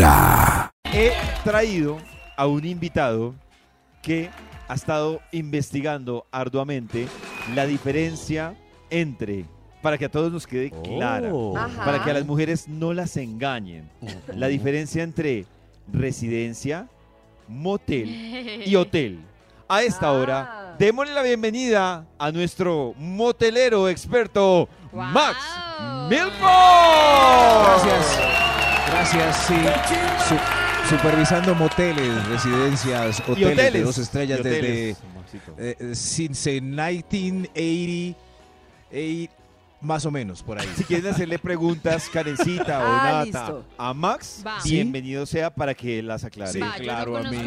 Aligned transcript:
Vibra. 0.00 0.70
He 0.84 1.12
traído 1.42 1.98
a 2.36 2.46
un 2.46 2.64
invitado 2.64 3.34
que 4.02 4.30
ha 4.68 4.74
estado 4.74 5.20
investigando 5.32 6.26
arduamente 6.30 7.08
la 7.56 7.66
diferencia 7.66 8.54
entre, 8.88 9.46
para 9.82 9.98
que 9.98 10.04
a 10.04 10.08
todos 10.08 10.30
nos 10.32 10.46
quede 10.46 10.70
clara, 10.70 11.32
Ajá. 11.56 11.84
para 11.84 12.04
que 12.04 12.10
a 12.10 12.14
las 12.14 12.24
mujeres 12.24 12.68
no 12.68 12.92
las 12.94 13.16
engañen, 13.16 13.90
la 14.32 14.46
diferencia 14.46 15.02
entre 15.02 15.44
residencia, 15.92 16.86
motel 17.48 18.62
y 18.64 18.76
hotel. 18.76 19.18
A 19.68 19.82
esta 19.82 20.06
Ah. 20.06 20.12
hora, 20.12 20.76
démosle 20.78 21.14
la 21.14 21.22
bienvenida 21.22 22.06
a 22.16 22.30
nuestro 22.30 22.94
motelero 22.96 23.88
experto, 23.88 24.68
Max. 24.92 25.36
Milford. 26.08 26.30
Gracias. 27.84 28.39
Gracias, 28.90 29.36
sí. 29.46 29.54
Su- 30.28 30.96
supervisando 30.96 31.54
moteles, 31.54 32.26
residencias, 32.28 33.20
hoteles, 33.20 33.52
hoteles. 33.52 33.72
de 33.72 33.82
dos 33.82 33.98
estrellas 33.98 34.42
desde 34.42 34.96
eh, 35.58 35.94
since 35.94 36.60
1980, 36.60 38.18
eh, 38.90 39.28
más 39.80 40.04
o 40.04 40.10
menos 40.10 40.42
por 40.42 40.58
ahí. 40.60 40.68
Si 40.76 40.84
quieren 40.84 41.06
hacerle 41.12 41.38
preguntas, 41.38 42.08
Karencita 42.12 42.80
o 42.80 42.86
Ah, 42.86 43.24
Nata, 43.24 43.24
listo. 43.24 43.64
a 43.78 43.94
Max, 43.94 44.42
Va. 44.44 44.58
bienvenido 44.64 45.24
sea 45.26 45.50
para 45.54 45.74
que 45.74 46.02
las 46.02 46.24
aclare. 46.24 46.52
Sí, 46.52 46.58
Va, 46.60 46.74
claro, 46.74 47.16
a 47.16 47.22
mí. 47.22 47.38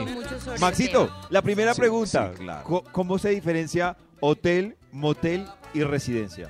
Maxito, 0.59 1.11
la 1.29 1.41
primera 1.41 1.73
Sí, 1.73 1.81
pregunta. 1.81 2.31
sí, 2.33 2.39
claro. 2.43 2.63
Co- 2.63 2.83
¿Cómo 2.91 3.19
se 3.19 3.29
diferencia 3.29 3.97
hotel, 4.21 4.77
motel 4.91 5.45
y 5.73 5.83
residencia? 5.83 6.49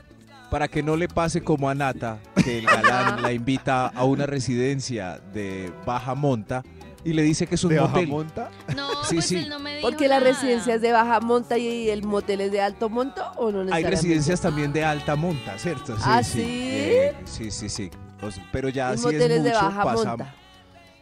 Para 0.53 0.67
que 0.67 0.83
no 0.83 0.95
le 0.95 1.07
pase 1.07 1.41
como 1.41 1.67
a 1.67 1.73
Nata, 1.73 2.19
que 2.35 2.59
el 2.59 2.67
galán 2.67 3.23
la 3.23 3.33
invita 3.33 3.87
a 3.87 4.03
una 4.03 4.27
residencia 4.27 5.17
de 5.33 5.73
baja 5.83 6.13
monta 6.13 6.61
y 7.03 7.13
le 7.13 7.23
dice 7.23 7.47
que 7.47 7.55
es 7.55 7.63
un 7.63 7.71
¿De 7.71 7.81
motel. 7.81 8.05
Bajamonta? 8.05 8.51
tema. 8.67 8.75
No, 8.75 9.03
Sí, 9.03 9.15
pues 9.15 9.25
sí. 9.25 9.37
él 9.37 9.49
no 9.49 9.57
me 9.57 9.77
dijo 9.77 9.89
Porque 9.89 10.07
la 10.07 10.19
residencia 10.19 10.75
es 10.75 10.81
de 10.81 10.91
baja 10.91 11.19
monta 11.21 11.57
y 11.57 11.89
el 11.89 12.03
motel 12.03 12.41
es 12.41 12.51
de 12.51 12.61
alto 12.61 12.87
monto 12.87 13.31
o 13.37 13.51
no 13.51 13.73
Hay 13.73 13.83
residencias 13.83 14.41
también 14.41 14.71
de 14.71 14.83
alta 14.83 15.15
monta, 15.15 15.57
¿cierto? 15.57 15.95
¿Ah, 16.03 16.21
sí? 16.21 16.43
Eh, 16.45 17.15
sí, 17.25 17.49
sí, 17.49 17.67
sí. 17.67 17.89
O 18.21 18.29
sea, 18.29 18.47
pero 18.51 18.69
ya 18.69 18.93
Y 18.93 18.99
si 18.99 19.07
es 19.07 19.13
mucho, 19.23 19.43
de 19.43 19.51
baja 19.53 19.83
pasa, 19.83 20.09
monta. 20.09 20.35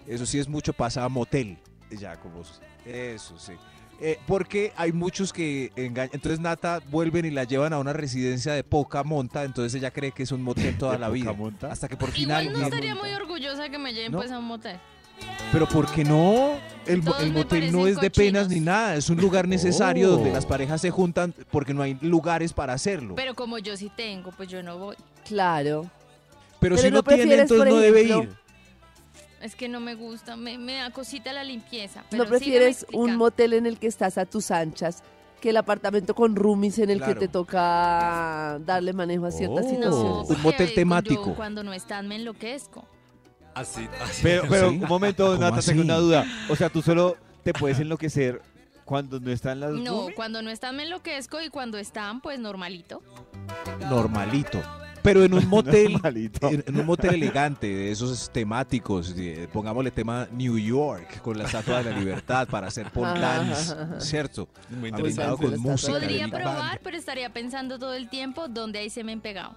Eso 0.08 0.26
sí 0.26 0.40
es 0.40 0.48
mucho, 0.48 0.72
pasa 0.72 1.04
a 1.04 1.10
motel. 1.10 1.58
Ya, 1.90 2.16
como. 2.16 2.42
Eso 2.86 3.38
sí. 3.38 3.52
Eh, 4.04 4.18
porque 4.26 4.74
hay 4.76 4.92
muchos 4.92 5.32
que 5.32 5.72
engañan. 5.76 6.10
Entonces 6.14 6.40
Nata 6.40 6.82
vuelven 6.90 7.26
y 7.26 7.30
la 7.30 7.44
llevan 7.44 7.72
a 7.72 7.78
una 7.78 7.94
residencia 7.94 8.54
de 8.54 8.64
poca 8.64 9.04
monta. 9.04 9.44
Entonces 9.44 9.76
ella 9.76 9.92
cree 9.92 10.12
que 10.12 10.24
es 10.24 10.32
un 10.32 10.42
motel 10.42 10.76
toda 10.78 10.94
¿De 10.94 11.00
la 11.00 11.10
vida. 11.10 11.34
monta? 11.34 11.72
Hasta 11.72 11.88
que 11.88 11.96
por 11.96 12.10
final. 12.10 12.46
Igual 12.46 12.60
no 12.62 12.66
estaría 12.66 12.96
monta. 12.96 13.08
muy 13.10 13.16
orgullosa 13.16 13.70
que 13.70 13.78
me 13.78 13.94
lleven 13.94 14.12
¿No? 14.12 14.18
pues 14.18 14.32
a 14.32 14.40
un 14.40 14.46
motel. 14.46 14.78
Pero 15.52 15.68
¿por 15.68 15.92
qué 15.92 16.04
no? 16.04 16.54
El, 16.88 17.04
motel 17.32 17.72
no 17.72 17.86
es 17.86 17.98
de 18.02 18.10
penas 18.10 18.50
ni 18.50 18.60
nada. 18.60 18.96
Es 18.96 19.08
un 19.12 19.22
lugar 19.22 19.48
necesario 19.48 20.08
Oh. 20.08 20.12
donde 20.14 20.32
las 20.32 20.48
parejas 20.48 20.82
se 20.82 20.90
juntan 20.90 21.36
porque 21.52 21.74
no 21.74 21.84
hay 21.84 21.96
lugares 22.02 22.54
para 22.54 22.74
hacerlo. 22.74 23.14
Pero, 23.16 23.36
como 23.36 23.60
yo 23.60 23.78
sí 23.78 23.92
tengo, 23.96 24.32
pues 24.32 24.50
yo 24.50 24.64
no 24.64 24.80
voy. 24.80 24.96
Claro. 25.28 25.86
Pero 26.60 26.78
si 26.78 26.90
no 26.90 26.98
no, 26.98 27.04
tiene, 27.04 27.36
entonces 27.36 27.74
no 27.74 27.80
debe 27.80 28.04
ir. 28.04 28.30
Es 29.42 29.56
que 29.56 29.68
no 29.68 29.80
me 29.80 29.96
gusta, 29.96 30.36
me, 30.36 30.58
me 30.58 30.76
da 30.76 30.92
cosita 30.92 31.34
la 31.34 31.44
limpieza. 31.44 32.04
¿No 32.12 32.26
prefieres 32.26 32.86
un 32.94 33.16
motel 33.16 33.54
en 33.54 33.66
el 33.66 33.80
que 33.80 33.88
estás 33.88 34.18
a 34.18 34.26
tus 34.26 34.52
anchas 34.52 35.04
que 35.42 35.50
el 35.50 35.58
apartamento 35.58 36.14
con 36.14 36.36
roomies 36.36 36.78
en 36.80 36.92
el 36.92 37.00
Claro. 37.00 37.14
que 37.16 37.20
te 37.22 37.28
toca 37.28 38.60
darle 38.66 38.94
manejo 38.94 39.26
a 39.26 39.32
ciertas 39.32 39.66
Oh. 39.66 39.70
situaciones? 39.70 40.12
Un 40.22 40.28
porque 40.28 40.42
motel 40.44 40.68
yo 40.70 40.76
temático. 40.76 41.34
cuando 41.36 41.64
no 41.64 41.74
están 41.74 42.08
me 42.08 42.16
enloquezco. 42.18 42.86
Así, 43.56 43.88
así. 44.02 44.22
Pero, 44.24 44.44
pero 44.48 44.70
¿Sí? 44.70 44.76
un 44.78 44.88
momento, 44.88 45.26
¿Cómo 45.26 45.38
Nata, 45.40 45.62
tengo 45.62 45.82
una 45.82 45.96
duda. 45.98 46.26
O 46.50 46.56
sea, 46.56 46.70
tú 46.70 46.82
solo 46.84 47.18
te 47.44 47.54
puedes 47.54 47.80
enloquecer 47.80 48.42
cuando 48.86 49.20
no 49.20 49.32
están 49.32 49.60
las 49.60 49.72
No, 49.72 49.92
roomies? 49.92 50.16
cuando 50.16 50.42
no 50.44 50.50
están 50.52 50.76
me 50.76 50.84
enloquezco 50.84 51.42
y 51.42 51.50
cuando 51.50 51.78
están, 51.80 52.22
pues 52.22 52.40
normalito. 52.40 53.02
Normalito. 53.90 54.62
Pero 55.04 55.24
en 55.24 55.34
un 55.34 55.48
motel, 55.50 56.00
en, 56.04 56.64
en 56.68 56.80
un 56.80 56.86
motel 56.86 57.16
elegante, 57.16 57.68
de 57.68 57.92
esos 57.92 58.30
temáticos, 58.32 59.16
de- 59.16 59.48
pongámosle 59.52 59.92
tema 59.92 60.28
New 60.32 60.58
York, 60.58 61.22
con 61.22 61.38
la 61.38 61.46
Estatua 61.46 61.84
de 61.84 61.92
la 61.92 61.98
Libertad 61.98 62.48
para 62.48 62.68
hacer 62.68 62.90
pole 62.92 63.20
dance, 63.20 63.76
¿cierto? 64.00 64.48
Muy 64.70 64.90
interesante. 64.90 65.46
con 65.48 65.60
música. 65.60 65.92
Podría 65.94 66.28
probar, 66.28 66.80
pero 66.84 66.98
estaría 66.98 67.32
pensando 67.32 67.80
todo 67.80 67.94
el 67.94 68.10
tiempo 68.10 68.48
dónde 68.48 68.80
hay 68.80 68.90
semen 68.90 69.22
pegado. 69.22 69.56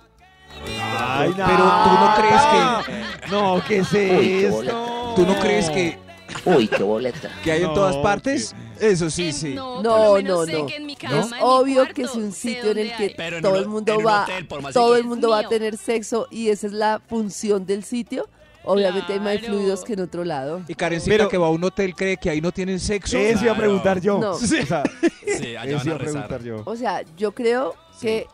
Ay, 0.99 1.33
Pero 1.35 1.47
tú 1.85 1.91
no 1.91 2.15
crees 2.17 2.43
que... 2.43 3.31
No, 3.31 3.63
¿qué 3.67 3.79
es 3.79 3.93
esto? 3.93 5.13
¿Tú 5.17 5.27
no 5.27 5.39
crees 5.41 5.69
que, 5.71 5.99
Uy, 6.45 6.69
qué 6.69 6.83
boleta. 6.83 7.29
que 7.43 7.53
hay 7.53 7.63
en 7.63 7.69
No, 7.69 7.75
todas 7.75 7.97
partes? 7.97 8.55
Eso 8.81 9.11
sí, 9.11 9.27
En- 9.29 9.33
sí. 9.33 9.55
No, 9.55 9.83
No, 9.83 10.21
no, 10.21 10.45
sé 10.47 10.53
no. 10.53 10.67
que 10.67 10.77
en 10.77 10.87
mi 10.87 10.95
Es 10.95 11.31
mi 11.31 11.39
obvio 11.41 11.75
cuarto, 11.77 11.95
que 11.95 12.03
es 12.03 12.15
un 12.15 12.33
sitio 12.33 12.71
en 12.73 12.79
el 12.79 12.97
que. 12.97 13.15
Pero 13.17 13.41
todo 13.41 13.57
el 13.59 13.67
mundo 13.69 14.01
va, 14.03 14.25
hotel, 14.25 14.49
todo 14.73 14.97
el 14.97 15.05
mundo 15.05 15.31
va 15.31 15.41
a 15.41 15.49
tener 15.49 15.77
sexo 15.77 16.27
y 16.31 16.49
esa 16.49 16.67
es 16.67 16.73
la 16.73 17.01
función 17.09 17.67
del 17.67 17.85
sitio. 17.85 18.29
Obviamente 18.67 19.13
hay 19.13 19.21
más 19.21 19.41
fluidos 19.41 19.85
que 19.85 19.93
en 19.93 20.01
otro 20.01 20.25
lado. 20.25 20.63
Y 20.69 20.75
Karencita 20.75 21.15
Pero- 21.17 21.29
que 21.29 21.37
va 21.37 21.49
a 21.49 21.51
un 21.51 21.63
hotel 21.65 21.95
cree 21.95 22.17
que 22.17 22.31
ahí 22.31 22.41
no 22.41 22.51
tienen 22.51 22.81
sexo. 22.81 23.19
Eso 23.19 23.45
iba 23.45 23.53
a 23.53 23.57
preguntar 23.57 24.01
yo. 24.01 24.19
No. 24.19 24.31
O 24.33 24.39
sea, 24.39 24.83
Sí, 25.39 25.55
allá 25.57 25.77
van 25.77 25.89
a 25.91 25.99
preguntar 25.99 26.43
yo. 26.43 26.63
O 26.65 26.75
sea, 26.77 27.03
yo 27.17 27.33
creo 27.33 27.75
que 28.01 28.27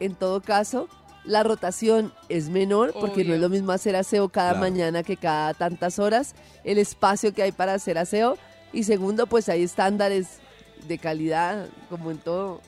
en 0.00 0.14
todo 0.14 0.42
caso 0.42 0.88
la 1.24 1.42
rotación 1.42 2.12
es 2.28 2.48
menor 2.50 2.92
porque 2.98 3.24
no 3.24 3.34
es 3.34 3.40
lo 3.40 3.48
mismo 3.48 3.72
hacer 3.72 3.96
aseo 3.96 4.28
cada 4.28 4.50
Claro. 4.52 4.60
mañana 4.64 5.02
que 5.02 5.16
cada 5.16 5.52
tantas 5.54 5.98
horas, 5.98 6.34
el 6.64 6.78
espacio 6.78 7.32
que 7.34 7.42
hay 7.42 7.52
para 7.52 7.74
hacer 7.74 7.96
aseo 7.98 8.36
y 8.72 8.82
segundo, 8.84 9.26
pues 9.26 9.48
hay 9.48 9.62
estándares 9.62 10.38
de 10.86 10.98
calidad 10.98 11.66
como 11.90 12.10
en 12.10 12.18
todo. 12.18 12.60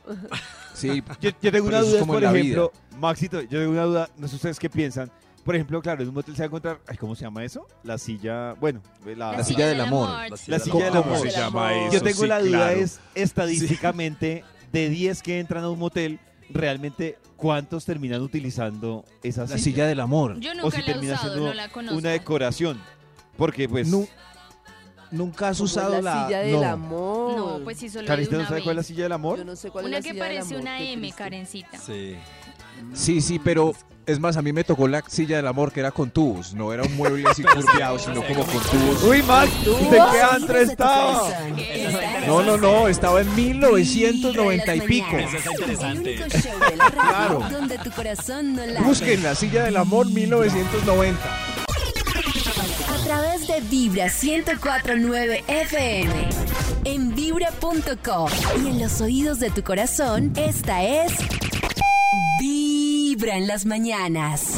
Sí, 0.75 1.03
Yo, 1.21 1.31
yo 1.41 1.53
tengo 1.53 1.69
una 1.69 1.81
duda, 1.81 2.05
por 2.05 2.23
ejemplo, 2.25 2.73
Maxito, 2.99 3.41
yo 3.43 3.61
tengo 3.61 3.73
una 3.73 3.85
duda, 3.85 4.11
no 4.17 4.29
sé 4.29 4.37
ustedes 4.37 4.59
qué 4.59 4.69
piensan. 4.71 5.11
Por 5.45 5.55
ejemplo, 5.55 5.81
claro, 5.81 6.03
en 6.03 6.09
un 6.09 6.15
motel 6.15 6.35
se 6.35 6.43
va 6.43 6.45
a 6.45 6.47
encontrar, 6.49 6.81
ay, 6.87 6.97
¿cómo 6.99 7.15
se 7.15 7.23
llama 7.23 7.43
eso? 7.45 7.67
La 7.83 7.97
silla, 7.97 8.53
bueno, 8.61 8.83
la, 9.17 9.33
La 9.33 9.43
silla 9.45 9.67
del 9.69 9.81
amor. 9.81 10.09
La 10.47 10.59
silla 10.59 10.59
del 10.85 10.93
¿Cómo 10.93 11.15
amor. 11.15 11.19
se 11.19 11.31
llama 11.31 11.73
Yo 11.91 11.97
eso? 11.97 12.05
tengo 12.05 12.27
la 12.27 12.41
duda 12.41 12.49
claro. 12.59 12.79
es, 12.81 13.01
estadísticamente, 13.15 14.45
de 14.73 14.89
10 14.91 15.23
que 15.23 15.39
entran 15.41 15.65
a 15.65 15.71
un 15.71 15.79
motel, 15.79 16.21
realmente, 16.51 17.19
¿cuántos 17.37 17.85
terminan 17.85 18.21
utilizando 18.23 19.05
esa 19.23 19.43
la 19.43 19.47
silla? 19.49 19.59
silla 19.59 19.87
del 19.87 20.01
amor. 20.01 20.39
Yo 20.41 20.53
o 20.53 20.55
nunca 20.55 20.71
si 20.73 20.77
la 20.79 20.83
he 20.83 20.93
termina 20.93 21.15
usado, 21.15 21.29
siendo 21.33 21.49
no 21.49 21.55
la 21.55 21.69
conozco. 21.69 21.99
una 21.99 22.11
decoración. 22.11 22.81
Porque, 23.37 23.69
pues, 23.69 23.89
Nu- 23.89 24.07
Nunca 25.13 25.49
has 25.49 25.61
usado 25.61 26.01
la 26.01 26.27
silla 26.27 26.39
del 26.41 26.61
no. 26.61 26.69
amor. 26.69 27.37
No, 27.37 27.65
pues 27.65 27.79
sí, 27.79 27.89
solo 27.89 28.07
Karencita, 28.07 28.37
de 28.37 28.43
¿no 28.43 28.43
una 28.43 28.49
sabe 28.49 28.63
cuál 28.63 28.73
es 28.73 28.77
la 28.77 28.81
vez. 28.81 28.87
silla 28.87 29.03
del 29.05 29.13
amor? 29.13 29.39
Yo 29.39 29.45
no 29.45 29.57
sé 29.57 29.71
cuál 29.71 29.85
Una 29.87 29.99
es 29.99 30.05
la 30.05 30.09
que 30.09 30.15
silla 30.15 30.25
del 30.25 30.35
parece 30.37 30.55
amor, 30.55 30.63
una 30.69 30.79
qué 30.79 30.93
M, 30.93 31.01
triste. 31.03 31.19
Karencita. 31.23 31.79
Sí. 31.79 32.17
Sí, 32.95 33.21
sí, 33.21 33.39
pero 33.39 33.75
es 34.07 34.19
más, 34.19 34.37
a 34.39 34.43
mí 34.43 34.53
me 34.55 34.65
tocó 34.65 34.89
la 34.89 35.03
silla 35.07 35.37
del 35.37 35.47
amor 35.49 35.71
que 35.73 35.81
era 35.81 35.91
con 35.91 36.11
tubos. 36.11 36.55
No 36.55 36.73
era 36.73 36.83
un 36.83 36.97
mueble 36.97 37.29
así 37.29 37.43
curviado, 37.55 37.99
sino 37.99 38.23
como 38.27 38.45
con 38.47 38.63
tubos. 38.63 39.03
Uy, 39.05 39.23
Max, 39.23 39.51
¿usted 39.67 39.99
qué 40.13 40.21
antro 40.23 40.59
estaba? 40.59 41.29
No, 42.27 42.43
no, 42.43 42.57
no, 42.57 42.89
estaba 42.89 43.21
en 43.21 43.35
1990 43.35 44.75
y 44.77 44.81
pico. 44.83 45.17
Eso 45.17 45.37
está 45.37 45.51
interesante. 45.53 46.11
De 46.11 46.29
Claro. 46.93 47.45
donde 47.51 47.79
tu 47.79 47.91
corazón 47.91 48.55
no 48.55 48.65
late. 48.65 48.83
Busquen 48.87 49.23
la 49.23 49.35
silla 49.35 49.65
del 49.65 49.77
amor 49.77 50.07
1990. 50.11 51.19
Través 53.21 53.49
de 53.49 53.61
Vibra 53.61 54.07
1049 54.07 55.45
FM. 55.47 56.11
En 56.85 57.15
vibra.com. 57.15 58.31
Y 58.65 58.69
en 58.69 58.81
los 58.81 58.99
oídos 59.03 59.41
de 59.41 59.51
tu 59.51 59.63
corazón, 59.63 60.33
esta 60.37 60.83
es. 60.83 61.13
Vibra 62.41 63.37
en 63.37 63.47
las 63.47 63.67
mañanas. 63.67 64.55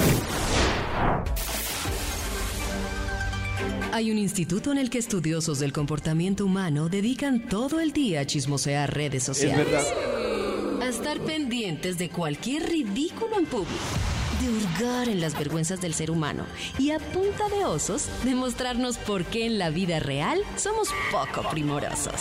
Hay 3.91 4.13
un 4.13 4.19
instituto 4.19 4.71
en 4.71 4.79
el 4.79 4.91
que 4.91 4.99
estudiosos 4.99 5.59
del 5.59 5.73
comportamiento 5.73 6.47
humano 6.47 6.89
dedican 6.89 7.49
todo 7.49 7.81
el 7.81 7.93
día 7.93 8.21
a 8.21 8.27
chismosear 8.27 8.95
redes 8.95 9.23
Es 9.29 9.37
sociales. 9.37 9.67
verdad. 9.67 10.83
A 10.83 10.87
estar 10.89 11.19
pendientes 11.19 11.99
de 11.99 12.11
cualquier 12.11 12.63
ridículo 12.69 13.41
en 13.41 13.47
público. 13.47 14.12
De 14.43 14.49
hurgar 14.49 15.09
en 15.09 15.21
las 15.21 15.39
vergüenzas 15.39 15.81
del 15.81 15.95
ser 15.95 16.11
humano. 16.11 16.45
Y 16.77 16.91
a 16.91 16.99
punta 16.99 17.49
de 17.49 17.65
osos, 17.65 18.09
demostrarnos 18.25 18.99
por 18.99 19.25
qué 19.25 19.47
en 19.47 19.57
la 19.57 19.71
vida 19.71 20.01
real 20.01 20.41
somos 20.57 20.89
poco 21.13 21.49
primorosos. 21.49 22.15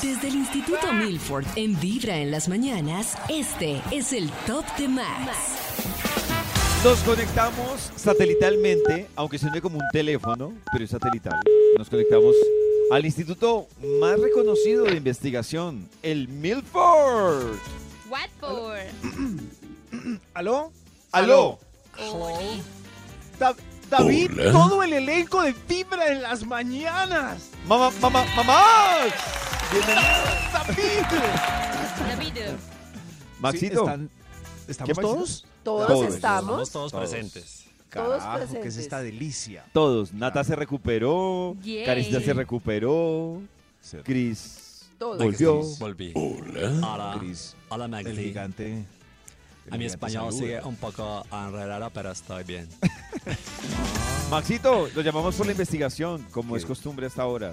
Desde 0.00 0.28
el 0.28 0.36
Instituto 0.36 0.92
Milford 0.92 1.44
en 1.56 1.78
Vibra 1.80 2.18
en 2.18 2.30
las 2.30 2.48
mañanas, 2.48 3.16
este 3.28 3.82
es 3.90 4.12
el 4.12 4.30
Top 4.46 4.64
de 4.78 4.86
Max. 4.86 5.32
Nos 6.84 7.00
conectamos 7.00 7.90
satelitalmente, 7.96 9.08
aunque 9.16 9.38
suene 9.38 9.60
como 9.60 9.78
un 9.78 9.88
teléfono, 9.92 10.52
pero 10.70 10.84
es 10.84 10.90
satelital. 10.90 11.40
Nos 11.76 11.90
conectamos 11.90 12.36
al 12.92 13.04
instituto 13.04 13.66
más 14.00 14.20
reconocido 14.20 14.84
de 14.84 14.94
investigación, 14.94 15.88
el 16.04 16.28
Milford. 16.28 17.56
Watford. 18.08 18.86
¿Aló? 20.34 20.72
¿Aló? 21.12 21.58
Da- 23.38 23.54
David, 23.90 24.30
todo 24.50 24.82
el 24.82 24.92
elenco 24.94 25.42
de 25.42 25.54
Vibra 25.68 26.08
en 26.12 26.22
las 26.22 26.44
mañanas. 26.44 27.50
Mamá, 27.66 27.90
mamá, 28.00 28.24
mamá. 28.34 28.62
David. 29.72 31.02
David, 32.08 32.40
Maxito. 33.40 33.58
Sí, 33.58 33.66
están- 33.66 34.10
¿Estamos 34.68 34.88
Maxito? 34.88 35.00
todos? 35.00 35.44
Todos, 35.62 35.86
Todos. 35.88 36.14
estamos. 36.14 36.68
Estamos 36.68 36.72
todos 36.72 36.92
presentes. 36.92 37.64
Todos 37.92 38.22
¿qué 38.50 38.68
es 38.68 38.76
esta 38.76 39.00
delicia? 39.02 39.64
Todos. 39.72 40.12
Nata 40.12 40.42
se 40.44 40.54
recuperó. 40.56 41.56
Yay. 41.62 41.84
Carita 41.84 42.20
se 42.20 42.34
recuperó. 42.34 43.40
Cris 44.04 44.65
Todos. 44.98 45.18
volvió. 45.22 45.60
Volví. 45.78 46.12
Hola. 46.14 47.16
Cris, 47.18 47.54
Hola, 47.68 47.84
el 47.84 47.90
Magdi. 47.90 48.16
gigante. 48.16 48.64
el 48.72 48.78
A 48.78 49.76
mi 49.76 49.84
gigante 49.84 49.86
español 49.86 50.32
saluda. 50.32 50.38
sigue 50.38 50.60
un 50.62 50.76
poco 50.76 51.24
enredado, 51.32 51.90
pero 51.90 52.10
estoy 52.12 52.44
bien. 52.44 52.68
Maxito, 54.30 54.88
lo 54.94 55.02
llamamos 55.02 55.34
por 55.36 55.46
la 55.46 55.52
investigación, 55.52 56.26
como 56.30 56.56
es 56.56 56.62
¿Qué? 56.64 56.68
costumbre 56.68 57.06
hasta 57.06 57.22
ahora. 57.22 57.52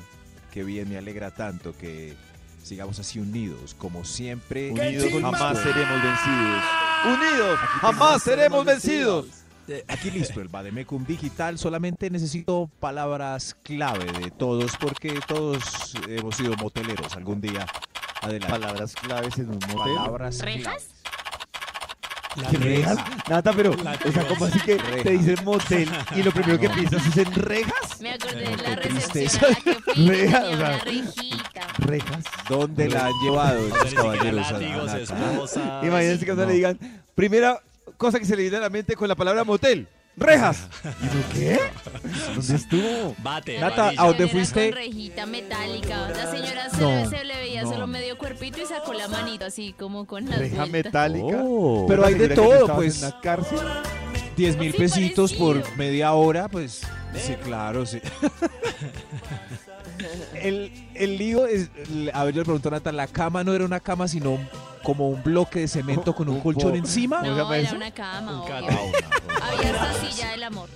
Qué 0.51 0.63
bien, 0.63 0.89
me 0.89 0.97
alegra 0.97 1.31
tanto 1.31 1.75
que 1.77 2.15
sigamos 2.63 2.99
así 2.99 3.19
unidos, 3.19 3.75
como 3.75 4.03
siempre. 4.05 4.71
Unidos 4.71 5.11
jamás 5.21 5.57
seremos 5.59 6.01
vencidos. 6.03 6.63
Unidos 7.05 7.59
jamás 7.81 8.23
seremos 8.23 8.65
vencidos. 8.65 9.25
Aquí 9.87 10.11
listo, 10.11 10.41
el 10.41 10.49
Bademecum 10.49 11.05
Digital. 11.05 11.57
Solamente 11.57 12.09
necesito 12.09 12.69
palabras 12.79 13.55
clave 13.63 14.05
de 14.11 14.31
todos, 14.31 14.75
porque 14.77 15.19
todos 15.27 15.93
hemos 16.09 16.35
sido 16.35 16.55
moteleros 16.57 17.15
algún 17.15 17.39
día. 17.41 17.65
Adelante. 18.21 18.47
Palabras 18.47 18.93
claves 18.95 19.37
en 19.37 19.49
un 19.49 19.59
motel. 19.69 19.95
Palabras 19.95 20.39
¿Rejas? 20.39 20.87
¿Qué 22.49 22.57
rejas? 22.57 22.97
Nata, 23.29 23.53
pero, 23.53 23.75
Látigos. 23.75 24.09
o 24.09 24.11
sea, 24.19 24.27
como 24.27 24.45
así 24.45 24.59
que 24.61 24.77
Rejas. 24.79 25.03
te 25.03 25.09
dicen 25.11 25.45
motel 25.45 25.87
y 26.15 26.23
lo 26.23 26.31
primero 26.31 26.59
que 26.59 26.67
No. 26.67 26.73
piensas 26.75 27.05
es 27.05 27.17
en 27.17 27.31
rejas? 27.35 28.01
Me 28.01 28.11
acordé 28.13 28.35
de 28.49 28.57
la 28.57 28.75
recepción 28.75 29.11
tristeza. 29.11 29.45
a 29.45 29.49
la 29.49 29.55
que 29.55 29.73
fui. 29.75 29.93
que 29.93 30.09
Rejas, 30.09 30.43
o 30.43 30.47
sea. 30.47 30.55
una 30.57 30.77
rejita. 30.79 31.67
Rejas. 31.77 32.23
¿Dónde 32.49 32.89
la 32.89 33.05
han 33.05 33.13
llevado 33.23 33.63
siquiera 33.67 33.95
caballeros? 33.95 34.47
Imagínense 35.83 36.25
que 36.25 36.33
No. 36.33 36.45
le 36.45 36.53
digan, 36.53 36.79
primera 37.13 37.61
cosa 38.03 38.19
que 38.19 38.25
se 38.25 38.35
le 38.35 38.41
viene 38.43 38.57
a 38.57 38.61
la 38.61 38.69
mente 38.69 38.95
con 38.95 39.07
la 39.07 39.15
palabra 39.15 39.43
motel, 39.45 39.87
rejas. 40.17 40.67
¿Y 40.83 41.05
uno 41.07 41.23
qué? 41.33 41.59
¿Dónde 42.35 42.55
estuvo? 42.55 43.15
Bate, 43.19 43.59
Nata. 43.59 43.93
¿a 43.97 44.07
dónde 44.07 44.27
fuiste? 44.27 44.69
Con 44.69 44.77
rejita 44.77 45.25
metálica. 45.25 46.09
La 46.09 46.29
señora 46.29 46.69
se, 46.69 46.81
No, 46.81 47.09
se 47.09 47.23
le 47.23 47.35
veía 47.37 47.63
no. 47.63 47.71
solo 47.71 47.87
medio 47.87 48.17
cuerpito 48.17 48.61
y 48.61 48.65
sacó 48.65 48.93
la 48.93 49.07
manito 49.07 49.45
así 49.45 49.73
como 49.73 50.05
con 50.05 50.29
las 50.29 50.37
Reja 50.39 50.57
vueltas. 50.65 50.71
metálica. 50.85 51.41
Oh. 51.43 51.85
Pero 51.87 52.05
hay 52.05 52.15
de 52.15 52.29
todo, 52.29 52.75
pues. 52.75 53.01
En 53.01 53.07
una 53.07 53.21
cárcel. 53.21 53.59
10 54.35 54.57
mil 54.57 54.71
Sí, 54.71 54.77
pesitos 54.79 55.31
por 55.33 55.63
media 55.77 56.11
hora, 56.13 56.47
pues. 56.49 56.81
Sí, 57.15 57.35
claro, 57.43 57.85
sí. 57.85 58.01
el, 60.33 60.71
el 60.95 61.17
lío 61.17 61.45
es. 61.45 61.69
A 62.13 62.23
ver, 62.23 62.33
yo 62.33 62.41
le 62.41 62.45
pregunto 62.45 62.69
a 62.69 62.71
Nata, 62.71 62.91
la 62.91 63.07
cama 63.07 63.43
no 63.43 63.53
era 63.53 63.65
una 63.65 63.79
cama, 63.79 64.07
sino 64.07 64.37
como 64.83 65.07
un 65.09 65.23
bloque 65.23 65.61
de 65.61 65.67
cemento 65.69 66.13
con 66.13 66.27
un 66.27 66.35
Un 66.35 66.41
colchón 66.41 66.75
encima. 66.75 67.19
¿Cómo 67.21 67.31
se 67.35 67.41
No, 67.41 67.53
era 67.53 67.67
eso? 67.67 67.75
una 67.77 67.91
cama, 67.91 68.31
Un 68.33 68.37
obvio. 68.39 68.53
catre. 68.67 68.77
Había 69.41 69.71
esta 69.71 69.93
silla 70.09 70.31
del 70.31 70.43
amor. 70.43 70.69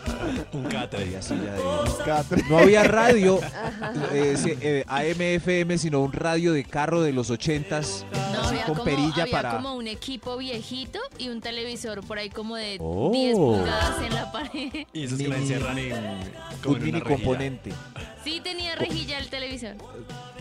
Un 0.54 0.64
catre. 0.64 1.04
Había 1.04 1.22
silla 1.22 1.54
de- 1.54 2.04
Catre. 2.06 2.44
No 2.50 2.58
había 2.60 2.84
radio 2.86 3.40
eh, 4.14 4.36
sí, 4.38 4.54
eh, 4.62 4.86
AM/FM, 4.88 5.78
sino 5.78 6.02
un 6.02 6.14
radio 6.14 6.54
de 6.54 6.64
carro 6.64 7.02
de 7.02 7.12
los 7.12 7.30
ochentas, 7.30 8.06
No, 8.12 8.40
así 8.42 8.48
había, 8.50 8.66
con 8.66 8.76
como, 8.76 8.86
perilla 8.86 9.24
había 9.24 9.32
para. 9.32 9.52
como 9.56 9.76
un 9.76 9.88
equipo 9.88 10.38
viejito 10.38 11.00
y 11.18 11.28
un 11.30 11.42
televisor 11.42 12.02
por 12.06 12.18
ahí 12.18 12.30
como 12.30 12.56
de 12.56 12.78
Oh. 12.80 13.10
10 13.12 13.36
pulgadas 13.36 14.02
en 14.04 14.14
la 14.16 14.32
pared. 14.32 14.72
Y 14.94 15.04
esos 15.04 15.18
que 15.18 15.28
la 15.28 15.36
Mini- 15.36 15.42
encierran 15.52 15.78
en, 15.78 15.90
como 16.64 16.76
un 16.76 16.78
en 16.78 16.86
mini 16.86 16.98
una 16.98 17.00
rejilla, 17.04 17.04
componente. 17.26 17.74
Sí 18.24 18.40
tenía 18.42 18.76
rejilla 18.76 19.20
el 19.20 19.30
televisor. 19.30 19.76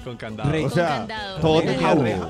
Con 0.07 0.17
candado. 0.17 0.53
Re- 0.53 0.61
O 0.61 0.63
Con 0.63 0.71
sea, 0.71 0.87
candado. 0.99 1.41
todo 1.41 1.63
tenía 1.63 1.95
reja. 1.97 2.29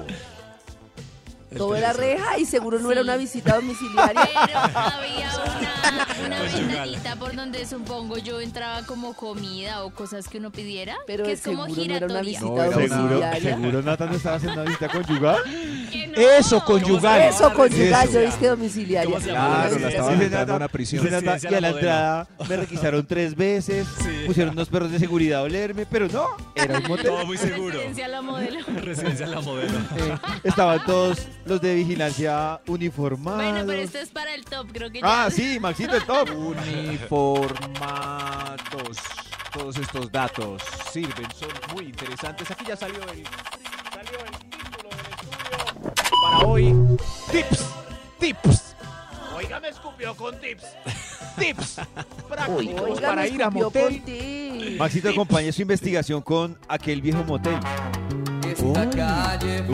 Era 1.51 1.93
televisor. 1.93 1.97
reja 1.97 2.39
y 2.39 2.45
seguro 2.45 2.79
no 2.81 2.91
era 2.91 3.01
una 3.03 3.17
visita 3.17 3.55
domiciliaria. 3.57 4.29
Pero 4.47 4.79
había 4.79 5.31
una, 5.47 6.07
una 6.27 6.43
ventanita 6.53 7.17
por 7.17 7.35
donde 7.37 7.65
supongo 7.67 8.19
yo 8.19 8.41
entraba 8.41 8.83
como 8.83 9.15
comida 9.15 9.85
o 9.85 9.91
cosas 9.91 10.29
que 10.29 10.39
uno 10.39 10.51
pidiera, 10.51 10.97
Pero 11.07 11.25
que 11.25 11.33
es 11.33 11.43
como 11.43 11.65
seguro 11.67 11.85
no 11.87 11.97
era 11.97 12.07
una 12.07 12.23
giratoria. 12.23 12.23
visita 12.23 12.47
No, 12.47 12.73
Seguro, 12.73 12.89
domiciliaria. 13.15 13.55
seguro 13.57 13.83
Nata 13.83 14.07
no 14.07 14.15
estaba 14.17 14.37
haciendo 14.37 14.61
una 14.63 14.71
visita 14.71 14.89
conyugal. 14.89 15.37
No. 16.07 16.23
Eso, 16.23 16.65
conyugal. 16.65 17.21
Eso, 17.23 17.53
conyugal, 17.53 18.11
yo 18.11 18.21
dije 18.21 18.47
domiciliaria. 18.49 19.19
Claro, 19.19 19.79
la 19.79 19.91
sí, 19.91 19.97
entrando 20.23 20.53
a 20.53 20.57
una 20.57 20.69
prisión. 20.69 21.05
Y 21.05 21.09
a 21.09 21.21
la 21.21 21.61
la 21.61 21.69
entrada 21.71 22.29
me 22.49 22.57
requisaron 22.57 23.07
tres 23.07 23.35
veces, 23.35 23.87
Sí. 23.99 24.25
pusieron 24.27 24.53
unos 24.55 24.69
perros 24.69 24.91
de 24.91 24.99
seguridad 24.99 25.41
a 25.41 25.43
olerme, 25.43 25.85
pero 25.87 26.09
no, 26.09 26.27
era 26.55 26.79
un 26.79 26.85
motel. 26.89 27.07
Todo 27.07 27.27
muy 27.27 27.37
seguro. 27.37 27.75
Residencia 27.75 28.09
la 28.09 28.23
modelo. 28.23 28.59
Residencia 28.83 29.27
la 29.27 29.41
modelo. 29.41 29.79
Eh, 29.79 30.19
estaban 30.45 30.85
todos 30.87 31.19
los 31.47 31.61
de 31.61 31.75
vigilancia 31.77 32.61
uniformados. 32.67 33.43
Bueno, 33.43 33.65
pero 33.67 33.81
esto 33.81 33.99
es 33.99 34.09
para 34.11 34.35
el 34.35 34.45
top, 34.45 34.67
creo 34.73 34.91
que 34.91 35.01
ya. 35.01 35.25
Ah, 35.25 35.31
sí, 35.31 35.59
Maxito, 35.61 35.97
el 35.97 36.05
top. 36.05 36.29
Uniformados. 36.37 38.99
Todos 39.53 39.77
estos 39.79 40.11
datos 40.13 40.61
sirven, 40.93 41.27
son 41.35 41.49
muy 41.75 41.87
interesantes. 41.87 42.51
Aquí 42.51 42.65
ya 42.67 42.77
salió 42.77 43.01
el, 43.05 43.25
salió 43.95 44.19
el 44.25 44.33
título 44.51 44.91
del 44.91 45.93
estudio 45.95 46.21
para 46.23 46.39
hoy. 46.47 46.75
Tips, 47.31 47.65
tips. 48.19 48.75
Oiga, 49.35 49.61
me 49.61 49.69
escupió 49.69 50.15
con 50.15 50.39
tips. 50.41 50.65
Tips 51.39 51.77
prácticos 52.29 52.81
Oiga, 52.83 53.09
para 53.09 53.27
ir 53.27 53.43
a 53.43 53.49
motel. 53.51 54.03
con. 54.03 54.77
Maxito 54.79 55.09
acompaña 55.09 55.51
su 55.53 55.63
investigación 55.63 56.21
con 56.21 56.59
aquel 56.69 57.01
viejo 57.01 57.25
motel. 57.25 57.59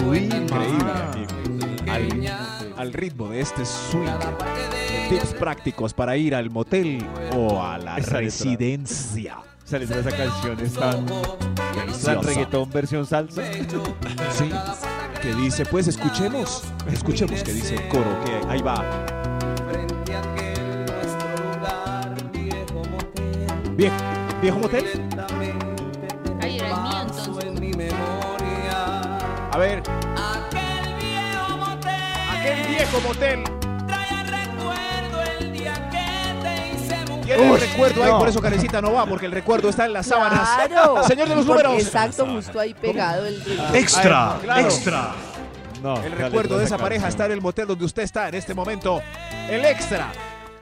Uy, 0.04 0.18
increíble. 0.18 1.41
Al, 1.92 2.74
al 2.78 2.92
ritmo 2.92 3.28
de 3.28 3.40
este 3.40 3.64
swing. 3.64 4.08
Tips 5.10 5.34
prácticos 5.34 5.92
para 5.92 6.16
ir 6.16 6.34
al 6.34 6.48
motel 6.50 7.06
o 7.36 7.62
a 7.62 7.76
la 7.76 7.98
Esa 7.98 8.18
residencia. 8.18 9.36
Esa 9.66 9.78
letra 9.78 10.00
de 10.00 10.08
esa 10.08 10.16
canción 10.16 10.60
es 10.60 10.74
tan, 12.04 12.22
reggaetón 12.22 12.70
versión 12.70 13.06
salsa. 13.06 13.42
Sí. 14.32 14.50
Que 15.20 15.34
dice, 15.34 15.64
pues 15.66 15.86
escuchemos, 15.86 16.64
escuchemos 16.90 17.42
que 17.42 17.52
dice 17.52 17.74
el 17.74 17.88
coro, 17.88 18.18
que 18.24 18.32
ahí 18.48 18.60
va. 18.60 18.82
Viejo, 23.76 23.96
viejo 24.40 24.58
motel. 24.58 24.84
Ay, 26.40 26.58
era 26.58 26.68
el 26.68 26.82
mío 26.82 27.02
entonces. 27.02 27.92
A 29.52 29.58
ver. 29.58 29.82
Viejo 32.92 33.08
motel. 33.08 33.42
Tiene 37.24 37.50
el 37.54 37.60
recuerdo 37.60 38.04
ahí, 38.04 38.10
no. 38.10 38.18
por 38.18 38.28
eso 38.28 38.42
Carecita 38.42 38.82
no 38.82 38.92
va, 38.92 39.06
porque 39.06 39.24
el 39.24 39.32
recuerdo 39.32 39.70
está 39.70 39.86
en 39.86 39.94
las 39.94 40.06
sábanas. 40.06 40.46
Claro. 40.68 41.02
Señor 41.08 41.28
de 41.28 41.36
los 41.36 41.46
números. 41.46 41.72
Exacto, 41.82 42.26
justo 42.26 42.60
ahí 42.60 42.74
pegado 42.74 43.24
el 43.26 43.42
Extra, 43.72 44.36
claro. 44.42 44.60
extra. 44.60 45.12
No, 45.82 45.96
El 46.02 46.12
recuerdo 46.12 46.58
de 46.58 46.64
esa 46.66 46.76
pareja 46.76 47.08
está 47.08 47.24
en 47.26 47.32
el 47.32 47.40
motel 47.40 47.66
donde 47.66 47.84
usted 47.86 48.02
está 48.02 48.28
en 48.28 48.34
este 48.34 48.52
momento. 48.54 49.00
El 49.48 49.64
extra. 49.64 50.12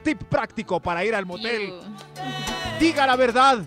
Tip 0.01 0.23
práctico 0.23 0.79
para 0.79 1.03
ir 1.03 1.13
al 1.13 1.25
motel. 1.25 1.73
Diga 2.79 3.05
la 3.05 3.15
verdad. 3.17 3.59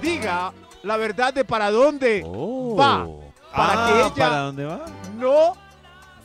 Diga 0.00 0.52
la 0.84 0.96
verdad 0.96 1.34
de 1.34 1.44
para 1.44 1.70
dónde 1.72 2.22
va. 2.24 3.06
Para 3.52 3.72
Ah, 3.72 3.86
que 3.92 3.98
ella 4.00 4.14
¿Para 4.14 4.36
dónde 4.42 4.64
va? 4.64 4.84
no 5.18 5.69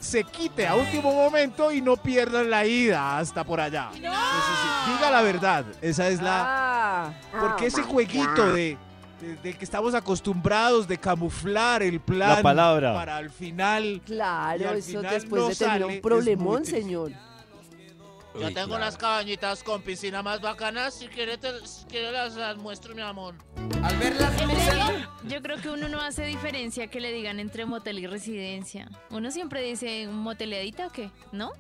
se 0.06 0.24
quite 0.24 0.68
a 0.68 0.76
último 0.76 1.14
momento 1.14 1.72
y 1.72 1.82
no 1.82 1.98
pierdan 1.98 2.50
la 2.50 2.66
ida 2.66 3.18
hasta 3.18 3.44
por 3.44 3.60
allá. 3.60 3.90
Sí, 3.94 4.00
diga 4.00 5.10
la 5.12 5.22
verdad. 5.22 5.66
Esa 5.82 6.08
es 6.08 6.22
la. 6.22 6.44
Ah, 7.08 7.14
Porque 7.40 7.66
ese 7.68 7.82
jueguito 7.82 8.54
de, 8.54 8.78
que 9.42 9.58
estamos 9.60 9.96
acostumbrados 9.96 10.88
de 10.88 10.98
camuflar 10.98 11.82
el 11.82 12.00
plan 12.00 12.30
La 12.38 12.42
palabra. 12.42 12.94
para 12.94 13.18
al 13.18 13.30
final. 13.30 14.02
Claro, 14.06 14.70
al 14.70 14.78
eso 14.78 15.00
final 15.00 15.14
después 15.14 15.42
no 15.42 15.48
de 15.50 15.56
tener 15.56 15.74
sale, 15.74 15.86
un 15.86 15.92
es 15.92 16.02
problemón, 16.02 16.66
señor. 16.66 17.12
Yo 18.39 18.48
Uy, 18.48 18.54
tengo 18.54 18.68
claro. 18.68 18.84
unas 18.84 18.98
cabañitas 18.98 19.63
con 19.63 19.82
piscina 19.82 20.22
más 20.22 20.42
bacanas. 20.42 20.94
Si 20.94 21.08
quieres, 21.08 21.39
te, 21.39 21.65
si 21.65 21.86
quieres 21.86 22.12
las, 22.12 22.36
las 22.36 22.58
muestro, 22.58 22.94
mi 22.94 23.01
amor. 23.01 23.36
Pero 24.00 24.18
yo 25.27 25.42
creo 25.42 25.58
que 25.62 25.70
uno 25.70 25.88
no 25.88 26.01
hace 26.01 26.25
diferencia 26.25 26.88
que 26.88 27.00
le 27.00 27.12
digan 27.13 27.39
entre 27.39 27.65
motel 27.65 28.00
y 28.00 28.08
residencia. 28.08 28.89
Uno 29.10 29.32
siempre 29.32 29.62
dice 29.62 30.08
moteladita 30.08 30.88
o 30.88 30.92
qué, 30.92 31.12
¿no? 31.32 31.51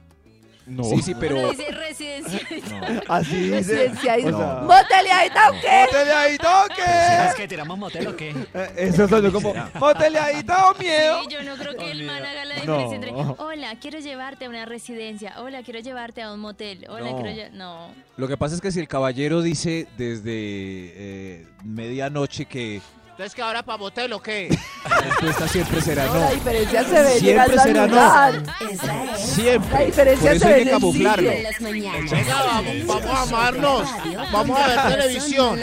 No. 0.67 0.83
Sí, 0.83 1.01
sí, 1.01 1.13
pero. 1.19 1.37
Uno 1.37 1.49
dice 1.51 1.71
residencial 1.71 3.03
Así 3.07 3.35
dice. 3.35 3.57
Residenciadito. 3.57 4.35
o 4.35 4.39
sea, 4.39 4.53
¡Moteleadito 4.63 5.39
qué! 5.61 5.85
¡Moteleadito 5.85 6.47
¿Será 6.75 7.33
qué! 7.35 7.41
que 7.41 7.47
tiramos 7.47 7.77
motel 7.77 8.07
o 8.07 8.15
qué? 8.15 8.29
Eh, 8.53 8.71
Eso 8.77 9.07
sonó 9.07 9.31
como 9.31 9.53
¡Moteleadito 9.79 10.53
o 10.53 10.73
miedo! 10.79 11.21
Sí, 11.21 11.27
yo 11.29 11.43
no 11.43 11.55
creo 11.55 11.75
que 11.77 11.91
el 11.91 12.03
man 12.05 12.23
haga 12.25 12.45
la 12.45 12.55
No. 12.55 12.61
diferencia 12.79 12.95
entre, 12.95 13.11
hola, 13.37 13.75
quiero 13.79 13.99
llevarte 13.99 14.45
a 14.45 14.49
una 14.49 14.65
residencia, 14.65 15.35
hola, 15.39 15.61
quiero 15.61 15.79
llevarte 15.81 16.23
a 16.23 16.33
un 16.33 16.39
motel, 16.39 16.85
hola, 16.89 17.11
No. 17.11 17.21
quiero 17.21 17.29
lle-". 17.29 17.51
No. 17.51 17.89
Lo 18.17 18.27
que 18.27 18.35
pasa 18.37 18.55
es 18.55 18.61
que 18.61 18.71
si 18.71 18.79
el 18.79 18.87
caballero 18.87 19.41
dice 19.43 19.87
desde 19.97 20.31
eh, 20.33 21.47
medianoche 21.63 22.45
que 22.45 22.81
Entonces, 23.15 23.33
que 23.33 23.41
ahora 23.41 23.63
para 23.63 23.77
motel 23.77 24.11
o 24.11 24.21
qué? 24.21 24.49
la 24.89 24.97
respuesta 24.97 25.47
siempre 25.47 25.79
será 25.79 26.05
No, 26.05 26.19
la 26.19 26.31
diferencia 26.31 26.83
se 26.83 27.01
ve 27.01 27.19
Siempre 27.19 27.59
será 27.59 27.87
no. 27.87 28.69
Esta 28.69 29.05
es 29.09 29.21
Siempre. 29.21 29.71
La 29.71 29.85
diferencia 29.85 30.27
Por 30.27 30.35
eso 30.35 30.45
se 30.45 30.53
hay 30.53 30.59
ve 30.59 30.63
que 30.65 30.71
camuflarlo. 30.71 31.29
Venga, 31.61 32.43
vamos, 32.43 32.85
vamos 32.85 33.05
a 33.05 33.21
amarnos. 33.21 33.89
Vamos 34.33 34.59
a 34.59 34.67
ver 34.67 34.97
televisión. 34.97 35.59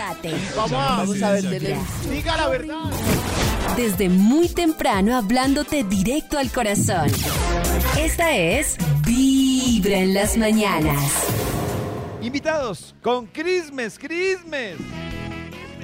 Vamos 0.57 0.73
a... 0.73 0.97
Vamos 0.97 1.23
a 1.23 1.33
ver 1.33 1.43
televisión. 1.43 1.87
Diga 2.11 2.37
la 2.39 2.49
verdad. 2.49 2.85
Desde 3.77 4.09
muy 4.09 4.49
temprano 4.49 5.15
hablándote 5.15 5.85
directo 5.85 6.39
al 6.39 6.51
corazón. 6.51 7.13
Esta 7.99 8.35
es 8.35 8.79
Vibra 9.05 9.99
en 9.99 10.15
las 10.15 10.39
mañanas. 10.39 11.03
Invitados 12.23 12.95
con 13.03 13.27
Crismes, 13.27 13.99
Crismes. 13.99 14.79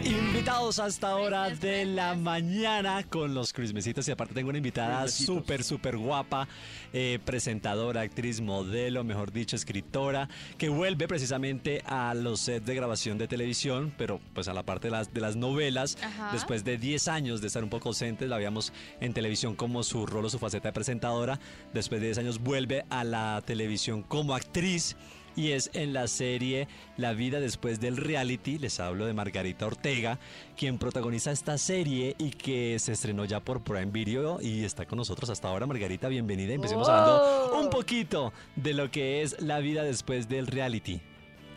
Invitados 0.04 0.78
hasta 0.78 1.16
hora 1.16 1.50
de 1.50 1.84
la 1.84 2.14
mañana 2.14 3.02
con 3.04 3.34
los 3.34 3.52
Crismecitos 3.52 4.06
y 4.08 4.10
aparte 4.12 4.34
tengo 4.34 4.48
una 4.48 4.58
invitada 4.58 5.08
súper, 5.08 5.64
súper 5.64 5.96
guapa, 5.96 6.48
eh, 6.92 7.18
presentadora, 7.24 8.02
actriz, 8.02 8.40
modelo, 8.40 9.04
mejor 9.04 9.32
dicho, 9.32 9.56
escritora, 9.56 10.28
que 10.56 10.68
vuelve 10.68 11.08
precisamente 11.08 11.82
a 11.84 12.14
los 12.14 12.40
sets 12.40 12.66
de 12.66 12.74
grabación 12.74 13.18
de 13.18 13.28
televisión, 13.28 13.92
pero 13.98 14.20
pues 14.34 14.48
a 14.48 14.54
la 14.54 14.62
parte 14.62 14.88
de 14.88 14.92
las, 14.92 15.12
de 15.12 15.20
las 15.20 15.36
novelas, 15.36 15.98
Ajá. 16.02 16.30
después 16.32 16.64
de 16.64 16.78
10 16.78 17.08
años 17.08 17.40
de 17.40 17.48
estar 17.48 17.64
un 17.64 17.70
poco 17.70 17.88
ausente, 17.88 18.26
la 18.26 18.36
veíamos 18.36 18.72
en 19.00 19.12
televisión 19.12 19.56
como 19.56 19.82
su 19.82 20.06
rol 20.06 20.24
o 20.24 20.30
su 20.30 20.38
faceta 20.38 20.68
de 20.68 20.72
presentadora, 20.72 21.40
después 21.74 22.00
de 22.00 22.06
10 22.08 22.18
años 22.18 22.38
vuelve 22.38 22.84
a 22.90 23.04
la 23.04 23.42
televisión 23.44 24.02
como 24.02 24.34
actriz 24.34 24.96
y 25.38 25.52
es 25.52 25.70
en 25.72 25.92
la 25.92 26.08
serie 26.08 26.66
La 26.96 27.12
vida 27.12 27.38
después 27.38 27.78
del 27.78 27.96
reality. 27.96 28.58
Les 28.58 28.80
hablo 28.80 29.06
de 29.06 29.14
Margarita 29.14 29.66
Ortega, 29.66 30.18
quien 30.56 30.78
protagoniza 30.78 31.30
esta 31.30 31.56
serie 31.58 32.16
y 32.18 32.30
que 32.30 32.76
se 32.80 32.92
estrenó 32.92 33.24
ya 33.24 33.38
por 33.38 33.62
Prime 33.62 33.92
Video 33.92 34.40
y 34.40 34.64
está 34.64 34.84
con 34.84 34.98
nosotros 34.98 35.30
hasta 35.30 35.48
ahora. 35.48 35.66
Margarita, 35.66 36.08
bienvenida. 36.08 36.54
Empecemos 36.54 36.88
hablando 36.88 37.56
un 37.56 37.70
poquito 37.70 38.32
de 38.56 38.74
lo 38.74 38.90
que 38.90 39.22
es 39.22 39.40
la 39.40 39.60
vida 39.60 39.84
después 39.84 40.28
del 40.28 40.48
reality. 40.48 41.00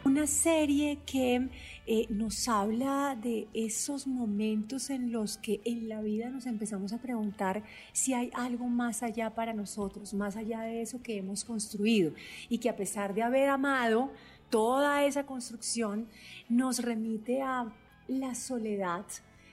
Una 0.03 0.25
serie 0.25 0.97
que 1.05 1.47
eh, 1.85 2.07
nos 2.09 2.47
habla 2.47 3.15
de 3.21 3.47
esos 3.53 4.07
momentos 4.07 4.89
en 4.89 5.11
los 5.11 5.37
que 5.37 5.61
en 5.63 5.89
la 5.89 6.01
vida 6.01 6.31
nos 6.31 6.47
empezamos 6.47 6.91
a 6.91 6.97
preguntar 6.97 7.63
si 7.93 8.15
hay 8.15 8.31
algo 8.33 8.65
más 8.65 9.03
allá 9.03 9.35
para 9.35 9.53
nosotros, 9.53 10.15
más 10.15 10.37
allá 10.37 10.61
de 10.61 10.81
eso 10.81 11.03
que 11.03 11.17
hemos 11.17 11.45
construido. 11.45 12.13
Y 12.49 12.57
que 12.57 12.69
a 12.69 12.75
pesar 12.75 13.13
de 13.13 13.21
haber 13.21 13.49
amado 13.49 14.11
toda 14.49 15.05
esa 15.05 15.27
construcción, 15.27 16.07
nos 16.49 16.79
remite 16.79 17.43
a 17.43 17.71
la 18.07 18.33
soledad 18.33 19.05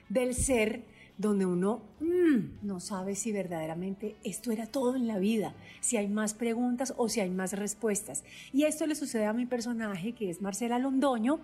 del 0.09 0.33
ser 0.33 0.83
donde 1.19 1.45
uno 1.45 1.81
mm, 1.99 2.65
no 2.65 2.79
sabe 2.79 3.13
si 3.13 3.33
verdaderamente 3.33 4.15
esto 4.23 4.51
era 4.51 4.65
todo 4.65 4.95
en 4.95 5.05
la 5.05 5.19
vida, 5.19 5.53
si 5.81 5.97
hay 5.97 6.07
más 6.07 6.33
preguntas 6.33 6.93
o 6.97 7.09
si 7.09 7.19
hay 7.19 7.29
más 7.29 7.53
respuestas. 7.53 8.23
Y 8.53 8.63
esto 8.63 8.87
le 8.87 8.95
sucede 8.95 9.25
a 9.25 9.33
mi 9.33 9.45
personaje, 9.45 10.13
que 10.13 10.29
es 10.29 10.41
Marcela 10.41 10.79
Londoño, 10.79 11.39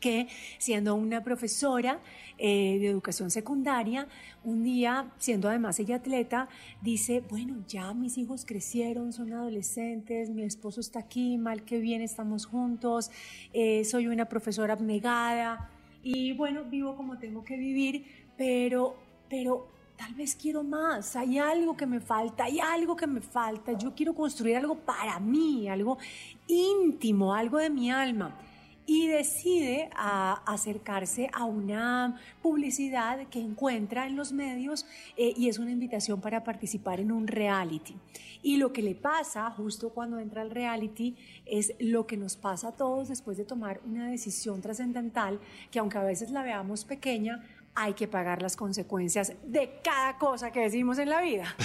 que 0.00 0.26
siendo 0.58 0.94
una 0.94 1.22
profesora 1.22 2.00
eh, 2.38 2.78
de 2.78 2.88
educación 2.88 3.30
secundaria, 3.30 4.08
un 4.42 4.64
día, 4.64 5.12
siendo 5.18 5.50
además 5.50 5.78
ella 5.80 5.96
atleta, 5.96 6.48
dice, 6.80 7.22
bueno, 7.28 7.62
ya 7.68 7.92
mis 7.92 8.16
hijos 8.16 8.46
crecieron, 8.46 9.12
son 9.12 9.34
adolescentes, 9.34 10.30
mi 10.30 10.44
esposo 10.44 10.80
está 10.80 11.00
aquí, 11.00 11.36
mal 11.36 11.62
que 11.64 11.78
bien 11.78 12.00
estamos 12.00 12.46
juntos, 12.46 13.10
eh, 13.52 13.84
soy 13.84 14.06
una 14.06 14.30
profesora 14.30 14.72
abnegada 14.72 15.70
y 16.04 16.34
bueno, 16.34 16.64
vivo 16.64 16.96
como 16.96 17.18
tengo 17.18 17.42
que 17.44 17.56
vivir, 17.56 18.04
pero, 18.36 18.96
pero 19.28 19.68
tal 19.96 20.14
vez 20.14 20.34
quiero 20.34 20.62
más, 20.62 21.16
hay 21.16 21.38
algo 21.38 21.76
que 21.76 21.86
me 21.86 22.00
falta, 22.00 22.44
hay 22.44 22.60
algo 22.60 22.96
que 22.96 23.06
me 23.06 23.20
falta, 23.20 23.72
yo 23.72 23.94
quiero 23.94 24.14
construir 24.14 24.56
algo 24.56 24.74
para 24.74 25.18
mí, 25.20 25.68
algo 25.68 25.98
íntimo, 26.46 27.34
algo 27.34 27.58
de 27.58 27.70
mi 27.70 27.90
alma. 27.90 28.36
Y 28.86 29.06
decide 29.06 29.88
a 29.96 30.42
acercarse 30.44 31.30
a 31.32 31.46
una 31.46 32.20
publicidad 32.42 33.26
que 33.28 33.40
encuentra 33.40 34.06
en 34.06 34.14
los 34.14 34.30
medios 34.32 34.84
eh, 35.16 35.32
y 35.34 35.48
es 35.48 35.58
una 35.58 35.70
invitación 35.70 36.20
para 36.20 36.44
participar 36.44 37.00
en 37.00 37.10
un 37.10 37.26
reality. 37.26 37.96
Y 38.42 38.58
lo 38.58 38.74
que 38.74 38.82
le 38.82 38.94
pasa 38.94 39.50
justo 39.50 39.88
cuando 39.88 40.18
entra 40.18 40.42
al 40.42 40.50
reality 40.50 41.16
es 41.46 41.72
lo 41.78 42.06
que 42.06 42.18
nos 42.18 42.36
pasa 42.36 42.68
a 42.68 42.72
todos 42.72 43.08
después 43.08 43.38
de 43.38 43.46
tomar 43.46 43.80
una 43.86 44.10
decisión 44.10 44.60
trascendental 44.60 45.40
que 45.70 45.78
aunque 45.78 45.96
a 45.96 46.02
veces 46.02 46.30
la 46.30 46.42
veamos 46.42 46.84
pequeña, 46.84 47.42
hay 47.74 47.94
que 47.94 48.06
pagar 48.06 48.40
las 48.40 48.56
consecuencias 48.56 49.32
de 49.44 49.80
cada 49.82 50.16
cosa 50.18 50.50
que 50.52 50.60
decimos 50.60 50.98
en 50.98 51.10
la 51.10 51.20
vida. 51.20 51.54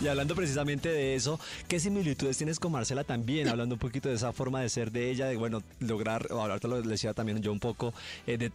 Y 0.00 0.08
hablando 0.08 0.34
precisamente 0.34 0.88
de 0.88 1.14
eso, 1.14 1.38
¿qué 1.68 1.78
similitudes 1.80 2.36
tienes 2.36 2.58
con 2.58 2.72
Marcela 2.72 3.04
también? 3.04 3.48
Hablando 3.48 3.74
un 3.74 3.78
poquito 3.78 4.08
de 4.08 4.16
esa 4.16 4.32
forma 4.32 4.60
de 4.60 4.68
ser 4.68 4.90
de 4.90 5.10
ella, 5.10 5.26
de 5.26 5.36
bueno, 5.36 5.62
lograr, 5.80 6.26
ahorita 6.30 6.68
lo 6.68 6.82
decía 6.82 7.14
también 7.14 7.40
yo 7.40 7.52
un 7.52 7.60
poco, 7.60 7.92
eh, 8.26 8.36
de 8.36 8.52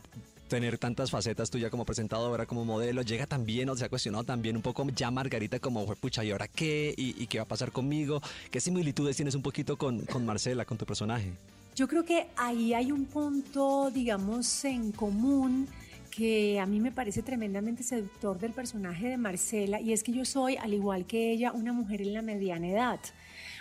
tener 0.48 0.78
tantas 0.78 1.12
facetas 1.12 1.50
tuya 1.50 1.70
como 1.70 1.86
presentadora, 1.86 2.46
como 2.46 2.66
modelo, 2.66 3.02
llega 3.02 3.26
también, 3.28 3.70
o 3.70 3.76
se 3.76 3.86
ha 3.86 3.90
cuestionado 3.90 4.24
también 4.24 4.56
un 4.56 4.62
poco 4.62 4.86
ya 4.96 5.12
Margarita 5.12 5.60
como, 5.60 5.86
fue 5.86 5.96
pucha, 5.96 6.24
¿y 6.24 6.32
ahora 6.32 6.48
qué? 6.48 6.94
¿Y, 6.98 7.22
y 7.22 7.28
qué 7.28 7.38
va 7.40 7.44
a 7.44 7.48
pasar 7.48 7.72
conmigo? 7.72 8.22
¿Qué 8.52 8.60
similitudes 8.62 9.16
tienes 9.16 9.36
un 9.36 9.42
poquito 9.42 9.78
con, 9.78 10.06
con 10.06 10.26
Marcela, 10.26 10.66
con 10.66 10.78
tu 10.78 10.86
personaje? 10.86 11.32
Yo 11.76 11.88
creo 11.88 12.04
que 12.04 12.28
ahí 12.38 12.74
hay 12.74 12.92
un 12.92 13.06
punto, 13.06 13.92
digamos, 13.92 14.66
en 14.66 14.92
común 14.92 15.68
que 16.18 16.60
a 16.60 16.66
mí 16.66 16.80
me 16.80 16.92
parece 16.92 17.22
tremendamente 17.22 17.84
seductor 17.84 18.40
del 18.40 18.52
personaje 18.52 19.08
de 19.08 19.18
Marcela 19.18 19.80
y 19.80 19.94
es 19.94 20.02
que 20.02 20.12
yo 20.12 20.26
soy, 20.26 20.58
al 20.58 20.74
igual 20.74 21.06
que 21.06 21.32
ella, 21.32 21.52
una 21.52 21.74
mujer 21.74 22.02
en 22.02 22.16
la 22.16 22.24
mediana 22.24 22.68
edad, 22.68 23.00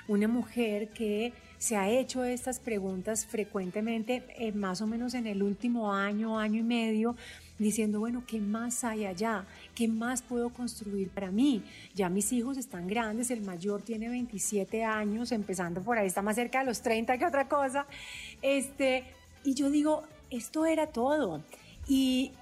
una 0.08 0.26
mujer 0.26 0.88
que 0.88 1.34
se 1.58 1.76
ha 1.76 1.90
hecho 1.90 2.24
estas 2.24 2.58
preguntas 2.58 3.26
frecuentemente, 3.26 4.24
eh, 4.38 4.52
más 4.52 4.80
o 4.80 4.86
menos 4.86 5.12
en 5.12 5.26
el 5.26 5.42
último 5.42 5.92
año, 5.92 6.38
año 6.38 6.60
y 6.60 6.62
medio, 6.62 7.14
diciendo, 7.58 8.00
bueno, 8.00 8.24
¿qué 8.26 8.40
más 8.40 8.84
hay 8.84 9.04
allá? 9.04 9.44
¿Qué 9.74 9.86
más 9.86 10.22
puedo 10.22 10.48
construir 10.48 11.10
para 11.10 11.30
mí? 11.30 11.62
Ya 11.94 12.08
mis 12.08 12.32
hijos 12.32 12.56
están 12.56 12.88
grandes, 12.88 13.30
el 13.30 13.42
mayor 13.42 13.82
tiene 13.82 14.08
27 14.08 14.82
años, 14.82 15.30
empezando 15.30 15.82
por 15.82 15.98
ahí, 15.98 16.06
está 16.06 16.22
más 16.22 16.36
cerca 16.36 16.60
de 16.60 16.64
los 16.64 16.80
30 16.80 17.18
que 17.18 17.26
otra 17.26 17.48
cosa. 17.48 17.86
Este, 18.40 19.04
y 19.44 19.52
yo 19.52 19.68
digo, 19.68 20.04
esto 20.30 20.64
era 20.64 20.86
todo. 20.86 21.42
Y, 21.88 22.32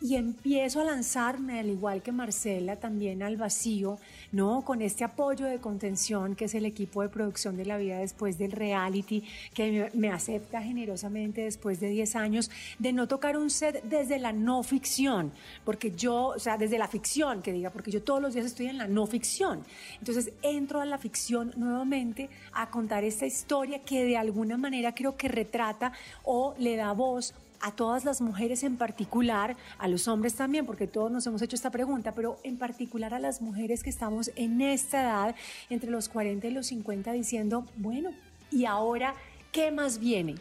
empiezo 0.00 0.80
a 0.80 0.84
lanzarme, 0.84 1.58
al 1.58 1.70
igual 1.70 2.02
que 2.02 2.12
Marcela, 2.12 2.76
también 2.76 3.22
al 3.22 3.36
vacío, 3.36 3.98
¿no? 4.30 4.62
Con 4.64 4.80
este 4.80 5.02
apoyo 5.02 5.46
de 5.46 5.58
contención 5.58 6.36
que 6.36 6.44
es 6.44 6.54
el 6.54 6.66
equipo 6.66 7.02
de 7.02 7.08
producción 7.08 7.56
de 7.56 7.64
la 7.64 7.78
vida 7.78 7.98
después 7.98 8.38
del 8.38 8.52
reality, 8.52 9.24
que 9.54 9.90
me, 9.92 10.00
me 10.00 10.10
acepta 10.14 10.62
generosamente 10.62 11.42
después 11.42 11.80
de 11.80 11.88
10 11.88 12.14
años 12.14 12.50
de 12.78 12.92
no 12.92 13.08
tocar 13.08 13.36
un 13.36 13.50
set 13.50 13.82
desde 13.84 14.20
la 14.20 14.32
no 14.32 14.62
ficción, 14.62 15.32
porque 15.64 15.90
yo, 15.90 16.28
o 16.28 16.38
sea, 16.38 16.56
desde 16.56 16.78
la 16.78 16.86
ficción, 16.86 17.42
que 17.42 17.52
diga, 17.52 17.70
porque 17.70 17.90
yo 17.90 18.02
todos 18.02 18.22
los 18.22 18.34
días 18.34 18.46
estoy 18.46 18.66
en 18.66 18.78
la 18.78 18.86
no 18.86 19.06
ficción. 19.06 19.64
Entonces 19.98 20.32
entro 20.42 20.80
a 20.80 20.84
la 20.84 20.98
ficción 20.98 21.52
nuevamente 21.56 22.30
a 22.52 22.70
contar 22.70 23.02
esta 23.02 23.26
historia 23.26 23.80
que 23.80 24.04
de 24.04 24.16
alguna 24.16 24.56
manera 24.56 24.94
creo 24.94 25.16
que 25.16 25.26
retrata 25.26 25.92
o 26.22 26.54
le 26.58 26.76
da 26.76 26.92
voz 26.92 27.34
a 27.60 27.72
todas 27.72 28.04
las 28.04 28.20
mujeres 28.20 28.62
en 28.62 28.76
particular, 28.76 29.56
a 29.78 29.88
los 29.88 30.08
hombres 30.08 30.34
también, 30.34 30.66
porque 30.66 30.86
todos 30.86 31.10
nos 31.10 31.26
hemos 31.26 31.42
hecho 31.42 31.56
esta 31.56 31.70
pregunta, 31.70 32.14
pero 32.14 32.38
en 32.42 32.56
particular 32.56 33.14
a 33.14 33.18
las 33.18 33.40
mujeres 33.40 33.82
que 33.82 33.90
estamos 33.90 34.30
en 34.36 34.60
esta 34.60 35.02
edad, 35.02 35.36
entre 35.70 35.90
los 35.90 36.08
40 36.08 36.46
y 36.46 36.50
los 36.50 36.66
50, 36.66 37.12
diciendo, 37.12 37.66
bueno, 37.76 38.10
¿y 38.50 38.64
ahora 38.64 39.14
qué 39.52 39.70
más 39.70 39.98
viene? 39.98 40.36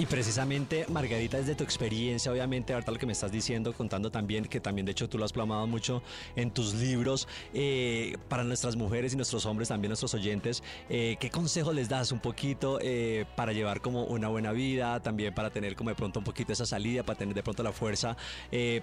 Y 0.00 0.06
precisamente, 0.06 0.86
Margarita, 0.88 1.36
desde 1.36 1.54
tu 1.54 1.62
experiencia, 1.62 2.32
obviamente, 2.32 2.72
ahorita 2.72 2.90
lo 2.90 2.96
que 2.96 3.04
me 3.04 3.12
estás 3.12 3.30
diciendo, 3.30 3.74
contando 3.74 4.10
también, 4.10 4.46
que 4.46 4.58
también 4.58 4.86
de 4.86 4.92
hecho 4.92 5.10
tú 5.10 5.18
lo 5.18 5.26
has 5.26 5.32
plasmado 5.34 5.66
mucho 5.66 6.02
en 6.36 6.50
tus 6.50 6.72
libros, 6.72 7.28
eh, 7.52 8.16
para 8.30 8.42
nuestras 8.42 8.76
mujeres 8.76 9.12
y 9.12 9.16
nuestros 9.16 9.44
hombres, 9.44 9.68
también 9.68 9.90
nuestros 9.90 10.14
oyentes, 10.14 10.62
eh, 10.88 11.18
¿qué 11.20 11.28
consejos 11.28 11.74
les 11.74 11.90
das 11.90 12.12
un 12.12 12.18
poquito 12.18 12.78
eh, 12.80 13.26
para 13.36 13.52
llevar 13.52 13.82
como 13.82 14.04
una 14.04 14.28
buena 14.28 14.52
vida, 14.52 15.00
también 15.00 15.34
para 15.34 15.50
tener 15.50 15.76
como 15.76 15.90
de 15.90 15.96
pronto 15.96 16.20
un 16.20 16.24
poquito 16.24 16.54
esa 16.54 16.64
salida, 16.64 17.02
para 17.02 17.18
tener 17.18 17.34
de 17.34 17.42
pronto 17.42 17.62
la 17.62 17.72
fuerza 17.72 18.16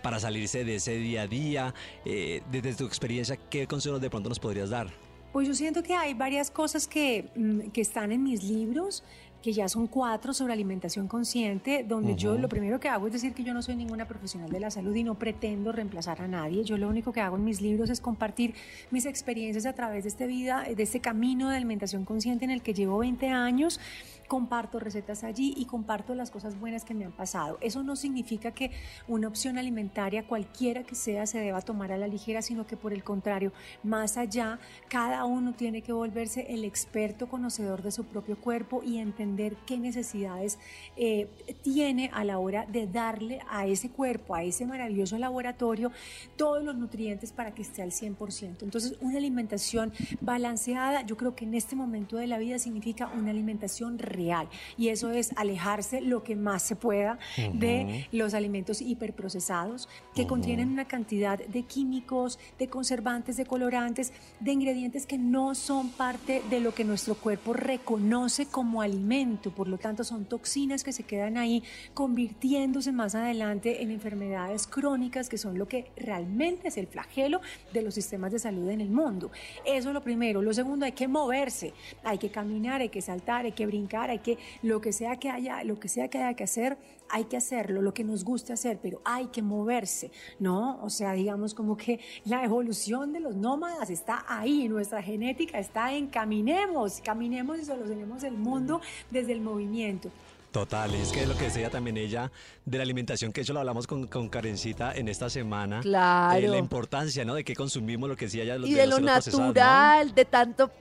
para 0.04 0.20
salirse 0.20 0.66
de 0.66 0.76
ese 0.76 0.98
día 0.98 1.24
a 1.24 1.28
día? 1.28 1.74
Desde 2.06 2.76
tu 2.76 2.86
experiencia, 2.86 3.38
¿qué 3.38 3.66
consejos 3.66 4.00
de 4.02 4.12
pronto 4.12 4.30
nos 4.30 4.38
podrías 4.38 4.70
dar? 4.70 4.94
Pues 5.34 5.48
yo 5.48 5.54
siento 5.54 5.84
que 5.84 5.94
hay 5.94 6.14
varias 6.14 6.50
cosas 6.50 6.88
que, 6.88 7.30
mm, 7.36 7.70
que 7.70 7.82
están 7.82 8.12
en 8.12 8.24
mis 8.24 8.44
libros 8.44 9.04
que 9.42 9.54
ya 9.54 9.70
son 9.70 9.88
cuatro 9.88 10.34
sobre 10.34 10.54
alimentación 10.54 11.08
consciente, 11.08 11.86
donde 11.88 12.16
yo 12.16 12.38
lo 12.38 12.50
primero 12.50 12.80
que 12.80 12.90
hago 12.90 13.08
es 13.08 13.14
decir 13.14 13.34
que 13.34 13.44
yo 13.44 13.54
no 13.54 13.62
soy 13.62 13.76
ninguna 13.76 14.08
profesional 14.08 14.50
de 14.50 14.60
la 14.60 14.72
salud 14.72 14.94
y 14.96 15.04
no 15.04 15.16
pretendo 15.16 15.72
reemplazar 15.72 16.22
a 16.22 16.28
nadie. 16.28 16.64
Yo 16.64 16.78
lo 16.78 16.90
único 16.90 17.12
que 17.12 17.22
hago 17.22 17.38
en 17.38 17.44
mis 17.44 17.62
libros 17.62 17.90
es 17.90 18.02
compartir 18.02 18.56
mis 18.92 19.06
experiencias 19.06 19.66
a 19.66 19.74
través 19.74 20.04
de 20.04 20.10
este 20.10 20.28
vida, 20.28 20.64
de 20.64 20.84
este 20.84 21.00
camino 21.00 21.50
de 21.50 21.58
alimentación 21.58 22.06
consciente 22.06 22.46
en 22.46 22.52
el 22.52 22.62
que 22.62 22.74
llevo 22.74 22.98
20 23.00 23.28
años. 23.30 23.80
Comparto 24.28 24.80
recetas 24.80 25.24
allí 25.24 25.54
y 25.58 25.66
comparto 25.66 26.16
las 26.16 26.32
cosas 26.32 26.60
buenas 26.60 26.84
que 26.84 26.94
me 26.94 27.06
han 27.06 27.12
pasado. 27.12 27.58
Eso 27.62 27.84
no 27.84 27.96
significa 27.96 28.52
que 28.52 28.72
una 29.08 29.28
opción 29.28 29.58
alimentaria, 29.58 30.28
cualquiera 30.28 30.84
que 30.84 30.96
sea, 30.96 31.26
se 31.26 31.40
deba 31.40 31.62
tomar 31.62 31.92
a 31.92 31.98
la 31.98 32.08
ligera, 32.08 32.42
sino 32.42 32.68
que 32.68 32.78
por 32.78 32.94
el 32.94 33.04
contrario, 33.04 33.52
más 33.84 34.18
allá, 34.18 34.60
cada 34.90 35.26
uno 35.26 35.54
tiene 35.54 35.82
que 35.82 35.94
volverse 35.94 36.48
el 36.50 36.66
experto 36.66 37.28
conocedor 37.28 37.82
de 37.82 37.92
su 37.92 38.06
propio 38.06 38.38
cuerpo 38.38 38.82
y 38.84 38.98
entender 38.98 39.56
qué 39.66 39.78
necesidades 39.78 40.60
eh, 40.96 41.28
tiene 41.64 42.10
a 42.14 42.24
la 42.24 42.40
hora 42.40 42.66
de 42.66 42.88
darle 42.88 43.40
a 43.50 43.66
ese 43.66 43.90
cuerpo, 43.90 44.36
a 44.36 44.44
ese 44.44 44.66
maravilloso 44.66 45.18
laboratorio, 45.18 45.92
todos 46.36 46.64
los 46.64 46.76
nutrientes 46.76 47.32
para 47.32 47.54
que 47.54 47.62
esté 47.62 47.82
al 47.82 47.92
100%. 47.92 48.64
Entonces, 48.64 48.96
una 49.02 49.18
alimentación 49.18 49.94
balanceada, 50.22 51.02
yo 51.04 51.18
creo 51.18 51.36
que 51.36 51.46
en 51.46 51.54
este 51.54 51.76
momento 51.76 52.18
de 52.18 52.28
la 52.28 52.38
vida 52.38 52.60
significa 52.60 53.08
una 53.08 53.32
alimentación 53.32 54.00
real 54.18 54.50
y 54.78 54.90
eso 54.90 55.12
es 55.12 55.32
alejarse 55.38 56.02
lo 56.02 56.24
que 56.24 56.36
más 56.36 56.64
se 56.64 56.76
pueda 56.76 57.20
de 57.54 58.08
los 58.12 58.34
alimentos 58.34 58.82
hiperprocesados 58.82 59.88
que 60.16 60.24
Ujú. 60.24 60.30
contienen 60.30 60.70
una 60.70 60.86
cantidad 60.86 61.38
de 61.40 61.64
químicos, 61.64 62.40
de 62.60 62.68
conservantes, 62.68 63.38
de 63.38 63.46
colorantes, 63.46 64.12
de 64.40 64.52
ingredientes 64.52 65.06
que 65.06 65.18
no 65.18 65.56
son 65.56 65.90
parte 65.90 66.42
de 66.50 66.60
lo 66.60 66.74
que 66.74 66.84
nuestro 66.84 67.16
cuerpo 67.16 67.54
reconoce 67.54 68.48
como 68.48 68.82
alimento. 68.82 69.52
Por 69.52 69.68
lo 69.68 69.78
tanto, 69.78 70.04
son 70.04 70.26
toxinas 70.26 70.84
que 70.84 70.92
se 70.92 71.04
quedan 71.04 71.38
ahí 71.38 71.64
convirtiéndose 71.94 72.92
más 72.92 73.16
adelante 73.16 73.82
en 73.84 73.92
enfermedades 73.92 74.66
crónicas 74.68 75.30
que 75.30 75.38
son 75.38 75.58
lo 75.58 75.68
que 75.68 75.92
realmente 75.98 76.68
es 76.70 76.78
el 76.78 76.88
flagelo 76.88 77.42
de 77.74 77.82
los 77.82 77.94
sistemas 77.94 78.32
de 78.32 78.40
salud 78.40 78.70
en 78.70 78.82
el 78.82 78.90
mundo. 78.90 79.32
Eso 79.66 79.90
es 79.90 79.94
lo 79.94 80.02
primero. 80.02 80.42
Lo 80.42 80.54
segundo, 80.54 80.86
hay 80.86 80.94
que 80.94 81.08
moverse, 81.08 81.74
hay 82.04 82.18
que 82.18 82.30
caminar, 82.30 82.82
hay 82.82 82.90
que 82.90 83.02
saltar, 83.02 83.46
hay 83.46 83.52
que 83.52 83.66
brincar, 83.66 84.07
hay 84.10 84.20
que 84.20 84.38
lo 84.64 84.82
que 84.82 84.92
sea 84.94 85.18
que 85.18 85.30
haya, 85.30 85.64
lo 85.64 85.80
que 85.80 85.88
sea 85.90 86.08
que 86.10 86.18
haya 86.18 86.36
que 86.36 86.44
hacer, 86.44 86.78
hay 87.10 87.26
que 87.26 87.38
hacerlo, 87.38 87.82
lo 87.82 87.94
que 87.94 88.04
nos 88.04 88.24
guste 88.24 88.52
hacer, 88.54 88.80
pero 88.82 89.02
hay 89.06 89.28
que 89.28 89.42
moverse, 89.42 90.12
¿no? 90.40 90.80
O 90.84 90.90
sea, 90.90 91.14
digamos 91.14 91.54
como 91.54 91.78
que 91.78 92.00
la 92.26 92.44
evolución 92.44 93.14
de 93.14 93.20
los 93.20 93.36
nómadas 93.36 93.90
está 93.90 94.26
ahí, 94.28 94.68
nuestra 94.68 95.02
genética 95.02 95.60
está 95.60 95.94
en 95.94 96.08
caminemos, 96.08 97.02
caminemos 97.04 97.60
y 97.60 97.66
solucionemos 97.66 98.24
el 98.24 98.34
mundo 98.38 98.82
desde 99.10 99.34
el 99.34 99.42
movimiento. 99.42 100.10
Total, 100.52 100.94
es 100.96 101.12
que 101.12 101.26
lo 101.28 101.38
que 101.38 101.44
decía 101.46 101.70
también 101.70 101.98
ella 101.98 102.32
de 102.66 102.78
la 102.78 102.84
alimentación, 102.84 103.32
que 103.32 103.42
eso 103.42 103.54
lo 103.54 103.60
hablamos 103.60 103.86
con, 103.86 104.08
con 104.08 104.28
Karencita 104.30 104.94
en 104.96 105.08
esta 105.10 105.30
semana. 105.30 105.82
Claro. 105.82 106.40
eh, 106.40 106.48
la 106.48 106.58
importancia, 106.58 107.24
¿no? 107.26 107.36
De 107.36 107.44
qué 107.44 107.54
consumimos, 107.54 108.10
lo 108.10 108.16
que 108.16 108.26
decía 108.26 108.44
ella. 108.44 108.58
los- 108.58 108.70
y 108.70 108.74
de 108.74 108.88
los 108.88 109.00
lo 109.02 109.06
procesados, 109.08 109.40
¿no? 109.40 109.48
natural, 109.54 110.16
de 110.16 110.26
tanto 110.26 110.72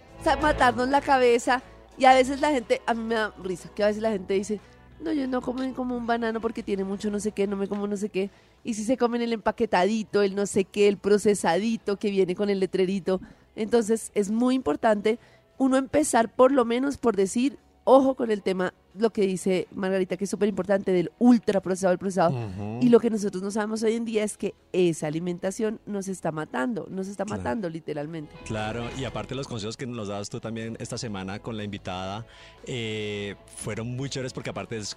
matarnos 0.40 0.88
la 0.88 1.00
cabeza. 1.00 1.62
Y 1.98 2.04
a 2.04 2.14
veces 2.14 2.40
la 2.40 2.50
gente, 2.50 2.82
a 2.86 2.94
mí 2.94 3.02
me 3.02 3.14
da 3.14 3.34
risa, 3.42 3.68
que 3.74 3.82
a 3.82 3.86
veces 3.86 4.02
la 4.02 4.10
gente 4.10 4.34
dice, 4.34 4.60
no, 5.00 5.12
yo 5.12 5.26
no 5.26 5.42
como 5.42 5.74
como 5.74 5.96
un 5.96 6.06
banano 6.06 6.40
porque 6.40 6.62
tiene 6.62 6.84
mucho 6.84 7.10
no 7.10 7.20
sé 7.20 7.32
qué, 7.32 7.46
no 7.46 7.56
me 7.56 7.68
como 7.68 7.86
no 7.86 7.96
sé 7.96 8.08
qué. 8.08 8.30
Y 8.64 8.74
si 8.74 8.84
se 8.84 8.96
comen 8.96 9.22
el 9.22 9.32
empaquetadito, 9.32 10.22
el 10.22 10.34
no 10.34 10.46
sé 10.46 10.64
qué, 10.64 10.88
el 10.88 10.98
procesadito 10.98 11.96
que 11.98 12.10
viene 12.10 12.34
con 12.34 12.50
el 12.50 12.60
letrerito. 12.60 13.20
Entonces 13.54 14.10
es 14.14 14.30
muy 14.30 14.54
importante 14.54 15.18
uno 15.58 15.76
empezar 15.76 16.34
por 16.34 16.52
lo 16.52 16.64
menos 16.64 16.98
por 16.98 17.16
decir, 17.16 17.58
ojo 17.88 18.16
con 18.16 18.30
el 18.32 18.42
tema, 18.42 18.74
lo 18.98 19.10
que 19.10 19.22
dice 19.22 19.68
Margarita, 19.72 20.16
que 20.16 20.24
es 20.24 20.30
súper 20.30 20.48
importante, 20.48 20.90
del 20.92 21.12
ultra 21.20 21.60
procesado, 21.62 21.92
el 21.92 21.98
procesado. 21.98 22.30
Ujú. 22.36 22.80
Y 22.82 22.88
lo 22.88 22.98
que 22.98 23.10
nosotros 23.10 23.42
no 23.42 23.50
sabemos 23.52 23.82
hoy 23.84 23.94
en 23.94 24.04
día 24.04 24.24
es 24.24 24.36
que 24.36 24.54
esa 24.72 25.06
alimentación 25.06 25.80
nos 25.86 26.08
está 26.08 26.32
matando, 26.32 26.86
nos 26.90 27.06
está 27.06 27.24
Claro. 27.24 27.42
matando 27.42 27.68
literalmente. 27.70 28.34
Claro, 28.44 28.84
y 28.98 29.04
aparte 29.04 29.34
los 29.36 29.46
consejos 29.46 29.76
que 29.76 29.86
nos 29.86 30.08
dabas 30.08 30.28
tú 30.28 30.40
también 30.40 30.76
esta 30.80 30.98
semana 30.98 31.38
con 31.38 31.56
la 31.56 31.62
invitada 31.64 32.26
eh, 32.66 33.36
fueron 33.54 33.86
muy 33.96 34.10
chéveres 34.10 34.32
porque 34.32 34.50
aparte 34.50 34.76
es 34.78 34.96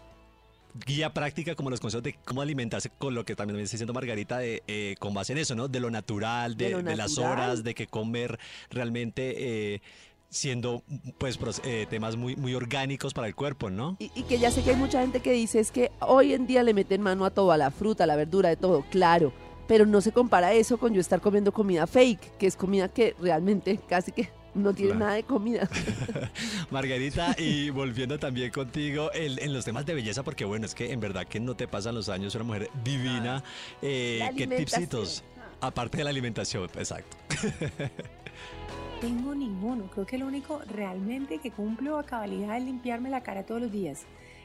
guía 0.86 1.14
práctica 1.14 1.56
como 1.56 1.70
los 1.72 1.80
consejos 1.80 2.04
de 2.04 2.14
cómo 2.26 2.42
alimentarse 2.42 2.90
con 2.92 3.16
lo 3.16 3.26
que 3.26 3.36
también 3.36 3.58
me 3.58 3.64
está 3.64 3.74
diciendo 3.74 3.94
Margarita 3.94 4.38
de, 4.38 4.62
eh, 4.68 4.96
con 5.00 5.14
base 5.16 5.34
en 5.34 5.40
eso, 5.40 5.56
¿no? 5.56 5.68
De 5.68 5.80
lo 5.80 5.90
natural, 5.90 6.56
de, 6.56 6.66
De 6.66 6.72
lo 6.72 6.84
de 6.84 6.96
las 6.96 7.18
horas, 7.18 7.64
de 7.64 7.74
que 7.74 7.88
comer 7.88 8.40
realmente 8.70 9.74
eh, 9.76 9.82
siendo 10.30 10.84
pues 11.18 11.40
eh, 11.64 11.88
temas 11.90 12.16
muy, 12.16 12.36
muy 12.36 12.54
orgánicos 12.56 13.14
para 13.14 13.28
el 13.28 13.36
cuerpo, 13.36 13.70
¿no? 13.70 13.98
Y, 14.00 14.12
y 14.16 14.24
que 14.24 14.38
ya 14.40 14.52
sé 14.52 14.62
que 14.64 14.72
hay 14.72 14.76
mucha 14.76 15.02
gente 15.02 15.20
que 15.22 15.32
dice 15.32 15.60
es 15.60 15.72
que 15.72 15.92
hoy 16.00 16.34
en 16.34 16.46
día 16.48 16.64
le 16.64 16.74
meten 16.74 17.02
mano 17.02 17.26
a 17.26 17.32
todo, 17.32 17.52
a 17.52 17.58
la 17.58 17.72
fruta, 17.72 18.04
a 18.04 18.08
la 18.08 18.16
verdura, 18.16 18.50
de 18.50 18.56
todo, 18.58 18.86
claro. 18.92 19.34
Pero 19.68 19.86
no 19.86 20.02
se 20.02 20.12
compara 20.12 20.54
eso 20.54 20.78
con 20.80 20.94
yo 20.94 21.02
estar 21.02 21.22
comiendo 21.22 21.52
comida 21.52 21.86
fake, 21.86 22.38
que 22.38 22.48
es 22.48 22.56
comida 22.56 22.88
que 22.90 23.16
realmente 23.22 23.80
casi 23.88 24.12
que 24.12 24.30
no 24.56 24.74
tiene 24.74 24.92
Claro. 24.94 25.00
nada 25.06 25.14
de 25.14 25.24
comida. 25.24 25.70
Margarita, 26.72 27.36
y 27.38 27.70
volviendo 27.70 28.18
también 28.18 28.50
contigo 28.52 29.12
el- 29.12 29.38
en 29.40 29.54
los 29.54 29.66
temas 29.66 29.86
de 29.86 29.94
belleza, 29.94 30.24
porque 30.24 30.44
bueno, 30.46 30.66
es 30.66 30.74
que 30.74 30.92
en 30.92 31.00
verdad 31.00 31.28
que 31.28 31.40
no 31.40 31.56
te 31.56 31.68
pasan 31.68 31.94
los 31.96 32.10
años, 32.10 32.34
una 32.36 32.44
mujer 32.46 32.70
divina. 32.84 33.44
Eh, 33.82 34.18
La 34.20 34.32
¿Qué 34.34 34.48
tipsitos? 34.48 35.24
Aparte 35.62 35.98
de 35.98 36.04
la 36.06 36.10
alimentación, 36.10 36.70
exacto. 36.76 37.18
Tengo 39.02 39.34
ninguno. 39.34 39.90
Creo 39.92 40.06
que 40.06 40.18
lo 40.18 40.28
único 40.28 40.60
realmente 40.68 41.38
que 41.38 41.52
cumplo 41.52 41.98
a 42.00 42.04
cabalidad 42.04 42.58
es 42.58 42.64
limpiarme 42.64 43.10
la 43.10 43.22
cara 43.22 43.44
todos 43.46 43.62
los 43.62 43.72
días. 43.72 44.02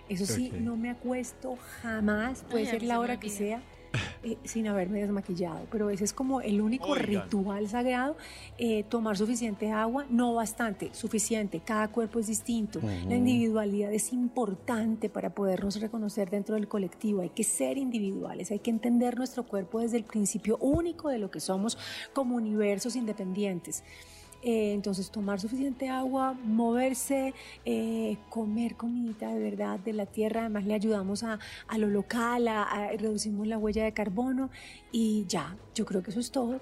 Eso 0.09 0.27
sí, 0.27 0.51
Ok. 0.55 0.61
no 0.61 0.77
me 0.77 0.91
acuesto 0.91 1.57
jamás, 1.83 2.45
puede 2.49 2.65
Ay, 2.65 2.71
ser 2.71 2.83
la 2.83 3.01
hora 3.01 3.19
que 3.19 3.31
sea, 3.31 3.63
eh, 4.23 4.37
sin 4.45 4.69
haberme 4.69 5.01
desmaquillado. 5.01 5.67
Pero 5.73 5.89
ese 5.91 6.05
es 6.05 6.13
como 6.13 6.41
el 6.43 6.61
único 6.61 6.89
Oigan. 6.89 7.07
ritual 7.07 7.69
sagrado. 7.69 8.17
eh, 8.59 8.85
tomar 8.89 9.17
suficiente 9.17 9.73
agua, 9.73 10.05
no 10.11 10.35
bastante, 10.35 10.91
suficiente. 10.95 11.61
Cada 11.65 11.89
cuerpo 11.89 12.21
es 12.21 12.27
distinto. 12.29 12.81
La 13.09 13.17
individualidad 13.17 13.93
es 13.93 14.13
importante 14.13 15.09
para 15.09 15.31
podernos 15.35 15.81
reconocer 15.81 16.31
dentro 16.31 16.55
del 16.55 16.69
colectivo. 16.69 17.23
Hay 17.23 17.31
que 17.31 17.43
ser 17.43 17.79
individuales, 17.79 18.51
hay 18.53 18.61
que 18.61 18.71
entender 18.71 19.17
nuestro 19.17 19.43
cuerpo 19.45 19.81
desde 19.81 19.97
el 19.97 20.05
principio 20.05 20.59
único 20.59 21.09
de 21.09 21.19
lo 21.19 21.31
que 21.33 21.41
somos 21.41 21.77
como 22.13 22.37
universos 22.37 22.95
independientes. 22.95 23.83
Eh, 24.45 24.75
entonces, 24.75 25.11
tomar 25.11 25.41
suficiente 25.41 25.89
agua, 25.89 26.35
moverse, 26.45 27.33
eh, 27.65 28.19
comer 28.29 28.77
comidita 28.77 29.29
de 29.33 29.41
verdad 29.41 29.79
de 29.81 29.95
la 29.95 30.05
tierra. 30.05 30.41
Además, 30.43 30.67
le 30.67 30.75
ayudamos 30.75 31.23
a, 31.23 31.39
lo 31.79 31.89
local, 31.89 32.49
reducimos 32.99 33.47
la 33.47 33.57
huella 33.57 33.85
de 33.85 33.93
carbono 33.93 34.51
y 34.97 35.27
ya, 35.27 35.57
yo 35.75 35.85
creo 35.85 36.05
que 36.05 36.13
eso 36.13 36.21
es 36.21 36.31
todo. 36.31 36.61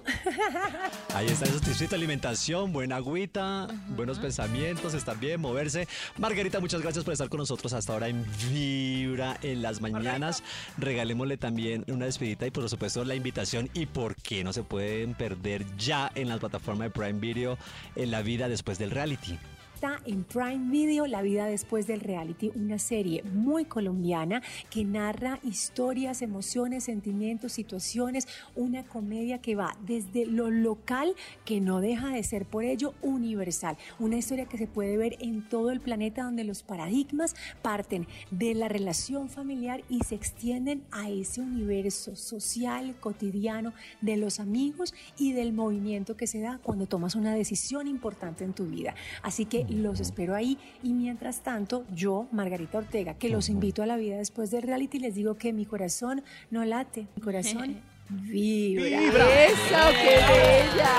Ahí 1.15 1.27
está 1.27 1.45
esos 1.45 1.61
tipsitos 1.61 1.91
de 1.91 1.97
alimentación, 1.97 2.73
buena 2.73 2.97
agüita, 2.97 3.69
buenos 3.89 4.19
pensamientos, 4.19 4.95
estar 4.95 5.21
bien, 5.21 5.39
moverse. 5.39 5.87
Margarita, 6.17 6.59
muchas 6.59 6.81
gracias 6.81 7.05
por 7.05 7.13
estar 7.13 7.29
con 7.29 7.41
nosotros 7.41 7.75
hasta 7.75 7.93
ahora 7.93 8.09
en 8.09 8.25
Vibra 8.51 9.37
en 9.43 9.61
las 9.61 9.83
mañanas. 9.83 10.43
Regalémosle 10.79 11.37
también 11.37 11.85
una 11.89 12.07
despedida 12.07 12.47
y 12.47 12.51
por 12.51 12.67
supuesto 12.71 13.05
la 13.05 13.15
invitación 13.15 13.69
y 13.75 13.85
por 13.85 14.17
qué 14.17 14.45
no 14.45 14.55
se 14.55 14.63
pueden 14.63 15.13
perder 15.13 15.67
ya 15.77 16.11
en 16.15 16.31
las 16.31 16.39
plataformas 16.39 16.87
de 16.87 16.91
Prime 16.91 17.21
Video 17.21 17.59
en 17.97 18.11
la 18.11 18.23
vida 18.23 18.49
después 18.49 18.79
del 18.79 18.93
reality. 18.93 19.39
Está 19.83 20.01
en 20.05 20.23
Prime 20.23 20.71
Video 20.71 21.09
La 21.09 21.23
vida 21.23 21.47
después 21.47 21.89
del 21.89 21.99
reality, 21.99 22.53
una 22.55 22.79
serie 22.79 23.25
muy 23.25 23.65
colombiana 23.65 24.41
que 24.71 24.85
narra 24.85 25.41
historias, 25.43 26.23
emociones, 26.23 26.85
sentimientos, 26.85 27.51
situaciones, 27.51 28.29
una 28.55 28.85
comedia 28.85 29.39
que 29.39 29.57
va 29.57 29.77
desde 29.85 30.25
lo 30.25 30.51
local, 30.51 31.17
que 31.45 31.61
no 31.61 31.81
deja 31.81 32.11
de 32.11 32.23
ser 32.23 32.47
por 32.47 32.63
ello 32.63 32.95
universal, 33.03 33.77
una 33.99 34.19
historia 34.19 34.47
que 34.47 34.57
se 34.57 34.69
puede 34.69 34.97
ver 34.97 35.17
en 35.19 35.49
todo 35.49 35.73
el 35.73 35.81
planeta 35.81 36.23
donde 36.23 36.45
los 36.45 36.63
paradigmas 36.63 37.35
parten 37.61 38.07
de 38.31 38.55
la 38.55 38.69
relación 38.69 39.29
familiar 39.31 39.83
y 39.89 40.05
se 40.05 40.15
extienden 40.15 40.85
a 40.93 41.11
ese 41.11 41.41
universo 41.41 42.15
social, 42.15 42.95
cotidiano, 43.01 43.73
de 44.01 44.17
los 44.17 44.39
amigos 44.39 44.95
y 45.19 45.33
del 45.33 45.53
movimiento 45.53 46.17
que 46.17 46.29
se 46.29 46.41
da 46.41 46.61
cuando 46.63 46.87
tomas 46.87 47.17
una 47.17 47.35
decisión 47.35 47.89
importante 47.89 48.45
en 48.45 48.53
tu 48.53 48.67
vida. 48.67 48.95
Así 49.25 49.45
que 49.45 49.72
los 49.73 50.01
espero 50.01 50.35
ahí 50.35 50.59
y 50.83 50.93
mientras 50.93 51.43
tanto 51.43 51.85
yo, 51.95 52.27
Margarita 52.33 52.79
Ortega, 52.79 53.15
que 53.15 53.29
los 53.29 53.49
invito 53.49 53.83
a 53.83 53.87
la 53.87 53.97
vida 53.97 54.17
después 54.17 54.51
del 54.51 54.63
reality, 54.63 54.99
les 54.99 55.15
digo 55.15 55.35
que 55.37 55.53
mi 55.53 55.67
corazón 55.67 56.23
no 56.51 56.65
late, 56.65 57.07
mi 57.17 57.23
corazón 57.23 57.81
vibra. 58.09 59.45
¡Eso, 59.47 59.77
qué 60.03 60.17
bella! 60.33 60.91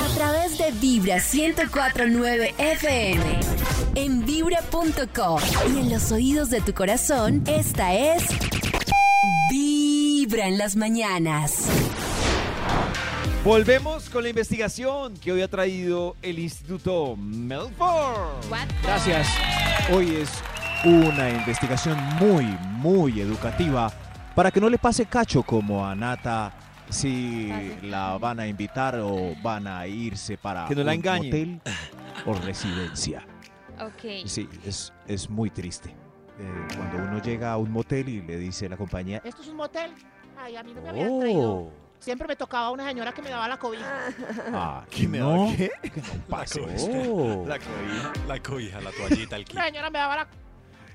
A 0.00 0.14
través 0.14 0.58
de 0.58 0.72
Vibra 0.80 1.16
1049 1.16 2.54
FM. 2.58 3.40
En 3.94 4.24
vibra.com. 4.24 5.40
Y 5.74 5.80
en 5.80 5.90
los 5.90 6.10
oídos 6.12 6.50
de 6.50 6.60
tu 6.60 6.72
corazón, 6.74 7.44
esta 7.46 7.94
es. 7.94 8.24
Vibra 9.50 10.48
en 10.48 10.58
las 10.58 10.76
mañanas. 10.76 11.68
Volvemos 13.48 14.10
con 14.10 14.24
la 14.24 14.28
investigación 14.28 15.14
que 15.14 15.32
hoy 15.32 15.40
ha 15.40 15.48
traído 15.48 16.16
el 16.20 16.38
Instituto 16.38 17.16
Melford. 17.16 18.44
Gracias. 18.82 19.26
Hoy 19.90 20.16
es 20.16 20.30
una 20.84 21.30
investigación 21.30 21.96
muy, 22.20 22.44
muy 22.44 23.22
educativa 23.22 23.90
para 24.34 24.50
que 24.50 24.60
no 24.60 24.68
le 24.68 24.76
pase 24.76 25.06
cacho 25.06 25.42
como 25.42 25.86
a 25.86 25.94
Nata 25.94 26.52
si 26.90 27.50
la 27.84 28.18
van 28.18 28.38
a 28.38 28.46
invitar 28.46 29.00
o 29.00 29.34
van 29.42 29.66
a 29.66 29.86
irse 29.86 30.36
para 30.36 30.66
Que 30.68 30.74
no 30.74 30.84
la 30.84 30.92
un 30.92 30.98
engañen. 30.98 31.62
hotel 31.64 31.74
o 32.26 32.34
residencia. 32.34 33.26
Ok. 33.80 34.26
Sí, 34.26 34.46
es, 34.66 34.92
es 35.06 35.30
muy 35.30 35.48
triste. 35.48 35.88
Eh, 36.38 36.66
cuando 36.76 36.98
uno 36.98 37.22
llega 37.22 37.52
a 37.52 37.56
un 37.56 37.70
motel 37.72 38.10
y 38.10 38.20
le 38.20 38.36
dice 38.36 38.68
la 38.68 38.76
compañía, 38.76 39.22
¿Esto 39.24 39.40
es 39.40 39.48
un 39.48 39.56
motel? 39.56 39.90
Ay, 40.36 40.54
a 40.54 40.62
mí 40.62 40.74
no 40.74 40.82
me 40.82 40.90
habían 40.90 41.18
traído. 41.18 41.50
oh, 41.50 41.72
Siempre 42.00 42.28
me 42.28 42.36
tocaba 42.36 42.70
una 42.70 42.86
señora 42.88 43.12
que 43.12 43.22
me 43.22 43.30
daba 43.30 43.48
la 43.48 43.58
cobija. 43.58 44.08
ah, 44.52 44.84
¿Qué 44.90 45.08
me 45.08 45.18
no, 45.18 45.46
da 45.50 45.56
qué? 45.56 45.70
cobija. 46.28 47.10
Oh. 47.10 47.44
La 47.46 47.58
cobija. 47.58 48.12
La 48.26 48.42
cobija, 48.42 48.80
la 48.80 48.90
toallita, 48.92 49.36
el 49.36 49.44
kit. 49.44 49.56
Una 49.56 49.66
señora 49.66 49.90
me 49.90 49.98
daba 49.98 50.16
la... 50.16 50.28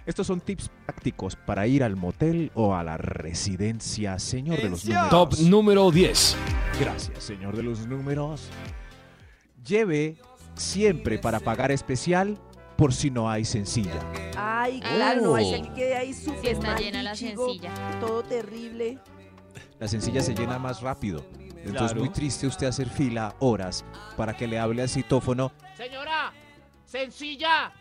Estos 0.05 0.27
son 0.27 0.41
tips 0.41 0.69
prácticos 0.85 1.35
para 1.37 1.65
ir 1.67 1.81
al 1.83 1.95
motel 1.95 2.51
o 2.55 2.75
a 2.75 2.83
la 2.83 2.97
residencia, 2.97 4.19
señor 4.19 4.57
de 4.61 4.69
los 4.69 4.83
números. 4.85 5.09
Top 5.09 5.33
número 5.39 5.91
10. 5.91 6.35
Gracias, 6.79 7.23
señor 7.23 7.55
de 7.55 7.63
los 7.63 7.87
números. 7.87 8.49
Lleve 9.65 10.17
siempre 10.55 11.19
para 11.19 11.39
pagar 11.39 11.71
especial 11.71 12.37
por 12.77 12.93
si 12.93 13.11
no 13.11 13.29
hay 13.29 13.45
sencilla. 13.45 14.01
Ay, 14.35 14.81
claro, 14.81 15.21
no 15.21 15.35
hay 15.35 15.53
Oh. 15.53 15.63
que 15.63 15.73
quede 15.73 15.95
ahí 15.95 16.13
Si 16.13 16.25
súper 16.25 16.47
está 16.53 16.67
mal, 16.73 16.81
llena 16.83 17.03
la 17.03 17.11
bichigo, 17.13 17.45
sencilla. 17.45 17.73
Todo 18.01 18.23
terrible. 18.23 18.99
La 19.83 19.89
sencilla 19.89 20.21
se 20.21 20.33
llena 20.33 20.57
más 20.57 20.79
rápido. 20.79 21.25
Entonces 21.57 21.73
Claro. 21.73 21.99
muy 21.99 22.07
triste 22.09 22.47
usted 22.47 22.67
hacer 22.67 22.87
fila 22.89 23.35
horas 23.39 23.83
para 24.15 24.33
que 24.33 24.47
le 24.47 24.57
hable 24.57 24.81
al 24.81 24.87
citófono. 24.87 25.51
Señora, 25.75 26.31
sencilla. 26.85 27.73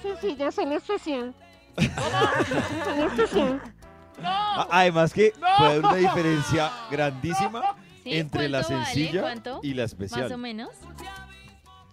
sencilla, 0.00 0.52
solo 0.52 0.76
especial. 0.76 1.34
¿Cómo? 1.74 3.06
especial. 3.08 3.60
No. 4.22 4.28
A- 4.28 4.68
Además 4.70 5.12
que 5.12 5.32
No. 5.40 5.46
puede 5.58 5.70
haber 5.70 5.80
una 5.80 5.94
diferencia 5.96 6.70
grandísima 6.88 7.74
¿Sí? 8.04 8.16
entre 8.18 8.48
la 8.48 8.62
sencilla 8.62 9.34
y 9.60 9.74
la 9.74 9.82
Más 9.82 9.92
o 9.92 10.04
especial. 10.04 10.38
menos. 10.38 10.70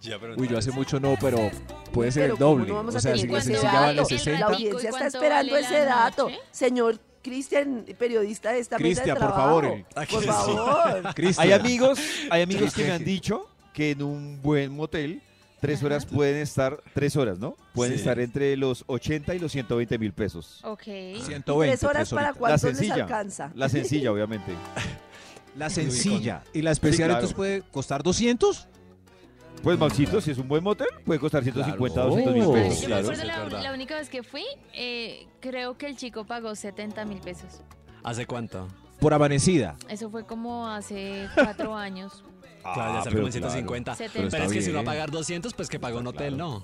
Ya, 0.02 0.20
pero 0.20 0.34
Uy, 0.36 0.46
yo 0.46 0.56
hace 0.56 0.70
mucho 0.70 1.00
no, 1.00 1.16
pero 1.20 1.50
puede 1.92 2.12
ser 2.12 2.22
Pero 2.22 2.34
el 2.34 2.38
¿cómo 2.38 2.50
doble. 2.52 2.68
no 2.68 2.74
vamos 2.76 2.94
o 2.94 2.98
a 2.98 3.00
sea, 3.00 3.16
si 3.16 3.26
la 3.26 3.40
sencilla 3.40 3.72
dato? 3.72 3.80
vale 3.86 4.00
El 4.02 4.06
60, 4.06 4.38
La 4.40 4.46
audiencia 4.54 4.88
¿y 4.88 4.92
está 4.92 5.06
esperando 5.08 5.52
vale 5.52 5.66
ese 5.66 5.84
dato. 5.84 6.22
noche? 6.30 6.38
Señor 6.52 7.00
Cristian, 7.22 7.84
periodista 7.98 8.52
de 8.52 8.60
esta 8.60 8.76
mesa 8.78 8.84
de 8.88 8.94
Cristian, 8.94 9.16
por 9.18 9.26
trabajo. 9.28 9.46
favor, 9.48 9.64
el- 9.66 9.86
¿A 9.94 10.06
que 10.06 10.14
Por 10.14 10.24
favor. 10.24 11.02
Cristian. 11.14 11.46
Hay 11.46 11.52
amigos, 11.52 11.98
hay 12.30 12.42
amigos 12.42 12.74
que 12.74 12.84
me 12.84 12.92
han 12.92 13.04
dicho 13.04 13.46
que 13.74 13.90
en 13.92 14.02
un 14.02 14.40
buen 14.42 14.72
motel 14.72 15.22
tres 15.60 15.82
horas 15.82 16.06
pueden 16.06 16.36
estar, 16.36 16.82
tres 16.94 17.16
horas, 17.16 17.38
¿no? 17.38 17.54
Pueden 17.74 17.92
Sí. 17.94 17.98
estar 18.00 18.18
entre 18.18 18.56
los 18.56 18.84
80 18.86 19.34
y 19.34 19.38
los 19.38 19.52
120 19.52 19.98
mil 19.98 20.12
pesos. 20.14 20.60
Ok. 20.64 20.82
120, 20.82 21.76
Tres 21.76 21.84
horas 21.84 22.08
tres 22.08 22.16
para 22.18 22.32
cuánto 22.32 22.66
les 22.66 22.76
sencilla. 22.78 23.04
alcanza. 23.04 23.52
La 23.54 23.68
sencilla, 23.68 24.10
obviamente. 24.12 24.52
La 25.56 25.68
sencilla. 25.68 26.42
¿Y 26.54 26.62
la 26.62 26.70
especial 26.70 26.94
Sí, 26.94 26.98
claro. 27.02 27.12
entonces 27.14 27.36
puede 27.36 27.62
costar 27.70 28.02
200? 28.02 28.68
Pues 29.62 29.78
Maxito, 29.78 30.20
si 30.20 30.30
es 30.30 30.38
un 30.38 30.48
buen 30.48 30.64
motel, 30.64 30.88
puede 31.04 31.20
costar 31.20 31.42
150, 31.42 31.94
Claro. 31.94 32.08
200 32.10 32.34
mil 32.34 32.52
pesos. 32.52 32.80
Yo 32.82 32.88
me 32.88 32.94
acuerdo 32.96 33.24
la, 33.24 33.62
la 33.62 33.72
única 33.74 33.96
vez 33.96 34.08
que 34.08 34.22
fui, 34.22 34.44
eh, 34.72 35.26
creo 35.40 35.76
que 35.76 35.86
el 35.86 35.96
chico 35.96 36.24
pagó 36.24 36.54
70 36.54 37.04
mil 37.04 37.18
pesos. 37.20 37.60
¿Hace 38.02 38.24
cuánto? 38.26 38.68
Por 39.00 39.12
amanecida. 39.12 39.76
Eso 39.88 40.08
fue 40.10 40.24
como 40.24 40.66
hace 40.68 41.28
cuatro 41.34 41.76
años. 41.76 42.24
Claro, 42.62 42.92
ya 42.92 42.98
Ah, 42.98 43.02
sale 43.04 43.04
pero 43.04 43.22
como 43.22 43.26
en 43.28 43.32
150. 43.32 43.96
Pero 44.12 44.28
es 44.44 44.52
que 44.52 44.60
si 44.60 44.70
va 44.70 44.80
a 44.80 44.84
pagar 44.84 45.10
200, 45.10 45.54
pues 45.54 45.70
que 45.70 45.80
paga 45.80 45.98
un 45.98 46.06
hotel, 46.06 46.36
¿no? 46.36 46.62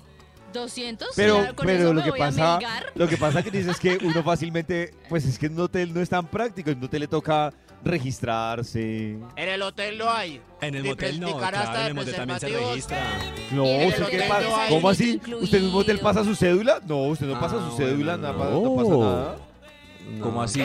¿200? 0.53 1.05
Pero, 1.15 1.37
Claro, 1.39 1.55
con 1.55 1.65
pero 1.65 1.79
eso 1.79 1.93
lo 1.93 2.01
me 2.01 2.11
que 2.11 2.17
pasa, 2.19 2.59
lo 2.93 3.07
que 3.07 3.17
pasa 3.17 3.41
que 3.41 3.49
dices 3.49 3.79
que 3.79 3.97
uno 4.03 4.21
fácilmente, 4.21 4.93
pues 5.09 5.25
es 5.25 5.39
que 5.39 5.47
en 5.47 5.53
un 5.53 5.61
hotel 5.61 5.91
no 5.95 5.99
es 5.99 6.09
tan 6.09 6.27
práctico, 6.27 6.69
en 6.69 6.77
un 6.77 6.83
hotel 6.83 6.99
le 7.01 7.07
toca 7.07 7.51
registrarse. 7.87 9.17
En 9.35 9.49
el 9.49 9.61
hotel 9.61 9.97
no 9.97 10.09
hay. 10.11 10.41
En 10.61 10.75
el 10.75 10.83
motel 10.83 11.19
no, 11.19 11.37
claro, 11.37 11.57
en 11.79 11.85
el 11.87 11.93
motel 11.93 12.15
también 12.15 12.39
se 12.39 12.47
registra. 12.49 12.97
No, 13.51 13.65
el 13.65 13.87
¿usted 13.89 14.03
hotel 14.03 14.19
qué 14.19 14.27
no 14.27 14.33
pasa? 14.33 14.65
¿Cómo 14.69 14.89
así? 14.89 15.21
¿Usted 15.41 15.57
en 15.59 15.65
un 15.65 15.71
motel 15.71 15.95
incluido. 15.97 16.03
pasa 16.03 16.23
su 16.23 16.35
cédula? 16.35 16.81
No, 16.87 16.97
usted 17.03 17.27
no 17.27 17.39
pasa 17.39 17.57
Ah, 17.59 17.69
su 17.71 17.77
cédula, 17.77 18.17
bueno, 18.17 18.33
nada, 18.33 18.51
no. 18.51 18.61
no 18.61 18.75
pasa 18.75 18.97
nada. 18.97 19.35
¿Cómo 20.21 20.41
así? 20.41 20.61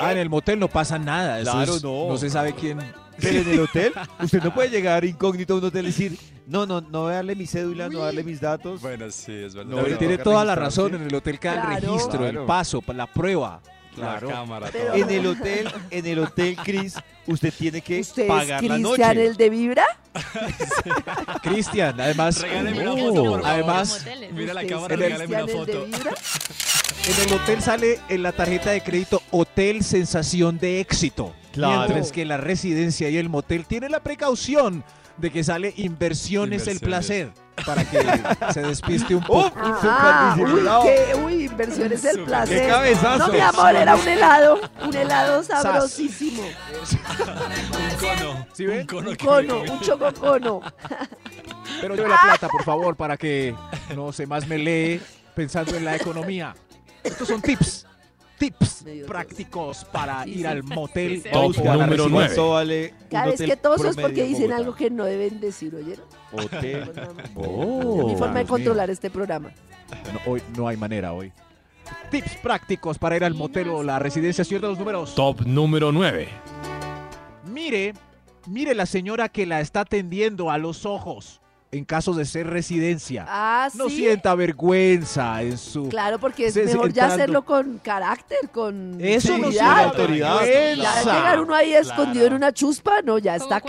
Ah, 0.00 0.12
en 0.12 0.18
el 0.18 0.28
motel 0.28 0.58
no 0.58 0.68
pasa 0.68 0.98
nada. 0.98 1.40
Eso 1.40 1.52
Claro, 1.52 1.76
es- 1.76 1.82
no. 1.84 2.08
No 2.08 2.16
se 2.16 2.28
sabe 2.30 2.52
quién. 2.54 2.78
Pero 3.20 3.38
en 3.40 3.48
el 3.50 3.60
hotel, 3.60 3.92
usted 4.20 4.42
no 4.42 4.52
puede 4.52 4.70
llegar 4.70 5.04
incógnito 5.04 5.54
a 5.54 5.58
un 5.58 5.64
hotel 5.64 5.84
y 5.84 5.88
decir, 5.88 6.18
no, 6.46 6.66
no, 6.66 6.80
no 6.80 7.02
voy 7.02 7.12
a 7.12 7.16
darle 7.16 7.34
mi 7.36 7.46
cédula, 7.46 7.84
no 7.88 7.92
voy 7.98 8.02
a 8.02 8.06
darle 8.06 8.24
mis 8.24 8.40
datos. 8.40 8.80
Bueno, 8.82 9.10
sí, 9.10 9.32
es 9.32 9.54
verdad. 9.54 9.70
No, 9.70 9.82
pero 9.82 9.96
tiene 9.98 10.18
toda 10.18 10.44
la 10.44 10.54
razón. 10.54 10.94
En 10.96 11.02
el 11.02 11.14
hotel 11.14 11.38
queda 11.38 11.54
el 11.54 11.60
Claro. 11.60 11.92
registro, 11.94 12.18
Claro. 12.18 12.40
el 12.40 12.46
paso, 12.46 12.82
la 12.94 13.06
prueba. 13.06 13.60
La 13.96 14.18
Claro. 14.18 14.28
cámara, 14.28 14.68
Pero- 14.72 14.86
todo. 14.86 14.94
En 14.96 15.10
el 15.10 15.26
hotel, 15.26 15.68
en 15.90 16.06
el 16.06 16.18
hotel, 16.18 16.56
Cris, 16.56 16.94
usted 17.26 17.52
tiene 17.56 17.80
que 17.80 18.00
¿Usted 18.00 18.22
es 18.24 18.28
pagar 18.28 18.62
la 18.64 18.78
noche. 18.78 18.94
Cristian 19.02 19.18
el 19.18 19.36
de 19.36 19.50
Vibra? 19.50 19.84
Cristian, 21.42 22.00
además. 22.00 22.40
Regáleme 22.40 22.88
una 22.88 22.92
foto, 23.02 23.14
por 23.24 23.42
favor. 23.42 23.42
además. 23.44 24.06
Mira 24.32 24.54
la 24.54 24.60
¿Usted 24.62 24.66
es 24.66 24.72
cámara, 24.72 24.94
en 24.94 25.02
el- 25.02 25.10
regáleme 25.12 25.42
una 25.44 25.52
foto. 25.52 25.86
En 25.86 27.26
el 27.28 27.32
hotel 27.34 27.62
sale 27.62 28.00
en 28.08 28.22
la 28.22 28.32
tarjeta 28.32 28.70
de 28.70 28.80
crédito 28.82 29.22
Hotel 29.30 29.84
Sensación 29.84 30.58
de 30.58 30.80
Éxito. 30.80 31.34
Claro. 31.52 31.80
Mientras 31.88 32.10
que 32.12 32.24
la 32.24 32.36
residencia 32.38 33.08
y 33.10 33.16
el 33.16 33.28
motel 33.28 33.66
tiene 33.66 33.88
la 33.88 34.00
precaución 34.00 34.82
de 35.16 35.30
que 35.30 35.44
sale 35.44 35.72
Inversiones, 35.76 36.66
el 36.66 36.80
placer. 36.80 37.32
Para 37.64 37.84
que 37.88 38.02
se 38.52 38.62
despiste 38.62 39.14
un 39.14 39.22
poco. 39.26 39.46
¡Uf! 39.46 39.78
Ah, 39.84 40.36
uy, 40.36 40.62
qué, 40.82 41.14
uy, 41.14 41.44
inversiones 41.44 42.02
del 42.02 42.12
Súper. 42.12 42.26
placer. 42.26 42.62
¡Qué 42.62 42.68
cabezazo! 42.68 43.26
No, 43.28 43.32
mi 43.32 43.38
amor, 43.40 43.76
era 43.76 43.94
un 43.94 44.08
helado, 44.08 44.60
un 44.84 44.96
helado 44.96 45.42
sabrosísimo. 45.44 46.42
Un 46.42 47.96
cono. 47.98 48.46
¿Sí 48.52 48.66
ven? 48.66 48.80
Un 48.80 48.86
cono 48.86 49.10
Un 49.10 49.16
cono, 49.16 49.62
un 49.62 49.80
chococono. 49.80 50.60
Pero 51.80 51.94
lleve 51.94 52.08
la 52.08 52.20
plata, 52.22 52.48
por 52.48 52.64
favor, 52.64 52.96
para 52.96 53.16
que 53.16 53.54
no 53.94 54.12
se 54.12 54.26
más 54.26 54.48
me 54.48 54.58
lee 54.58 55.00
pensando 55.36 55.76
en 55.76 55.84
la 55.84 55.94
economía. 55.94 56.54
Estos 57.04 57.28
son 57.28 57.40
tips. 57.40 57.86
Tips 58.38 58.82
Medio 58.84 59.06
prácticos 59.06 59.84
para 59.86 60.24
Sí, 60.24 60.30
ir 60.30 60.36
sí. 60.38 60.44
al 60.46 60.62
motel 60.64 61.22
Top 61.22 61.56
número 61.56 61.86
residencia. 61.86 62.08
nueve. 62.08 62.26
¿Cuánto 62.34 62.50
vale 62.50 62.94
un 63.02 63.08
Cada 63.08 63.26
vez 63.26 63.40
que 63.42 63.56
todos 63.56 63.76
es 63.76 63.82
promedio 63.82 64.02
porque 64.02 64.22
en 64.22 64.28
dicen 64.28 64.42
Bogotá? 64.42 64.56
algo 64.56 64.74
que 64.74 64.90
no 64.90 65.04
deben 65.04 65.40
decir, 65.40 65.74
¿oyeron? 65.74 66.04
Hotel. 66.32 66.92
Oh, 67.36 68.08
Mi 68.08 68.16
forma 68.16 68.38
de 68.40 68.46
controlar 68.46 68.90
este 68.90 69.10
programa. 69.10 69.50
No, 70.12 70.32
hoy 70.32 70.42
no 70.56 70.66
hay 70.68 70.76
manera 70.76 71.12
hoy. 71.12 71.32
Tips 72.10 72.36
prácticos 72.36 72.98
para 72.98 73.16
ir 73.16 73.24
al 73.24 73.34
motel 73.34 73.68
o 73.68 73.82
la 73.82 73.98
residencia. 73.98 74.44
Señor 74.44 74.62
de 74.62 74.68
los 74.68 74.78
números. 74.78 75.14
Top 75.14 75.42
número 75.42 75.92
9. 75.92 76.28
Mire, 77.52 77.94
mire 78.46 78.74
la 78.74 78.86
señora 78.86 79.28
que 79.28 79.46
la 79.46 79.60
está 79.60 79.80
atendiendo 79.80 80.50
a 80.50 80.58
los 80.58 80.86
ojos 80.86 81.40
en 81.74 81.84
caso 81.84 82.12
de 82.14 82.24
ser 82.24 82.46
residencia. 82.46 83.24
Ah, 83.28 83.68
No 83.74 83.88
sí. 83.88 83.96
sienta 83.96 84.34
vergüenza 84.34 85.42
en 85.42 85.58
su... 85.58 85.88
Claro, 85.88 86.18
porque 86.18 86.46
es 86.46 86.54
sí, 86.54 86.60
mejor 86.60 86.92
ya 86.92 87.02
entrando. 87.04 87.14
hacerlo 87.14 87.44
con 87.44 87.78
carácter, 87.78 88.38
con 88.52 88.98
Eso 89.00 89.36
no 89.38 89.50
sienta 89.50 89.84
autoridad. 89.84 90.40
Ya 90.40 90.44
vergüenza. 90.44 91.02
llegar 91.16 91.40
uno 91.40 91.54
ahí 91.54 91.74
escondido 91.74 92.26
en 92.26 92.32
una 92.34 92.52
chuspa, 92.52 93.02
no, 93.02 93.18
ya 93.18 93.38
Como 93.38 93.44
está 93.44 93.60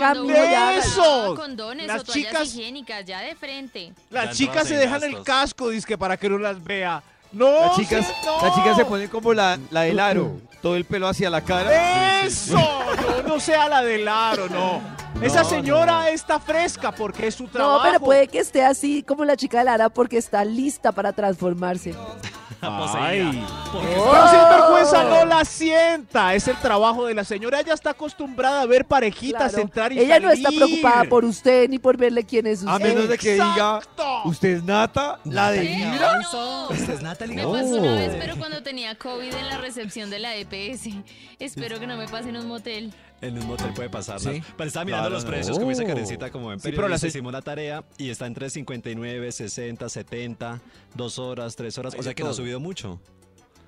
ya. 0.50 0.76
¡Eso! 0.78 1.34
Condones 1.36 1.86
Las 1.86 2.02
o 2.08 2.12
chicas- 2.12 2.46
higiénicas, 2.54 3.04
ya 3.04 3.20
de 3.20 3.34
frente. 3.34 3.92
Las 4.10 4.36
chicas 4.36 4.68
se 4.68 4.76
dejan 4.76 5.02
el 5.02 5.10
gastos. 5.10 5.24
casco, 5.26 5.68
dice 5.70 5.86
para 5.98 6.16
que 6.16 6.28
no 6.28 6.38
las 6.38 6.62
vea. 6.62 7.02
No, 7.36 7.50
Las 7.66 7.76
chicas, 7.76 8.06
sí, 8.06 8.12
no. 8.24 8.42
las 8.46 8.54
chicas 8.54 8.76
se 8.76 8.84
ponen 8.86 9.08
como 9.08 9.34
la, 9.34 9.58
la 9.70 9.82
del 9.82 10.00
aro, 10.00 10.40
todo 10.62 10.74
el 10.76 10.84
pelo 10.84 11.06
hacia 11.06 11.28
la 11.30 11.42
cara. 11.42 12.22
¡Eso! 12.24 12.56
No, 12.56 13.28
no 13.28 13.40
sea 13.40 13.68
la 13.68 13.82
del 13.82 14.08
aro, 14.08 14.48
no. 14.48 14.80
Esa 15.22 15.44
señora 15.44 16.10
está 16.10 16.38
fresca 16.38 16.92
porque 16.92 17.26
es 17.26 17.34
su 17.34 17.46
trabajo. 17.48 17.78
No, 17.78 17.82
pero 17.84 18.00
puede 18.00 18.28
que 18.28 18.38
esté 18.38 18.64
así 18.64 19.02
como 19.02 19.24
la 19.24 19.36
chica 19.36 19.58
de 19.58 19.64
Lara 19.64 19.88
porque 19.88 20.18
está 20.18 20.44
lista 20.44 20.92
para 20.92 21.12
transformarse. 21.12 21.94
Ay. 22.94 23.44
Porque 23.72 23.86
Oh. 23.98 24.10
Pero 24.12 24.28
sin 24.28 24.38
vergüenza 24.48 25.04
no 25.04 25.24
la 25.26 25.44
sienta. 25.44 26.34
Es 26.34 26.48
el 26.48 26.56
trabajo 26.56 27.06
de 27.06 27.14
la 27.14 27.24
señora. 27.24 27.60
Ella 27.60 27.74
está 27.74 27.90
acostumbrada 27.90 28.62
a 28.62 28.66
ver 28.66 28.84
parejitas 28.86 29.50
Claro. 29.52 29.62
entrar 29.62 29.92
y 29.92 29.98
Ella 30.00 30.18
no 30.20 30.30
está 30.30 30.48
preocupada 30.50 31.04
por 31.04 31.24
usted 31.24 31.68
ni 31.68 31.78
por 31.78 31.96
verle 31.96 32.24
quién 32.24 32.46
es 32.46 32.60
usted. 32.60 32.72
A 32.72 32.78
menos 32.78 33.08
de 33.08 33.18
que 33.18 33.34
diga, 33.34 33.80
usted 34.24 34.48
es 34.56 34.62
Nata, 34.64 35.18
la 35.24 35.50
de. 35.50 35.64
No. 36.32 36.70
Esta 36.70 36.92
es 36.94 37.02
Natalie. 37.02 37.36
Me 37.36 37.44
Oh. 37.44 37.52
pasó 37.52 37.66
una 37.76 37.94
vez, 37.94 38.16
pero 38.18 38.36
cuando 38.36 38.62
tenía 38.62 38.94
COVID 38.96 39.34
en 39.34 39.48
la 39.48 39.58
recepción 39.58 40.10
de 40.10 40.18
la 40.18 40.34
EPS. 40.36 40.88
Espero 41.38 41.78
que 41.78 41.86
no 41.86 41.96
me 41.96 42.08
pase 42.08 42.30
en 42.30 42.36
un 42.38 42.46
motel. 42.48 42.92
En 43.22 43.38
un 43.38 43.46
motel 43.46 43.72
puede 43.72 43.88
pasar. 43.88 44.20
Sí. 44.20 44.42
Pero 44.56 44.68
estaba 44.68 44.84
mirando 44.84 45.04
Claro, 45.04 45.14
los 45.14 45.24
no. 45.24 45.30
precios, 45.30 45.58
como 45.58 45.70
dice 45.70 45.84
Oh. 45.84 45.86
Karencita, 45.86 46.30
como 46.30 46.52
en 46.52 46.58
Sí, 46.60 46.64
pero 46.64 46.76
periodista, 46.82 46.94
la 46.94 46.98
se- 46.98 47.08
hicimos 47.08 47.32
la 47.32 47.42
tarea 47.42 47.82
y 47.96 48.10
está 48.10 48.26
entre 48.26 48.50
59, 48.50 49.32
60, 49.32 49.88
70, 49.88 50.60
2 50.94 51.18
horas, 51.18 51.56
3 51.56 51.76
horas. 51.78 51.94
O 51.98 52.02
sea 52.02 52.12
que 52.14 52.22
no 52.22 52.30
ha 52.30 52.34
subido 52.34 52.60
mucho. 52.60 53.00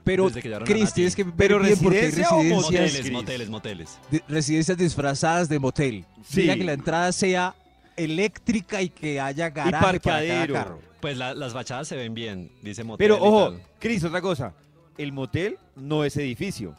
Pero, 0.04 0.26
desde 0.28 0.40
que 0.42 0.48
llevaron 0.48 0.66
a 0.68 0.70
Cris, 0.70 0.84
Nati. 0.84 0.94
tienes 0.94 1.16
que 1.16 1.24
ver 1.24 1.34
¿Pero 1.36 1.58
residencia 1.58 2.28
o 2.30 2.38
residencias, 2.40 2.62
moteles? 2.62 3.10
Moteles, 3.12 3.48
moteles, 3.50 3.98
residencias 4.28 4.78
disfrazadas 4.78 5.48
de 5.48 5.58
motel. 5.58 6.04
Sí. 6.26 6.42
Mira 6.42 6.56
que 6.56 6.64
la 6.64 6.72
entrada 6.72 7.12
sea 7.12 7.54
eléctrica 7.96 8.80
y 8.82 8.88
que 8.90 9.20
haya 9.20 9.50
garaje 9.50 9.84
para 9.84 9.98
cada 9.98 10.46
carro. 10.46 10.80
Pues 11.00 11.16
la- 11.16 11.34
las 11.34 11.52
fachadas 11.52 11.88
se 11.88 11.96
ven 11.96 12.14
bien, 12.14 12.50
dice 12.62 12.84
motel. 12.84 13.04
Pero 13.04 13.16
y 13.16 13.20
ojo. 13.28 13.56
Cris, 13.78 14.02
otra 14.04 14.20
cosa. 14.20 14.54
El 14.96 15.12
motel 15.12 15.58
no 15.76 16.04
es 16.04 16.16
edificio. 16.16 16.74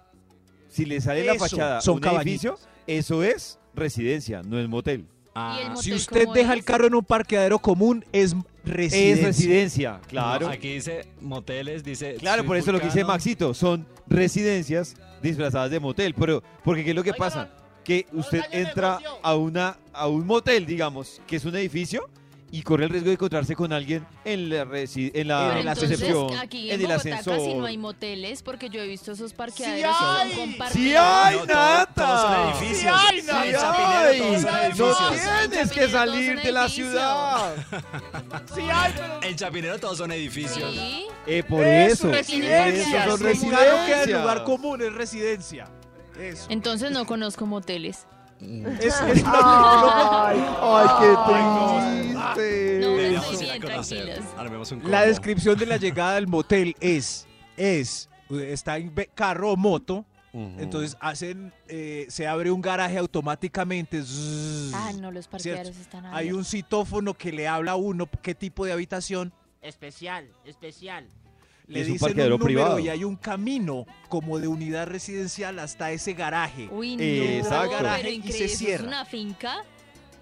Si 0.70 0.86
le 0.86 1.02
sale 1.02 1.24
la 1.26 1.36
fachada 1.36 1.82
son 1.82 1.96
un 1.96 2.00
caballitos. 2.00 2.46
edificio, 2.46 2.60
eso 2.88 3.24
es 3.24 3.60
residencia, 3.76 4.42
no 4.44 4.60
es 4.60 4.68
motel. 4.70 5.06
Ah, 5.36 5.60
¿Y 5.62 5.72
el 5.72 5.78
Si 5.78 5.94
usted 5.94 6.28
deja 6.34 6.54
es? 6.54 6.60
el 6.60 6.66
carro 6.66 6.88
en 6.88 6.96
un 6.96 7.04
parqueadero 7.04 7.60
común, 7.60 8.04
es 8.12 8.36
residencia. 8.66 9.14
Es 9.14 9.24
residencia, 9.24 10.02
claro. 10.08 10.48
no, 10.48 10.52
aquí 10.54 10.74
dice 10.76 11.08
moteles, 11.22 11.84
dice. 11.84 12.16
Claro, 12.16 12.46
por 12.46 12.58
eso 12.58 12.72
lo 12.72 12.80
que 12.80 12.86
dice. 12.86 13.04
Maxito, 13.04 13.54
son 13.54 13.86
residencias 14.08 14.96
disfrazadas 15.22 15.72
de 15.72 15.80
motel. 15.80 16.14
Pero, 16.14 16.44
porque 16.64 16.84
¿qué 16.84 16.90
es 16.92 16.96
lo 16.96 17.04
que 17.04 17.14
pasa? 17.14 17.50
Que 17.84 18.06
usted 18.14 18.42
entra 18.52 19.00
a 19.24 19.36
una 19.36 19.78
a 19.94 20.08
un 20.08 20.26
motel, 20.28 20.66
digamos, 20.66 21.22
que 21.28 21.38
es 21.38 21.46
un 21.46 21.56
edificio, 21.56 22.10
y 22.52 22.62
corre 22.64 22.86
el 22.86 22.90
riesgo 22.92 23.08
de 23.10 23.14
encontrarse 23.14 23.56
con 23.56 23.72
alguien 23.74 24.06
en 24.26 24.50
la, 24.50 24.66
resi- 24.66 25.12
en 25.14 25.28
la 25.28 25.50
Pero 25.50 25.60
entonces, 25.60 25.90
recepción, 25.90 26.38
aquí 26.38 26.70
en 26.72 26.76
en 26.76 26.82
el 26.82 26.88
Bogotá 26.88 26.96
ascensor. 26.96 27.38
casi 27.38 27.54
no 27.54 27.66
hay 27.66 27.78
moteles 27.78 28.42
porque 28.42 28.70
yo 28.70 28.82
he 28.82 28.88
visto 28.88 29.12
esos 29.12 29.34
parqueaderos 29.34 29.96
¡Sí 29.98 30.04
son 30.04 30.18
hay! 30.18 30.32
compartidos. 30.34 30.74
¡Sí 30.74 30.96
hay, 30.96 31.36
No, 31.38 31.46
Nata! 31.46 31.94
todos 31.96 32.22
son 32.22 32.50
edificios. 32.50 32.80
¡Sí 32.80 32.88
hay, 32.88 33.22
Sí, 33.22 33.28
Nata! 33.28 33.46
en 33.46 33.52
¡Sí 33.54 33.60
Chapinero 33.62 34.10
hay! 34.10 34.18
todos 34.20 34.42
son 34.42 34.52
No 34.52 34.60
edificios. 35.10 35.50
tienes 35.50 35.72
que 35.72 35.90
salir 35.90 36.32
todos 36.34 36.44
de 36.46 36.52
la 36.52 36.62
son 36.62 36.70
ciudad. 36.72 37.56
Sí 38.56 38.62
hay, 38.74 38.94
pero... 38.96 39.24
En 39.24 39.36
Chapinero 39.36 39.80
todos 39.80 39.98
son 39.98 40.12
edificios. 40.12 40.72
Sí. 40.74 41.06
Eh, 41.28 41.44
por 41.44 41.64
Es 41.64 41.94
eso. 41.94 42.10
residencia, 42.12 43.06
Eso 43.06 43.18
son 43.18 43.18
Claro 43.18 43.18
que 43.18 43.24
el 43.24 43.30
residencias. 44.00 44.22
lugar 44.22 44.44
común 44.44 44.82
es 44.82 44.94
residencia. 44.94 45.68
Eso. 46.20 46.48
Entonces 46.50 46.92
no 46.92 47.06
conozco 47.06 47.46
moteles. 47.46 48.08
Es, 48.42 49.02
es 49.02 49.24
Ay, 49.26 50.40
ay, 50.62 50.88
qué 51.00 51.16
triste. 51.28 52.80
me 52.80 52.86
Deberíamos 52.86 53.32
estoy 53.32 53.46
ir 53.46 53.52
a 53.52 53.54
bien, 53.58 53.62
conocer. 53.62 54.06
tranquilas. 54.06 54.34
Armemos 54.38 54.72
un 54.72 54.92
La 54.92 55.02
descripción 55.06 55.58
de 55.60 55.66
la 55.66 55.78
llegada 55.86 56.16
del 56.16 56.28
motel 56.28 56.76
es, 56.80 57.28
es, 57.58 58.10
está 58.30 58.78
en 58.78 58.94
carro 59.16 59.52
o 59.54 59.58
moto, 59.58 60.06
Ujú. 60.32 60.54
entonces 60.60 60.96
hacen, 61.02 61.52
eh, 61.68 62.06
se 62.10 62.28
abre 62.28 62.52
un 62.52 62.62
garaje 62.62 62.98
automáticamente. 62.98 64.02
zzzz, 64.04 64.74
Ah, 64.74 64.92
no, 65.00 65.12
los 65.12 65.28
parqueaderos 65.28 65.74
¿cierto? 65.76 65.82
están 65.82 66.06
Hay 66.06 66.14
abiertos. 66.30 66.38
un 66.38 66.46
citófono 66.46 67.14
que 67.16 67.32
le 67.32 67.48
habla 67.48 67.72
a 67.72 67.76
uno 67.76 68.08
qué 68.22 68.36
tipo 68.36 68.64
de 68.66 68.72
habitación, 68.74 69.34
Especial, 69.62 70.26
especial. 70.46 71.06
Le 71.70 71.82
Es 71.82 71.88
un 71.88 71.94
dicen 71.94 71.94
un, 71.94 72.00
parqueadero 72.10 72.38
número 72.38 72.46
privado. 72.46 72.80
y 72.80 72.90
hay 72.90 73.04
un 73.04 73.16
camino 73.16 73.86
como 74.10 74.38
de 74.40 74.48
unidad 74.48 74.88
residencial 74.88 75.60
hasta 75.60 75.92
ese 75.92 76.14
garaje. 76.14 76.68
Uy, 76.72 76.96
no, 76.98 77.04
Exacto. 77.04 77.72
Garaje 77.72 78.02
pero 78.04 78.10
y 78.10 78.12
se 78.14 78.28
increíble. 78.28 78.46
¿eso 78.46 78.58
cierra. 78.58 78.82
¿Es 78.84 78.88
una 78.88 79.06
finca? 79.06 79.64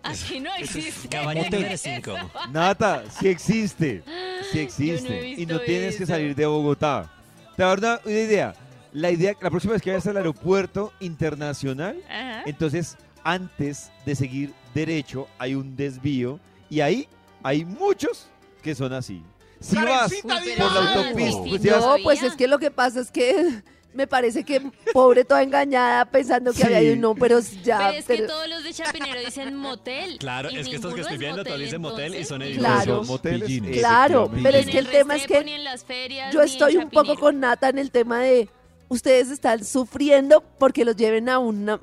Así 0.03 0.39
no 0.39 0.53
existe. 0.55 1.07
Cabaña 1.09 1.43
Motel. 1.43 1.59
número 1.61 1.77
5. 1.77 2.13
Nata, 2.51 3.03
sí 3.19 3.27
existe. 3.27 4.03
Sí 4.51 4.59
existe. 4.59 5.19
he 5.33 5.41
y 5.41 5.45
no 5.45 5.59
tienes 5.61 5.95
que 5.97 6.03
eso. 6.03 6.13
salir 6.13 6.35
de 6.35 6.45
Bogotá. 6.45 7.11
Te 7.55 7.63
voy 7.63 7.71
a 7.71 7.75
dar 7.75 7.79
una, 7.79 7.99
una 8.05 8.13
idea. 8.21 8.53
La 8.93 9.11
idea, 9.11 9.33
la 9.41 9.49
próxima 9.49 9.73
vez 9.73 9.81
que 9.81 9.89
vayas 9.91 10.07
al 10.07 10.17
aeropuerto 10.17 10.93
internacional, 10.99 11.97
Ajá. 12.09 12.43
entonces 12.45 12.97
antes 13.23 13.91
de 14.05 14.15
seguir 14.15 14.53
derecho 14.73 15.27
hay 15.37 15.55
un 15.55 15.75
desvío 15.75 16.39
y 16.69 16.79
ahí 16.79 17.07
hay 17.43 17.65
muchos 17.65 18.27
que 18.63 18.73
son 18.75 18.93
así. 18.93 19.21
Si 19.59 19.75
vas 19.75 20.13
por 20.21 20.31
la 20.31 20.91
autopista, 20.93 21.31
Sí, 21.43 21.49
pues, 21.49 21.61
si 21.61 21.69
vas- 21.69 21.81
No, 21.81 21.95
pues 22.03 22.23
es 22.23 22.35
que 22.35 22.47
lo 22.47 22.59
que 22.59 22.71
pasa 22.71 22.99
es 23.01 23.11
que 23.11 23.61
me 23.93 24.05
parece 24.05 24.43
que 24.43 24.61
pobre 24.93 25.25
toda 25.25 25.41
engañada 25.41 26.05
pensando 26.05 26.51
que 26.51 26.57
Sí. 26.59 26.63
había 26.65 26.83
ido 26.83 26.93
un 26.93 27.01
no, 27.01 27.15
pero 27.15 27.39
ya. 27.63 27.77
Pero 27.79 27.89
es 27.97 28.05
que 28.05 28.15
pero- 28.17 28.27
todos 28.27 28.47
los 28.47 28.63
de 28.63 28.73
Chapinero 28.73 29.19
dicen 29.19 29.55
motel. 29.55 30.17
Claro, 30.19 30.49
es 30.49 30.67
que 30.69 30.75
estos 30.75 30.93
que 30.93 31.01
estoy 31.01 31.15
es 31.15 31.19
viendo 31.19 31.43
todos 31.43 31.59
dicen 31.59 31.81
motel 31.81 32.13
y 32.15 32.23
son. 32.23 32.41
Claro. 32.41 32.97
son 32.97 33.07
moteles, 33.07 33.47
Pillines. 33.47 33.77
Claro, 33.79 34.31
pero 34.43 34.57
es 34.57 34.67
que 34.67 34.77
el 34.77 34.87
tema 34.87 35.15
es 35.15 35.25
que 35.25 35.43
ni 35.43 35.53
en 35.53 35.63
las 35.63 35.83
ferias, 35.83 36.31
yo 36.33 36.39
ni 36.41 36.45
en 36.45 36.51
estoy 36.51 36.77
un 36.77 36.89
poco 36.91 37.15
con 37.15 37.39
Nata 37.39 37.69
en 37.69 37.79
el 37.79 37.89
tema 37.89 38.19
de 38.19 38.49
ustedes 38.89 39.31
están 39.31 39.65
sufriendo 39.65 40.43
porque 40.59 40.85
los 40.85 40.95
lleven 40.95 41.27
a 41.29 41.39
una 41.39 41.79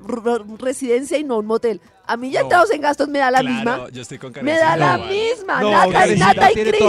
residencia 0.57 1.17
y 1.17 1.23
no 1.23 1.35
a 1.35 1.39
un 1.39 1.45
motel. 1.47 1.81
A 2.07 2.17
mí 2.17 2.29
ya 2.29 2.39
No. 2.41 2.45
entrados 2.45 2.71
en 2.71 2.81
gastos 2.81 3.07
me 3.07 3.19
da 3.19 3.31
la 3.31 3.39
Claro, 3.39 3.53
misma. 3.55 3.79
yo 3.91 4.01
estoy 4.01 4.17
con 4.19 4.31
Me 4.41 4.57
da 4.57 4.77
la 4.77 4.97
misma. 4.97 5.61
No, 5.61 5.71
Nata 5.71 6.07
y 6.07 6.15
Nata 6.19 6.51
y 6.51 6.53
Cris. 6.53 6.81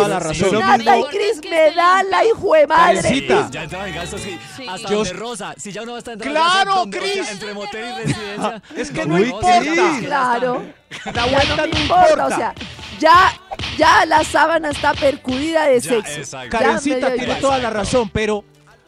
Nata 0.52 0.98
y. 0.98 1.04
Cris 1.04 1.40
me 1.50 1.70
da 1.74 2.02
la 2.02 2.24
hijo 2.24 2.54
de 2.54 2.66
madre. 2.66 2.96
Karencita. 3.02 3.48
Ya 3.50 3.62
entraba 3.64 3.88
en 3.88 3.94
gastos 3.94 4.20
sí, 4.20 4.38
Sí. 4.56 4.66
hasta 4.68 4.88
Yo- 4.90 4.96
donde 4.96 5.12
Rosa. 5.14 5.54
Si 5.56 5.72
ya 5.72 5.82
uno 5.82 5.92
va 5.92 5.96
a 5.96 6.00
estar 6.00 6.14
entrando 6.14 6.38
¡Claro, 6.40 6.84
Cris! 6.90 7.30
entre 7.30 7.54
motel 7.54 7.84
y 7.84 8.02
residencia. 8.02 8.62
Es 8.76 8.90
que 8.90 9.06
no 9.06 9.18
importa. 9.18 9.60
Claro. 10.04 10.62
La 11.06 11.12
Ya 11.12 11.26
vuelta 11.26 11.56
no 11.56 11.78
importa, 11.78 11.80
importa. 11.82 12.26
o 12.26 12.30
sea, 12.30 12.54
ya, 12.98 13.32
ya 13.78 14.04
la 14.06 14.22
sábana 14.24 14.70
está 14.70 14.92
percudida 14.94 15.64
de 15.64 15.80
Ya, 15.80 15.90
sexo. 16.02 16.38
dio 16.82 16.98
tiene 17.14 17.34
toda 17.36 17.58
la 17.58 17.70
razón, 17.70 18.10
pero, 18.10 18.44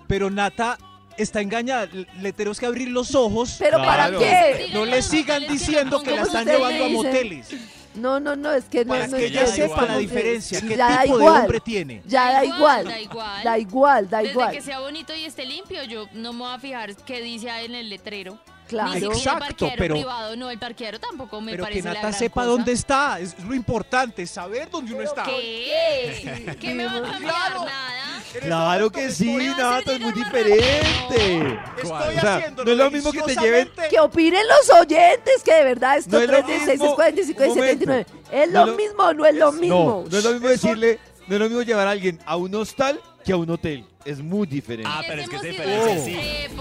pero 0.07 0.31
Nata 0.31 0.79
está 1.19 1.41
engañada. 1.41 1.89
Le 2.21 2.33
tenemos 2.33 2.59
que 2.59 2.67
abrir 2.67 2.89
los 2.89 3.15
ojos. 3.15 3.57
Pero 3.59 3.79
¿para 3.79 4.09
Claro. 4.09 4.19
qué? 4.21 4.71
No 4.73 4.85
le 4.87 5.03
sigan 5.03 5.47
diciendo 5.47 6.03
que 6.03 6.13
la 6.13 6.23
están 6.23 6.43
ustedes 6.43 6.59
llevando 6.59 6.85
a 6.85 6.89
dicen. 6.89 6.93
moteles. 7.07 7.49
No, 7.95 8.21
no, 8.21 8.37
no, 8.37 8.53
es 8.53 8.67
que 8.67 8.85
no, 8.85 8.91
Para 8.91 9.09
no 9.09 9.17
que 9.17 9.25
es 9.27 9.31
ella 9.33 9.41
da 9.43 9.47
sepa 9.49 9.87
la 9.87 9.99
diferencia. 9.99 10.61
¿Qué 10.61 10.77
Ya 10.77 10.89
da 10.89 11.03
tipo 11.03 11.19
de 11.19 11.25
igual. 11.25 11.43
hombre 11.43 11.61
tiene? 11.61 12.03
Ya 12.07 12.33
da 12.33 12.45
igual. 12.45 12.85
Da 12.85 13.01
igual. 13.01 13.45
Da 13.45 13.59
igual, 13.59 14.09
da 14.11 14.19
Desde 14.19 14.31
igual. 14.33 14.53
que 14.53 14.61
sea 14.63 14.79
bonito 14.81 15.15
y 15.17 15.25
esté 15.25 15.45
limpio, 15.47 15.83
yo 15.85 16.07
no 16.13 16.33
me 16.33 16.41
voy 16.41 16.55
a 16.55 16.59
fijar 16.61 16.95
qué 16.97 17.21
dice 17.23 17.51
ahí 17.51 17.67
en 17.67 17.75
el 17.75 17.89
letrero. 17.91 18.39
Claro. 18.69 18.89
Ni 18.91 18.95
siquiera 19.01 19.17
Exacto, 19.17 19.45
el 19.45 19.49
parqueadero 19.49 19.79
pero- 19.79 19.95
privado, 19.95 20.37
no, 20.37 20.51
el 20.51 20.59
parqueadero 20.59 21.01
tampoco 21.01 21.41
me 21.41 21.53
Pero 21.53 21.65
parece 21.65 21.81
que 21.81 21.85
la 21.89 21.95
Nata 21.95 22.09
gran 22.09 22.19
sepa 22.19 22.35
cosa. 22.43 22.47
dónde 22.47 22.73
está. 22.73 23.19
Es 23.21 23.39
lo 23.43 23.55
importante, 23.55 24.27
saber 24.27 24.71
dónde 24.71 24.93
uno 24.95 25.03
está. 25.03 25.23
¿Qué? 25.25 26.57
¿Qué 26.61 26.75
me 26.75 26.85
va 26.85 26.97
a 26.99 27.03
cambiar? 27.03 27.21
Claro. 27.35 27.65
Nada. 27.65 28.23
Claro 28.41 28.91
que 28.91 29.11
sí, 29.11 29.25
Me 29.25 29.49
va 29.49 29.55
a 29.55 29.59
Nata, 29.59 29.79
hacer 29.79 29.95
es 29.95 30.01
muy 30.01 30.13
llegar 30.13 30.25
diferente. 30.25 31.59
Estoy 31.83 31.91
O 31.91 32.21
sea, 32.21 32.37
haciendo 32.37 32.65
no 32.65 32.71
es 32.73 32.77
lo 32.77 32.91
mismo 32.91 33.11
que 33.13 33.23
te 33.23 33.37
lleven 33.37 33.71
Que 33.89 34.01
opinen 34.01 34.43
los 34.47 34.79
oyentes, 34.79 35.43
que 35.43 35.55
de 35.55 35.65
verdad 35.65 35.97
esto 35.97 36.11
No 36.11 36.19
es 36.23 36.27
lo 36.31 36.33
3 36.35 36.47
16 36.47 36.81
mismo. 36.81 36.95
45 36.95 37.43
y 37.45 37.49
Un 37.49 37.55
momento. 37.57 37.85
79. 37.87 38.07
¿Es 38.31 38.51
No 38.53 38.61
lo 38.67 38.73
lo- 38.73 38.77
mismo 38.77 39.03
o 39.03 39.15
no 39.15 39.25
es 39.27 39.35
lo 39.35 39.53
mismo? 39.53 40.05
No, 40.05 40.11
no 40.11 40.19
es 40.19 40.25
lo 40.25 40.33
mismo 40.33 40.49
decirle, 40.49 40.99
no 41.27 41.35
es 41.37 41.41
lo 41.41 41.47
mismo 41.49 41.63
llevar 41.63 41.87
a 41.87 41.91
alguien 41.91 42.21
a 42.27 42.37
un 42.37 42.55
hostal 42.55 43.01
que 43.29 43.33
a 43.35 43.37
un 43.37 43.51
hotel. 43.51 43.85
Es 44.07 44.21
muy 44.23 44.47
diferente. 44.47 44.91
Ah, 44.91 45.03
pero 45.07 45.21
es 45.21 45.29
que 45.29 45.37
es 45.37 45.43
diferente, 45.43 46.03
sí. 46.03 46.17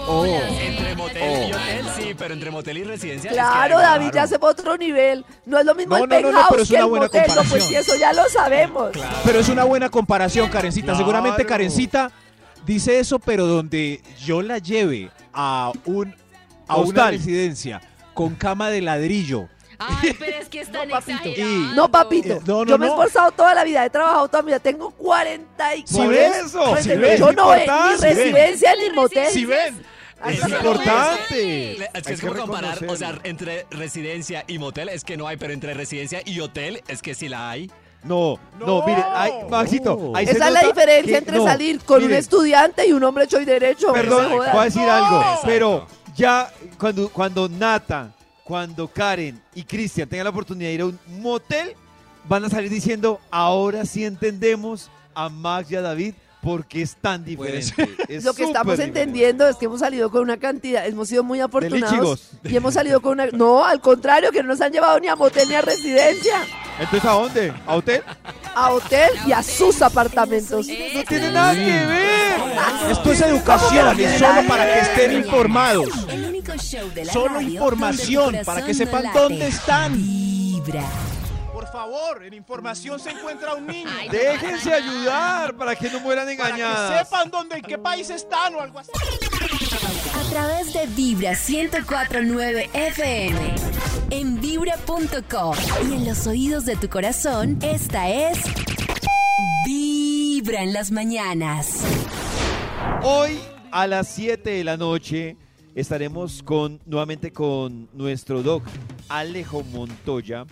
Oh. 0.06 0.26
Entre 0.26 0.94
ferias, 0.94 0.96
motel 0.98 1.22
y 1.48 1.50
las 1.50 1.62
hotel, 1.62 1.86
sí, 1.96 2.14
pero 2.18 2.34
entre 2.34 2.50
motel 2.50 2.76
y 2.76 2.84
residencia. 2.84 3.30
es 3.30 3.36
que 3.36 3.40
Claro, 3.42 3.78
David 3.78 4.10
ya 4.12 4.26
se 4.26 4.38
fue 4.38 4.50
a 4.50 4.52
otro 4.52 4.76
nivel. 4.76 5.24
No 5.46 5.58
es 5.58 5.64
lo 5.64 5.74
mismo 5.74 5.96
No, 5.96 6.04
el 6.04 6.10
no, 6.10 6.20
no, 6.20 6.20
no, 6.20 6.28
penthouse 6.28 6.48
pero 6.50 6.62
es 6.62 6.68
que 6.68 6.74
una 6.74 6.84
el 6.84 6.90
buena 6.90 7.06
motel. 7.06 7.20
No, 7.22 7.34
pues 7.34 7.36
comparación. 7.48 7.68
sí, 7.70 7.74
eso 7.90 7.96
ya 7.98 8.12
lo 8.12 8.28
sabemos. 8.28 8.90
Pero 9.24 9.40
es 9.40 9.48
una 9.48 9.64
buena 9.64 9.88
comparación, 9.88 10.50
Karencita. 10.50 10.86
Claro. 10.88 10.98
Seguramente 10.98 11.46
Karencita 11.46 12.12
dice 12.66 12.98
eso, 12.98 13.18
pero 13.18 13.46
donde 13.46 14.02
yo 14.22 14.42
la 14.42 14.58
lleve 14.58 15.10
a 15.32 15.72
un 15.86 16.14
a 16.66 16.76
una 16.76 17.10
residencia 17.10 17.80
con 18.12 18.34
cama 18.34 18.68
de 18.68 18.82
ladrillo. 18.82 19.48
Ay, 19.78 20.12
pero 20.18 20.36
es 20.38 20.48
que 20.48 20.60
están 20.60 20.88
No, 20.88 20.94
papito. 20.94 21.40
No, 21.74 21.90
papito. 21.90 22.32
Eh, 22.34 22.40
no, 22.46 22.64
no, 22.64 22.70
yo 22.70 22.78
me 22.78 22.86
he 22.86 22.88
no. 22.88 22.94
esforzado 22.94 23.30
toda 23.32 23.54
la 23.54 23.64
vida, 23.64 23.84
he 23.84 23.90
trabajado 23.90 24.28
toda 24.28 24.42
mi 24.42 24.48
vida. 24.48 24.58
Tengo 24.60 24.90
40 24.90 25.76
y 25.76 25.82
Por 25.84 26.12
eso, 26.14 26.64
Pues, 26.70 26.84
si 26.84 26.90
yo 27.18 27.32
no 27.32 27.44
voy 27.46 27.60
ni 27.60 27.96
residencia 28.00 28.74
ni 28.76 28.88
Ni 28.88 28.94
motel. 28.94 29.32
Si 29.32 29.44
ven, 29.44 29.82
Es 30.26 30.40
no 30.48 30.56
importante. 30.56 31.72
Es 31.74 31.88
Hay 31.94 32.02
que 32.02 32.12
es 32.14 32.20
como 32.20 32.34
comparar, 32.34 32.78
o 32.88 32.96
sea, 32.96 33.18
entre 33.22 33.66
residencia 33.70 34.44
y 34.46 34.58
motel 34.58 34.88
es 34.88 35.04
que 35.04 35.16
no 35.16 35.28
hay, 35.28 35.36
pero 35.36 35.52
entre 35.52 35.74
residencia 35.74 36.22
y 36.24 36.40
hotel 36.40 36.82
es 36.88 37.02
que 37.02 37.14
sí 37.14 37.28
la 37.28 37.50
hay. 37.50 37.70
No, 38.04 38.38
no, 38.60 38.84
mire, 38.86 39.04
ay, 39.12 39.32
Maxito, 39.50 40.12
ahí 40.14 40.24
Esa 40.24 40.46
es 40.46 40.52
la 40.52 40.60
diferencia 40.62 41.12
que- 41.12 41.18
entre 41.18 41.36
no, 41.38 41.44
salir 41.44 41.80
con 41.80 42.02
un 42.02 42.12
estudiante 42.12 42.86
y 42.86 42.92
un 42.92 43.02
hombre 43.02 43.24
hecho 43.24 43.40
y 43.40 43.44
derecho. 43.44 43.92
Perdón, 43.92 44.30
no 44.30 44.36
voy 44.38 44.46
a 44.46 44.64
decir 44.64 44.82
algo, 44.88 45.18
Exacto. 45.20 45.42
pero 45.44 45.86
ya 46.16 46.48
cuando, 46.78 47.08
cuando 47.08 47.48
Nata, 47.48 48.12
cuando 48.48 48.88
Karen 48.88 49.38
y 49.54 49.62
Cristian 49.62 50.08
tengan 50.08 50.24
la 50.24 50.30
oportunidad 50.30 50.70
de 50.70 50.74
ir 50.74 50.80
a 50.80 50.86
un 50.86 50.98
motel, 51.20 51.74
van 52.26 52.46
a 52.46 52.48
salir 52.48 52.70
diciendo, 52.70 53.20
ahora 53.30 53.84
sí 53.84 54.06
entendemos 54.06 54.90
a 55.14 55.28
Max 55.28 55.70
y 55.70 55.76
a 55.76 55.82
David 55.82 56.14
porque 56.40 56.80
es 56.80 56.96
tan 56.96 57.26
diferente. 57.26 57.90
Es 58.08 58.24
Lo 58.24 58.32
que 58.32 58.44
estamos 58.44 58.72
diferente. 58.72 59.02
entendiendo 59.02 59.46
es 59.46 59.56
que 59.56 59.66
hemos 59.66 59.80
salido 59.80 60.10
con 60.10 60.22
una 60.22 60.38
cantidad, 60.38 60.86
hemos 60.86 61.08
sido 61.08 61.22
muy 61.22 61.40
afortunados 61.40 62.30
y 62.42 62.56
hemos 62.56 62.72
salido 62.72 63.02
con 63.02 63.12
una... 63.12 63.26
No, 63.26 63.66
al 63.66 63.82
contrario, 63.82 64.32
que 64.32 64.42
no 64.42 64.48
nos 64.48 64.62
han 64.62 64.72
llevado 64.72 64.98
ni 64.98 65.08
a 65.08 65.16
motel 65.16 65.46
ni 65.46 65.54
a 65.54 65.60
residencia, 65.60 66.38
Entonces, 66.78 67.04
¿a 67.04 67.12
dónde? 67.12 67.52
¿A 67.66 67.76
hotel? 67.76 68.02
a 68.54 68.70
hotel 68.72 69.10
y 69.26 69.32
a 69.32 69.42
sus 69.42 69.82
apartamentos. 69.82 70.66
No 70.66 71.04
tiene 71.04 71.32
nada 71.32 71.54
que 71.54 71.60
ver. 71.60 72.40
esto 72.92 73.12
es 73.12 73.20
educación, 73.20 74.00
es 74.00 74.18
solo 74.18 74.46
para 74.48 74.64
que 74.72 74.80
estén 74.80 75.12
informados. 75.12 75.90
El 76.58 76.64
único 76.64 76.64
show 76.64 76.90
de 76.94 77.04
la 77.04 77.12
Solo 77.12 77.34
radio 77.34 77.50
información 77.50 78.36
para 78.44 78.64
que 78.64 78.74
sepan 78.74 79.04
no 79.04 79.12
dónde 79.12 79.48
están. 79.48 79.94
Vibra. 79.94 80.84
Por 81.52 81.66
favor, 81.70 82.24
en 82.24 82.34
información 82.34 82.98
se 82.98 83.10
encuentra 83.10 83.54
un 83.54 83.66
niño. 83.66 83.90
Ay, 83.98 84.08
Déjense 84.08 84.72
ayudar 84.72 85.56
para 85.56 85.76
que 85.76 85.90
no 85.90 86.00
mueran 86.00 86.28
para 86.36 86.56
que 86.56 86.98
sepan 86.98 87.30
dónde, 87.30 87.56
en 87.56 87.62
qué 87.62 87.78
país 87.78 88.10
están 88.10 88.54
o 88.54 88.60
algo 88.60 88.78
así. 88.78 88.90
A 90.14 90.30
través 90.30 90.72
de 90.72 90.86
Vibra 90.86 91.32
1049 91.32 92.70
FM. 92.72 93.54
En 94.10 94.40
vibra.com. 94.40 95.54
Y 95.88 95.94
en 95.94 96.06
los 96.06 96.26
oídos 96.26 96.64
de 96.64 96.76
tu 96.76 96.88
corazón, 96.88 97.58
esta 97.62 98.08
es. 98.08 98.38
Vibra 99.64 100.62
en 100.62 100.72
las 100.72 100.90
mañanas. 100.90 101.80
Hoy 103.02 103.38
a 103.70 103.86
las 103.86 104.08
7 104.08 104.50
de 104.50 104.64
la 104.64 104.76
noche 104.76 105.36
estaremos 105.80 106.42
con 106.42 106.80
nuevamente 106.86 107.30
con 107.30 107.88
nuestro 107.92 108.42
doc 108.42 108.64
Alejo 109.08 109.62
Montoya 109.62 110.44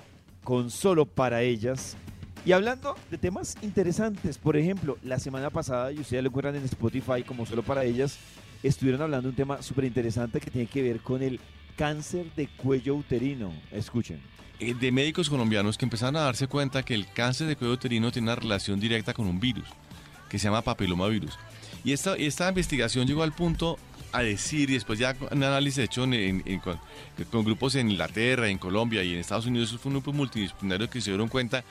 con 0.44 0.70
Solo 0.70 1.04
para 1.04 1.42
ellas 1.42 1.96
y 2.44 2.52
hablando 2.52 2.94
de 3.10 3.18
temas 3.18 3.56
interesantes. 3.60 4.38
Por 4.38 4.56
ejemplo, 4.56 4.98
la 5.02 5.18
semana 5.18 5.50
pasada, 5.50 5.90
y 5.90 5.98
ustedes 5.98 6.22
lo 6.22 6.28
encuentran 6.28 6.54
en 6.54 6.62
Spotify 6.62 7.24
como 7.26 7.44
Solo 7.44 7.64
para 7.64 7.82
ellas, 7.82 8.18
estuvieron 8.62 9.02
hablando 9.02 9.22
de 9.24 9.30
un 9.30 9.34
tema 9.34 9.62
súper 9.62 9.86
interesante 9.86 10.38
que 10.38 10.48
tiene 10.48 10.68
que 10.68 10.80
ver 10.80 11.00
con 11.00 11.20
el 11.24 11.40
cáncer 11.76 12.32
de 12.36 12.46
cuello 12.46 12.94
uterino. 12.94 13.52
Escuchen. 13.72 14.20
eh, 14.60 14.74
de 14.74 14.92
médicos 14.92 15.28
colombianos 15.28 15.76
que 15.76 15.86
empezaron 15.86 16.14
a 16.16 16.20
darse 16.20 16.46
cuenta 16.46 16.84
que 16.84 16.94
el 16.94 17.12
cáncer 17.12 17.48
de 17.48 17.56
cuello 17.56 17.74
uterino 17.74 18.12
tiene 18.12 18.26
una 18.28 18.36
relación 18.36 18.78
directa 18.78 19.12
con 19.12 19.26
un 19.26 19.40
virus 19.40 19.66
que 20.28 20.38
se 20.38 20.44
llama 20.44 20.62
papilomavirus. 20.62 21.36
Y 21.82 21.90
esta, 21.90 22.14
esta 22.14 22.48
investigación 22.48 23.08
llegó 23.08 23.24
al 23.24 23.32
punto 23.32 23.76
a 24.12 24.22
decir, 24.22 24.70
y 24.70 24.74
después 24.74 24.98
ya 24.98 25.14
un 25.30 25.42
análisis 25.42 25.78
hecho 25.84 26.04
en- 26.04 26.14
en- 26.14 26.42
en- 26.46 26.60
con, 26.60 26.78
con 27.30 27.44
grupos 27.44 27.74
en 27.74 27.90
Inglaterra, 27.90 28.48
en 28.48 28.58
Colombia 28.58 29.02
y 29.02 29.12
en 29.12 29.18
Estados 29.18 29.46
Unidos, 29.46 29.70
fue 29.80 29.90
un 29.90 29.94
grupo 29.96 30.12
multidisciplinario 30.12 30.88
que 30.88 31.00
se 31.00 31.10
dieron 31.10 31.28
cuenta 31.28 31.64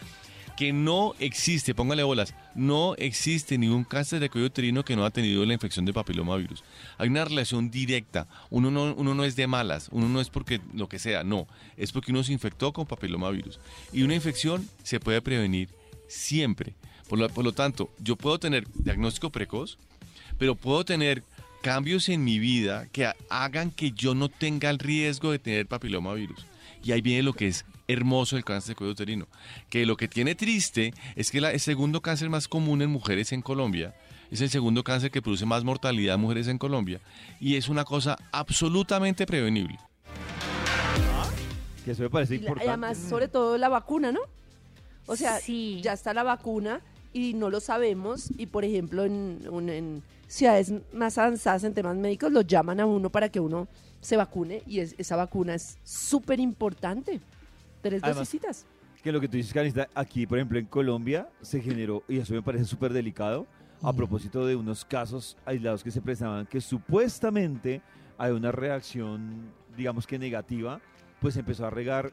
que 0.58 0.72
no 0.72 1.16
existe, 1.20 1.76
póngale 1.76 2.04
bolas, 2.04 2.34
no 2.56 2.96
existe 2.96 3.58
ningún 3.58 3.84
cáncer 3.84 4.22
de 4.22 4.30
cuello 4.30 4.48
uterino 4.48 4.86
que 4.86 4.96
no 4.96 5.04
ha 5.04 5.10
tenido 5.10 5.46
la 5.46 5.54
infección 5.54 5.84
de 5.84 5.92
papilomavirus. 5.92 6.64
Hay 6.98 7.10
una 7.10 7.26
relación 7.26 7.70
directa. 7.70 8.26
Uno 8.50 8.72
no, 8.72 8.94
uno 8.94 9.14
no 9.14 9.26
es 9.26 9.36
de 9.36 9.48
malas, 9.48 9.90
uno 9.92 10.08
no 10.08 10.22
es 10.22 10.30
porque 10.30 10.62
lo 10.74 10.88
que 10.88 10.98
sea, 10.98 11.26
no. 11.26 11.46
Es 11.76 11.92
porque 11.92 12.12
uno 12.14 12.24
se 12.24 12.32
infectó 12.32 12.72
con 12.72 12.86
papilomavirus. 12.86 13.60
Y 13.92 14.04
una 14.04 14.16
infección 14.16 14.66
se 14.82 15.02
puede 15.02 15.22
prevenir 15.22 15.68
siempre. 16.08 16.74
Por 17.10 17.20
lo, 17.20 17.28
por 17.28 17.44
lo 17.44 17.52
tanto, 17.52 17.92
yo 18.00 18.16
puedo 18.16 18.40
tener 18.40 18.66
diagnóstico 18.76 19.32
precoz, 19.32 19.78
pero 20.38 20.56
puedo 20.56 20.86
tener 20.86 21.22
cambios 21.70 22.10
en 22.10 22.24
mi 22.24 22.38
vida 22.38 22.86
que 22.92 23.08
ha- 23.08 23.16
hagan 23.28 23.72
que 23.72 23.90
yo 23.92 24.14
no 24.14 24.30
tenga 24.30 24.70
el 24.70 24.78
riesgo 24.78 25.32
de 25.32 25.40
tener 25.40 25.66
papilomavirus. 25.66 26.46
Y 26.84 26.92
ahí 26.92 27.02
viene 27.02 27.24
lo 27.24 27.34
que 27.34 27.48
es 27.48 27.66
hermoso 27.88 28.36
del 28.36 28.46
cáncer 28.46 28.70
de 28.70 28.76
cuello 28.76 28.92
uterino. 28.94 29.28
Que 29.72 29.88
lo 29.88 29.98
que 29.98 30.08
tiene 30.08 30.36
triste 30.36 30.94
es 31.16 31.32
que 31.32 31.42
la- 31.42 31.52
el 31.52 31.60
segundo 31.60 32.02
cáncer 32.02 32.30
más 32.30 32.48
común 32.48 32.84
en 32.84 32.92
mujeres 32.92 33.32
en 33.32 33.42
Colombia 33.42 33.96
es 34.30 34.42
el 34.42 34.52
segundo 34.52 34.84
cáncer 34.84 35.10
que 35.10 35.24
produce 35.24 35.48
más 35.48 35.64
mortalidad 35.64 36.14
en 36.16 36.22
mujeres 36.22 36.48
en 36.50 36.60
Colombia. 36.60 37.02
Y 37.40 37.56
es 37.56 37.68
una 37.68 37.84
cosa 37.84 38.16
absolutamente 38.32 39.26
prevenible. 39.26 39.80
Que 41.84 41.92
eso 41.92 42.04
me 42.04 42.12
parece 42.12 42.36
Y, 42.36 42.38
la- 42.38 42.44
y 42.44 42.46
importante. 42.48 42.70
además, 42.70 42.98
sobre 43.10 43.28
todo 43.28 43.58
la 43.58 43.70
vacuna, 43.70 44.12
¿no? 44.12 44.20
O 45.08 45.16
sea, 45.16 45.40
Sí. 45.40 45.80
ya 45.84 45.94
está 45.94 46.14
la 46.14 46.22
vacuna 46.22 46.82
y 47.16 47.34
no 47.34 47.50
lo 47.50 47.62
sabemos. 47.62 48.30
Y 48.38 48.48
por 48.48 48.66
ejemplo, 48.66 49.06
en, 49.06 49.40
un- 49.50 49.70
en 49.70 50.04
ciudades 50.28 50.74
más 50.92 51.18
avanzadas 51.18 51.64
en 51.64 51.74
temas 51.74 51.96
médicos, 51.96 52.30
lo 52.30 52.42
llaman 52.42 52.82
a 52.82 52.86
uno 52.86 53.10
para 53.10 53.30
que 53.30 53.40
uno 53.40 53.70
se 54.02 54.18
vacune. 54.18 54.64
Y 54.68 54.82
es- 54.82 54.96
esa 54.98 55.16
vacuna 55.16 55.56
es 55.56 55.78
súper 55.84 56.42
importante. 56.42 57.22
Tres 57.82 58.02
dosisitas. 58.18 58.66
Que 59.02 59.14
lo 59.14 59.22
que 59.22 59.30
tú 59.30 59.38
dices, 59.38 59.54
Carita, 59.54 59.88
aquí, 59.96 60.28
por 60.28 60.38
ejemplo, 60.40 60.60
en 60.60 60.66
Colombia 60.66 61.30
se 61.42 61.62
generó, 61.62 62.04
y 62.10 62.18
eso 62.18 62.34
me 62.34 62.42
parece 62.42 62.66
súper 62.66 62.92
delicado, 62.92 63.48
a 63.82 63.94
propósito 63.94 64.46
de 64.46 64.56
unos 64.58 64.84
casos 64.84 65.38
aislados 65.46 65.84
que 65.84 65.92
se 65.92 66.02
prestaban, 66.02 66.46
que 66.48 66.60
supuestamente 66.60 67.82
hay 68.18 68.32
una 68.32 68.52
reacción, 68.52 69.52
digamos 69.78 70.06
que 70.08 70.18
negativa, 70.20 70.82
pues 71.22 71.38
empezó 71.38 71.66
a 71.66 71.70
regar 71.70 72.12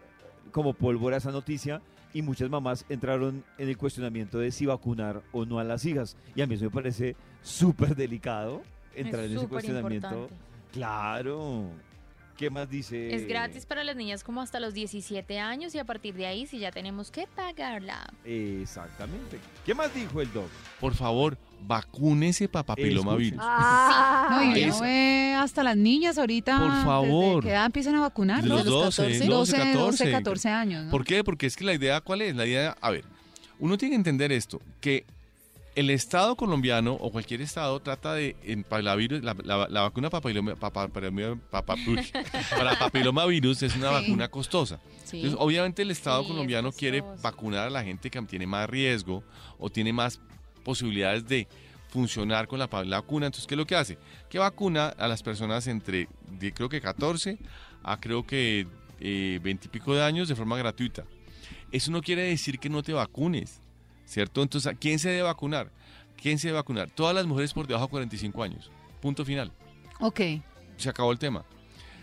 como 0.53 0.75
pólvora 0.75 1.17
esa 1.17 1.33
noticia 1.33 1.81
y 2.15 2.23
muchas 2.23 2.51
mamás 2.51 2.85
entraron 2.89 3.45
en 3.59 3.69
el 3.69 3.77
cuestionamiento 3.77 4.39
de 4.39 4.51
si 4.53 4.67
vacunar 4.67 5.23
o 5.33 5.45
no 5.45 5.59
a 5.59 5.65
las 5.65 5.85
hijas. 5.85 6.17
Y 6.35 6.43
a 6.43 6.47
mí 6.47 6.55
eso 6.55 6.65
me 6.65 6.71
parece 6.71 7.17
súper 7.43 7.97
delicado 7.97 8.63
entrar 8.95 9.25
Es 9.25 9.31
en 9.33 9.37
ese 9.39 9.49
cuestionamiento. 9.49 10.07
importante. 10.09 10.35
Claro. 10.73 11.67
¿Qué 12.37 12.51
más 12.51 12.69
dice? 12.69 13.15
Es 13.15 13.27
gratis 13.29 13.67
para 13.67 13.85
las 13.85 13.95
niñas 13.95 14.25
como 14.25 14.41
hasta 14.41 14.59
los 14.59 14.75
17 14.75 15.39
años 15.39 15.75
y 15.75 15.79
a 15.79 15.85
partir 15.85 16.15
de 16.15 16.27
ahí 16.27 16.47
si 16.47 16.59
ya 16.59 16.71
tenemos 16.73 17.11
que 17.11 17.27
pagarla. 17.27 18.13
Exactamente. 18.25 19.39
¿Qué 19.65 19.75
más 19.75 19.95
dijo 19.95 20.21
el 20.21 20.33
doc? 20.33 20.49
Por 20.81 20.95
favor, 20.95 21.37
vacúnese 21.67 22.49
para 22.49 22.65
papilomavirus. 22.65 23.39
Ah, 23.43 24.29
No, 24.45 24.57
y 24.57 24.65
uno 24.65 24.81
ve 24.81 25.35
hasta 25.39 25.63
las 25.63 25.77
niñas 25.77 26.19
ahorita. 26.19 26.59
Por 26.59 26.85
favor. 26.85 27.35
¿Desde 27.37 27.49
qué 27.49 27.51
edad 27.51 27.67
empiezan 27.67 27.95
a 27.97 28.01
vacunar? 28.01 28.43
De 28.43 28.49
los 28.49 28.65
12, 28.65 29.03
12, 29.19 29.27
12, 29.27 29.57
14. 29.57 30.11
14 30.11 30.49
años. 30.49 30.85
¿no? 30.87 30.91
¿Por 30.91 31.05
qué? 31.05 31.23
Porque 31.23 31.47
es 31.47 31.57
que 31.57 31.65
la 31.65 31.75
idea, 31.75 32.01
¿cuál 32.01 32.23
es? 32.23 32.35
La 32.35 32.47
idea, 32.47 32.77
a 32.81 32.91
ver, 32.91 33.05
uno 33.59 33.79
tiene 33.79 33.93
que 33.93 33.97
entender 33.99 34.33
esto, 34.33 34.61
que 34.81 35.05
el 35.75 35.89
Estado 35.91 36.37
colombiano 36.37 36.93
o 36.95 37.11
cualquier 37.11 37.41
Estado 37.41 37.81
trata 37.81 38.13
de, 38.15 38.37
en 38.43 38.63
papilomavirus, 38.63 39.23
la, 39.23 39.35
la- 39.43 39.69
la 39.69 39.81
vacuna 39.83 40.11
papiloma- 40.11 40.55
para, 40.57 40.71
papa- 40.73 41.77
para 42.51 42.79
papilomavirus 42.79 43.63
es 43.63 43.75
una 43.77 43.89
Sí. 43.89 43.95
vacuna 43.95 44.29
costosa. 44.29 44.81
Sí. 45.05 45.17
Entonces, 45.17 45.39
obviamente 45.41 45.83
el 45.83 45.91
Estado 45.91 46.21
Sí, 46.21 46.27
es 46.27 46.33
colombiano 46.33 46.73
quiere 46.73 47.03
vacunar 47.23 47.67
a 47.69 47.71
la 47.71 47.83
gente 47.83 48.11
que 48.11 48.21
tiene 48.23 48.47
más 48.47 48.69
riesgo 48.69 49.23
o 49.59 49.71
tiene 49.71 49.93
más 49.93 50.21
posibilidades 50.65 51.27
de 51.27 51.49
funcionar 51.89 52.47
con 52.49 52.59
la, 52.59 52.69
la 52.85 53.01
vacuna. 53.01 53.27
Entonces, 53.27 53.47
¿qué 53.47 53.55
es 53.55 53.59
lo 53.59 53.67
que 53.67 53.77
hace? 53.77 53.99
Que 54.29 54.39
vacuna 54.39 54.89
a 54.89 55.09
las 55.09 55.23
personas 55.23 55.67
entre, 55.67 56.09
de, 56.31 56.53
creo 56.53 56.69
que 56.69 56.81
14 56.81 57.39
a 57.83 57.99
creo 57.99 58.27
que 58.27 58.67
eh, 59.01 59.41
20 59.43 59.67
y 59.67 59.71
pico 59.71 59.95
de 59.95 60.03
años 60.03 60.29
de 60.29 60.35
forma 60.37 60.57
gratuita. 60.57 61.05
Eso 61.71 61.91
no 61.91 62.03
quiere 62.03 62.25
decir 62.25 62.59
que 62.59 62.69
no 62.69 62.83
te 62.83 62.93
vacunes, 62.93 63.61
¿cierto? 64.13 64.43
Entonces, 64.43 64.71
¿a 64.71 64.75
quién 64.77 64.99
se 64.99 65.09
debe 65.09 65.23
vacunar? 65.23 65.71
¿Quién 66.21 66.39
se 66.39 66.49
debe 66.49 66.59
vacunar? 66.59 66.91
Todas 66.91 67.15
las 67.15 67.27
mujeres 67.27 67.53
por 67.55 67.67
debajo 67.67 67.87
de 67.87 67.91
45 67.91 68.43
años. 68.43 68.71
Punto 69.01 69.25
final. 69.25 69.51
Ok. 70.01 70.21
Se 70.77 70.89
acabó 70.91 71.11
el 71.13 71.19
tema. 71.19 71.45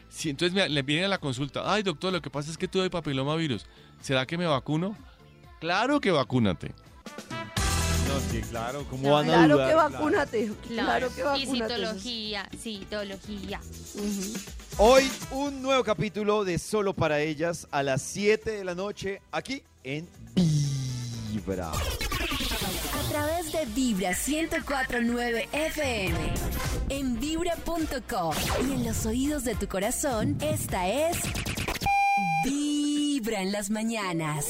Si 0.10 0.30
entonces 0.32 0.54
me, 0.56 0.68
le 0.68 0.82
viene 0.82 1.06
a 1.06 1.08
la 1.08 1.20
consulta, 1.20 1.72
ay 1.72 1.84
doctor, 1.84 2.12
lo 2.12 2.20
que 2.22 2.32
pasa 2.32 2.50
es 2.50 2.58
que 2.58 2.68
tuve 2.68 2.90
papilomavirus. 2.90 3.66
¿Será 4.02 4.26
que 4.26 4.38
me 4.40 4.48
vacuno? 4.48 4.98
Claro 5.60 6.02
que 6.02 6.10
vacúnate. 6.10 6.74
No, 8.08 8.20
sí, 8.32 8.42
claro. 8.50 8.86
¿Cómo 8.90 9.12
van 9.12 9.30
a 9.30 9.34
Claro 9.34 9.54
dudar? 9.56 9.70
que 9.70 9.76
vacúnate. 9.76 10.52
Claro, 10.68 11.10
que 11.14 11.22
Y 11.22 11.24
vacúnate. 11.24 11.76
citología, 11.76 12.50
citología. 12.58 13.62
Hoy 14.80 15.08
un 15.32 15.62
nuevo 15.62 15.84
capítulo 15.84 16.44
de 16.44 16.58
Solo 16.58 16.94
para 16.96 17.20
ellas 17.22 17.68
a 17.70 17.84
las 17.84 18.02
7 18.02 18.50
de 18.50 18.64
la 18.64 18.74
noche 18.74 19.22
aquí 19.32 19.62
en 19.84 20.10
A 21.32 23.10
través 23.12 23.52
de 23.52 23.66
Vibra 23.76 24.16
1049 24.16 25.48
FM. 25.52 26.18
En 26.90 27.20
vibra.com. 27.20 28.34
Y 28.68 28.74
en 28.74 28.84
los 28.84 29.06
oídos 29.06 29.44
de 29.44 29.54
tu 29.54 29.68
corazón, 29.68 30.38
esta 30.42 30.88
es. 30.88 31.18
Vibra 32.44 33.44
en 33.44 33.52
las 33.52 33.70
mañanas. 33.70 34.46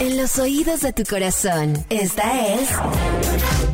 En 0.00 0.18
los 0.18 0.38
oídos 0.38 0.82
de 0.82 0.92
tu 0.92 1.04
corazón, 1.04 1.82
esta 1.88 2.54
es. 2.54 2.68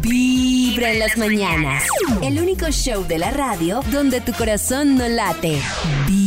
Vibra 0.03 0.92
en 0.92 1.01
las 1.01 1.18
mañanas. 1.18 1.83
El 2.22 2.40
único 2.40 2.70
show 2.70 3.05
de 3.09 3.18
la 3.18 3.33
radio 3.33 3.81
donde 3.90 4.20
tu 4.20 4.33
corazón 4.35 4.96
no 4.96 5.09
late. 5.09 5.61
Vibra. 6.07 6.17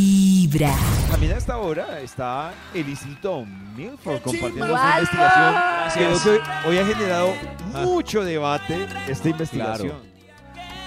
También 0.52 1.32
a 1.32 1.38
esta 1.38 1.58
hora 1.58 2.02
está 2.02 2.54
el 2.74 2.90
Instituto 2.90 3.46
Milford 3.46 4.22
compartiendo 4.22 4.78
su 4.78 4.84
investigación. 4.84 5.54
Gracias. 5.54 6.22
Creo 6.22 6.42
que 6.44 6.68
hoy 6.68 6.78
ha 6.78 6.86
generado 6.86 7.34
mucho 7.74 8.24
debate 8.26 8.86
esta 9.08 9.30
investigación. 9.30 9.94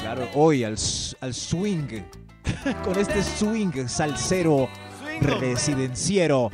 Claro, 0.01 0.29
hoy 0.35 0.65
al, 0.65 0.77
al 1.23 1.35
swing, 1.35 2.03
con 2.85 2.99
este 2.99 3.23
swing 3.23 3.89
salsero 3.89 4.69
residenciero. 5.21 6.51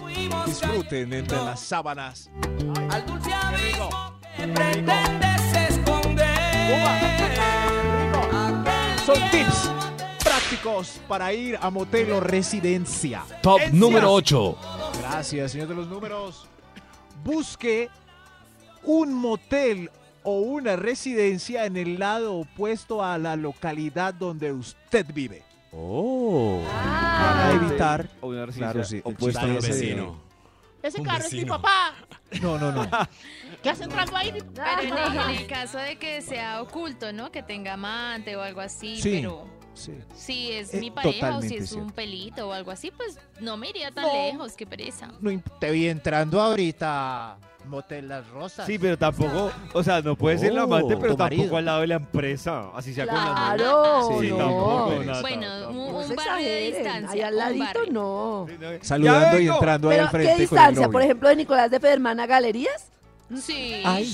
Disfruten 0.47 1.13
entre 1.13 1.37
las 1.39 1.59
sábanas. 1.59 2.31
Al 2.91 3.07
dulce 3.07 3.31
que 4.37 4.47
pretendes 4.47 5.55
esconder. 5.69 6.39
Son 9.05 9.19
tips 9.33 9.90
para 11.09 11.33
ir 11.33 11.59
a 11.61 11.71
motel 11.71 12.11
o 12.13 12.21
residencia. 12.21 13.23
Top 13.43 13.59
Encias. 13.61 13.75
número 13.75 14.13
8. 14.13 14.57
Gracias, 15.01 15.53
señor 15.53 15.69
de 15.69 15.75
los 15.75 15.89
números. 15.89 16.47
Busque 17.25 17.89
un 18.83 19.15
motel 19.15 19.91
o 20.23 20.41
una 20.41 20.77
residencia 20.77 21.65
en 21.67 21.77
el 21.77 21.99
lado 21.99 22.35
opuesto 22.37 23.05
a 23.05 23.17
la 23.19 23.37
localidad 23.37 24.13
donde 24.15 24.53
usted 24.53 25.07
vive. 25.15 25.43
Oh. 25.73 26.63
Para 26.67 27.53
evitar 27.53 28.09
O 28.21 28.29
una 28.29 28.47
residencia 28.47 28.73
Claro, 28.73 28.85
sí, 28.85 29.01
opuesta 29.05 29.41
chiste 29.43 29.55
a 29.57 29.59
ese 29.59 29.69
ese 29.71 29.79
de- 29.79 29.87
vecino. 29.87 30.31
Ese 30.83 30.99
Un 31.01 31.07
carro 31.07 31.25
es 31.27 31.33
mi 31.35 31.45
papá. 31.45 31.95
No, 32.41 32.59
no, 32.59 32.73
no. 32.73 32.89
¿Qué 33.63 33.69
hace 33.71 33.85
entrando 33.85 34.17
ahí? 34.17 34.33
Pero 34.33 34.81
en 34.81 34.97
el, 34.99 35.17
en 35.21 35.31
el 35.43 35.47
caso 35.47 35.77
de 35.79 35.97
que 35.99 36.23
sea 36.23 36.63
oculto, 36.63 37.13
¿no? 37.13 37.31
Que 37.31 37.43
tenga 37.43 37.75
amante 37.75 38.35
o 38.37 38.41
algo 38.43 38.63
así, 38.63 39.01
Sí, 39.01 39.21
pero 39.21 39.47
sí. 39.75 39.93
si 40.15 40.53
es 40.53 40.75
Eh, 40.75 40.81
mi 40.81 40.91
pareja 40.91 41.37
o 41.37 41.43
si 41.43 41.57
es 41.57 41.69
cierto. 41.71 41.87
un 41.87 41.91
pelito 41.93 42.49
o 42.49 42.53
algo 42.53 42.71
así, 42.71 42.91
pues 42.91 43.19
no 43.41 43.57
me 43.57 43.69
iría 43.71 43.91
tan 43.91 44.05
No. 44.07 44.13
lejos, 44.13 44.53
qué 44.55 44.67
pereza. 44.67 45.09
No, 45.21 45.31
te 45.59 45.71
vi 45.71 45.89
entrando 45.89 46.41
ahorita. 46.41 47.39
Motel 47.67 48.09
Las 48.09 48.27
Rosas. 48.31 48.67
Sí, 48.67 48.79
pero 48.79 48.97
tampoco, 48.97 49.51
o 49.75 49.83
sea, 49.83 50.01
no 50.01 50.17
puede 50.17 50.39
ser 50.39 50.55
la 50.55 50.63
amante, 50.63 50.97
pero 50.97 51.15
marido. 51.15 51.43
tampoco 51.43 51.57
al 51.59 51.65
lado 51.67 51.81
de 51.83 51.87
la 51.89 51.95
empresa, 51.97 52.71
así 52.75 52.95
sea 52.95 53.07
con 53.07 53.15
la 53.17 53.21
novia. 53.25 53.35
Claro, 53.55 54.09
Sí, 54.19 54.29
no. 54.31 54.37
tampoco, 54.39 54.87
Bueno, 55.21 55.61
tampoco. 55.61 55.99
un, 55.99 56.17
barrio 56.17 56.49
de 56.49 56.61
distancia. 56.73 57.11
Ahí 57.11 57.21
al 57.21 57.37
ladito, 57.37 57.81
no. 57.91 58.47
Saludando 58.81 59.39
y 59.39 59.49
entrando 59.49 59.91
ahí 59.91 59.97
Pero, 59.97 60.05
al 60.07 60.11
¿qué 60.11 60.17
frente 60.17 60.31
con 60.33 60.41
el 60.41 60.49
distancia? 60.49 60.81
novio. 60.87 60.93
Por 60.93 61.03
ejemplo, 61.03 61.29
de 61.29 61.37
Nicolás 61.37 61.71
de 61.71 61.81
Federman 61.81 62.19
a 62.19 62.27
Galerías. 62.27 62.91
Sí. 63.41 63.83
Ay. 63.85 64.13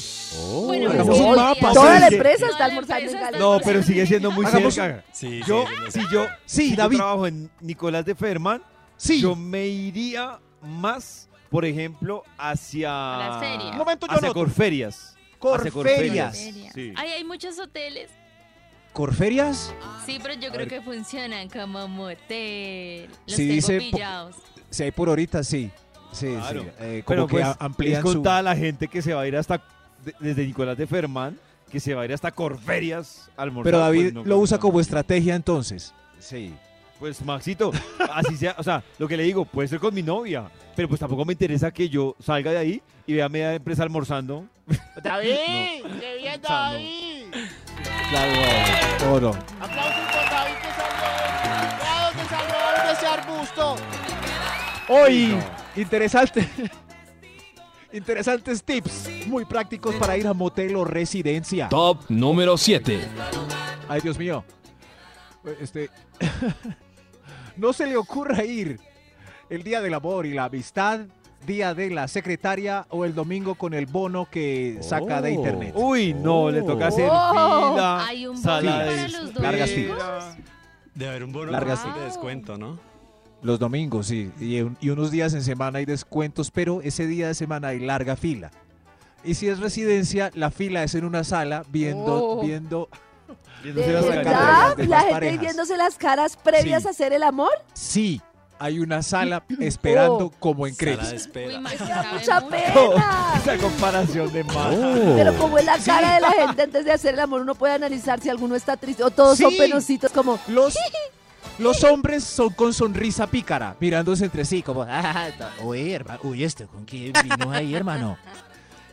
Bueno, 0.66 0.90
Hagamos 0.90 1.06
pues, 1.16 1.20
un 1.20 1.34
sí, 1.34 1.40
mapa, 1.40 1.72
Toda 1.72 1.94
sí. 1.94 2.00
la 2.00 2.08
Sí. 2.08 2.14
empresa 2.16 2.46
está 2.48 2.64
almorzando 2.66 3.10
en 3.10 3.18
Galerías. 3.20 3.40
No, 3.40 3.58
pero 3.64 3.82
sigue 3.82 4.06
siendo 4.06 4.30
muy 4.30 4.44
Hagamos 4.44 4.74
cerca. 4.74 5.04
Sí, 5.12 5.40
Yo, 5.46 5.64
sí, 5.88 6.00
si 6.00 6.06
yo, 6.12 6.26
Sí, 6.44 6.62
si 6.64 6.70
yo 6.70 6.76
David. 6.76 6.96
trabajo 6.98 7.26
en 7.26 7.50
Nicolás 7.60 8.04
de 8.04 8.14
Ferman, 8.14 8.62
Sí. 8.96 9.20
yo 9.20 9.34
me 9.34 9.66
iría 9.66 10.38
más, 10.60 11.28
por 11.50 11.64
ejemplo, 11.64 12.24
hacia... 12.36 12.90
A 12.90 13.28
la 13.30 13.38
feria. 13.40 13.70
Un 13.70 13.78
momento, 13.78 14.06
yo 14.06 14.12
hacia 14.12 14.26
anoto. 14.26 14.40
Corferias. 14.40 15.16
Hacia 15.40 15.70
Corferias. 15.70 16.36
Feria. 16.38 16.72
Sí. 16.74 16.92
Ay, 16.96 17.10
hay 17.10 17.24
muchos 17.24 17.58
hoteles. 17.58 18.10
¿Corferias? 18.92 19.74
Sí, 20.06 20.18
pero 20.22 20.34
yo 20.34 20.48
creo 20.50 20.66
ver. 20.66 20.68
que 20.68 20.80
funcionan 20.82 21.48
como 21.48 21.86
motel. 21.88 23.08
Los 23.26 23.36
Sí, 23.36 23.42
tengo 23.48 23.54
dice 23.54 23.78
po- 23.80 23.90
pillados. 23.96 24.36
Si 24.70 24.82
hay 24.82 24.90
por 24.90 25.08
ahorita, 25.08 25.44
sí. 25.44 25.70
Sí, 26.16 26.28
Claro. 26.34 26.62
sí. 26.62 26.68
Eh, 26.80 27.02
como 27.04 27.14
Pero 27.14 27.26
que 27.26 27.32
pues, 27.44 27.56
amplían 27.58 27.92
es 27.94 28.00
su... 28.00 28.14
contada 28.14 28.42
la 28.42 28.56
gente 28.56 28.88
que 28.88 29.02
se 29.02 29.12
va 29.14 29.22
a 29.22 29.26
ir 29.26 29.36
hasta, 29.36 29.58
de- 30.04 30.14
desde 30.18 30.46
Nicolás 30.46 30.76
de 30.78 30.86
Ferman, 30.86 31.38
que 31.70 31.78
se 31.80 31.94
va 31.94 32.02
a 32.02 32.04
ir 32.06 32.12
hasta 32.12 32.30
Corferias 32.32 33.30
a 33.36 33.42
almorzar. 33.42 33.64
Pero 33.70 33.78
David 33.80 34.02
pues, 34.02 34.14
no, 34.14 34.24
lo 34.24 34.38
usa 34.38 34.56
no. 34.56 34.60
como 34.62 34.80
estrategia 34.80 35.34
entonces. 35.34 35.92
Sí. 36.18 36.54
Pues 36.98 37.22
Maxito, 37.22 37.72
así 38.14 38.38
sea, 38.38 38.54
o 38.56 38.62
sea, 38.62 38.82
lo 38.98 39.06
que 39.06 39.18
le 39.18 39.24
digo, 39.24 39.44
puede 39.44 39.68
ser 39.68 39.78
con 39.78 39.94
mi 39.94 40.02
novia, 40.02 40.44
pero 40.74 40.88
pues 40.88 40.98
tampoco 40.98 41.26
me 41.26 41.34
interesa 41.34 41.70
que 41.70 41.90
yo 41.90 42.16
salga 42.18 42.52
de 42.52 42.56
ahí 42.58 42.82
y 43.06 43.12
vea 43.12 43.26
a 43.26 43.28
media 43.28 43.52
empresa 43.52 43.82
almorzando. 43.82 44.46
David, 45.02 45.28
qué 46.00 46.16
bien, 46.16 46.40
no. 46.42 46.48
David. 46.48 47.24
Claro, 48.08 48.32
no, 49.00 49.20
no. 49.20 49.28
Aplausos 49.60 50.06
por 50.06 50.30
David 50.30 50.54
que 50.62 50.70
salió. 50.72 51.78
Vea 51.82 52.08
dónde 52.08 52.24
salió 52.30 52.92
ese 52.92 53.06
arbusto. 53.06 53.76
Hoy, 54.88 55.36
interesante. 55.76 56.48
Interesantes 57.92 58.62
tips 58.64 59.08
muy 59.26 59.44
prácticos 59.44 59.94
para 59.94 60.16
ir 60.18 60.26
a 60.26 60.34
motel 60.34 60.74
o 60.76 60.84
residencia. 60.84 61.68
Top 61.68 62.00
número 62.08 62.56
7. 62.58 63.00
Ay, 63.88 64.00
Dios 64.00 64.18
mío. 64.18 64.44
Este. 65.60 65.88
no 67.56 67.72
se 67.72 67.86
le 67.86 67.96
ocurra 67.96 68.44
ir 68.44 68.80
el 69.48 69.62
día 69.62 69.80
del 69.80 69.94
amor 69.94 70.26
y 70.26 70.34
la 70.34 70.44
amistad, 70.44 71.00
día 71.46 71.72
de 71.74 71.88
la 71.90 72.08
secretaria 72.08 72.86
o 72.90 73.04
el 73.04 73.14
domingo 73.14 73.54
con 73.54 73.72
el 73.72 73.86
bono 73.86 74.28
que 74.28 74.78
saca 74.82 75.22
de 75.22 75.30
Oh. 75.30 75.34
internet. 75.34 75.72
Uy, 75.76 76.12
no, 76.12 76.50
le 76.50 76.62
toca 76.62 76.88
hacer 76.88 77.08
Oh. 77.10 77.70
fila. 77.72 78.04
Hay 78.06 78.26
un 78.26 78.42
bono 78.42 78.56
de 78.60 78.68
para 78.68 78.94
espera. 78.94 79.22
los 79.22 79.32
dos. 79.34 79.42
Largas 79.42 79.70
filas. 79.70 80.36
Debe 80.94 81.10
haber 81.10 81.24
un 81.24 81.32
bono 81.32 81.52
Largas 81.52 81.94
de 81.94 82.00
descuento, 82.04 82.58
¿no? 82.58 82.78
Los 83.46 83.58
domingos, 83.60 84.08
sí. 84.08 84.30
Y, 84.40 84.60
un- 84.60 84.76
y 84.80 84.90
unos 84.90 85.10
días 85.12 85.32
en 85.34 85.42
semana 85.42 85.78
hay 85.78 85.84
descuentos, 85.84 86.50
pero 86.50 86.80
ese 86.82 87.06
día 87.06 87.28
de 87.28 87.34
semana 87.34 87.68
hay 87.68 87.78
larga 87.78 88.16
fila. 88.16 88.50
Y 89.24 89.34
si 89.34 89.48
es 89.48 89.60
residencia, 89.60 90.30
la 90.34 90.50
fila 90.50 90.82
es 90.82 90.94
en 90.96 91.04
una 91.04 91.22
sala 91.24 91.62
viendo, 91.70 92.14
Oh. 92.38 92.42
viendo. 92.42 92.88
¿De 93.62 93.72
Viéndose 93.72 93.92
las 93.92 94.16
verdad? 94.16 94.32
caras. 94.32 94.76
de 94.76 94.86
¿La 94.86 94.98
gente 94.98 95.12
parejas. 95.12 95.40
viéndose 95.40 95.76
las 95.76 95.96
caras 95.96 96.36
previas 96.36 96.82
Sí. 96.82 96.88
a 96.88 96.90
hacer 96.90 97.12
el 97.12 97.22
amor? 97.22 97.50
Sí, 97.72 98.20
hay 98.58 98.78
una 98.80 99.02
sala 99.02 99.44
esperando 99.60 100.26
Oh. 100.26 100.30
como 100.38 100.66
en 100.66 100.74
Crepes. 100.74 101.12
Espera. 101.12 101.60
Mucha 101.60 102.48
pena. 102.48 103.34
Esa 103.42 103.56
comparación 103.58 104.32
de 104.32 104.44
más. 104.44 104.74
Pero 105.16 105.34
como 105.38 105.58
es 105.58 105.64
la 105.64 105.78
cara 105.78 106.14
de 106.14 106.20
la 106.20 106.32
gente 106.32 106.62
antes 106.62 106.84
de 106.84 106.92
hacer 106.92 107.14
el 107.14 107.20
amor, 107.20 107.40
uno 107.42 107.54
puede 107.54 107.74
analizar 107.74 108.20
si 108.20 108.28
alguno 108.28 108.54
está 108.56 108.76
triste 108.76 109.02
o 109.04 109.10
todos 109.10 109.38
son 109.38 109.50
Sí. 109.50 109.58
penositos 109.58 110.10
como... 110.12 110.38
Los, 110.48 110.76
los 111.58 111.82
hombres 111.84 112.24
son 112.24 112.50
con 112.50 112.72
sonrisa 112.72 113.26
pícara, 113.26 113.76
mirándose 113.80 114.24
entre 114.24 114.44
sí, 114.44 114.62
como. 114.62 114.82
Ah, 114.88 115.28
uy, 115.62 115.92
hermano, 115.92 116.20
uy, 116.24 116.44
este, 116.44 116.66
¿con 116.66 116.84
quién 116.84 117.12
vino 117.22 117.50
ahí, 117.50 117.74
hermano? 117.74 118.16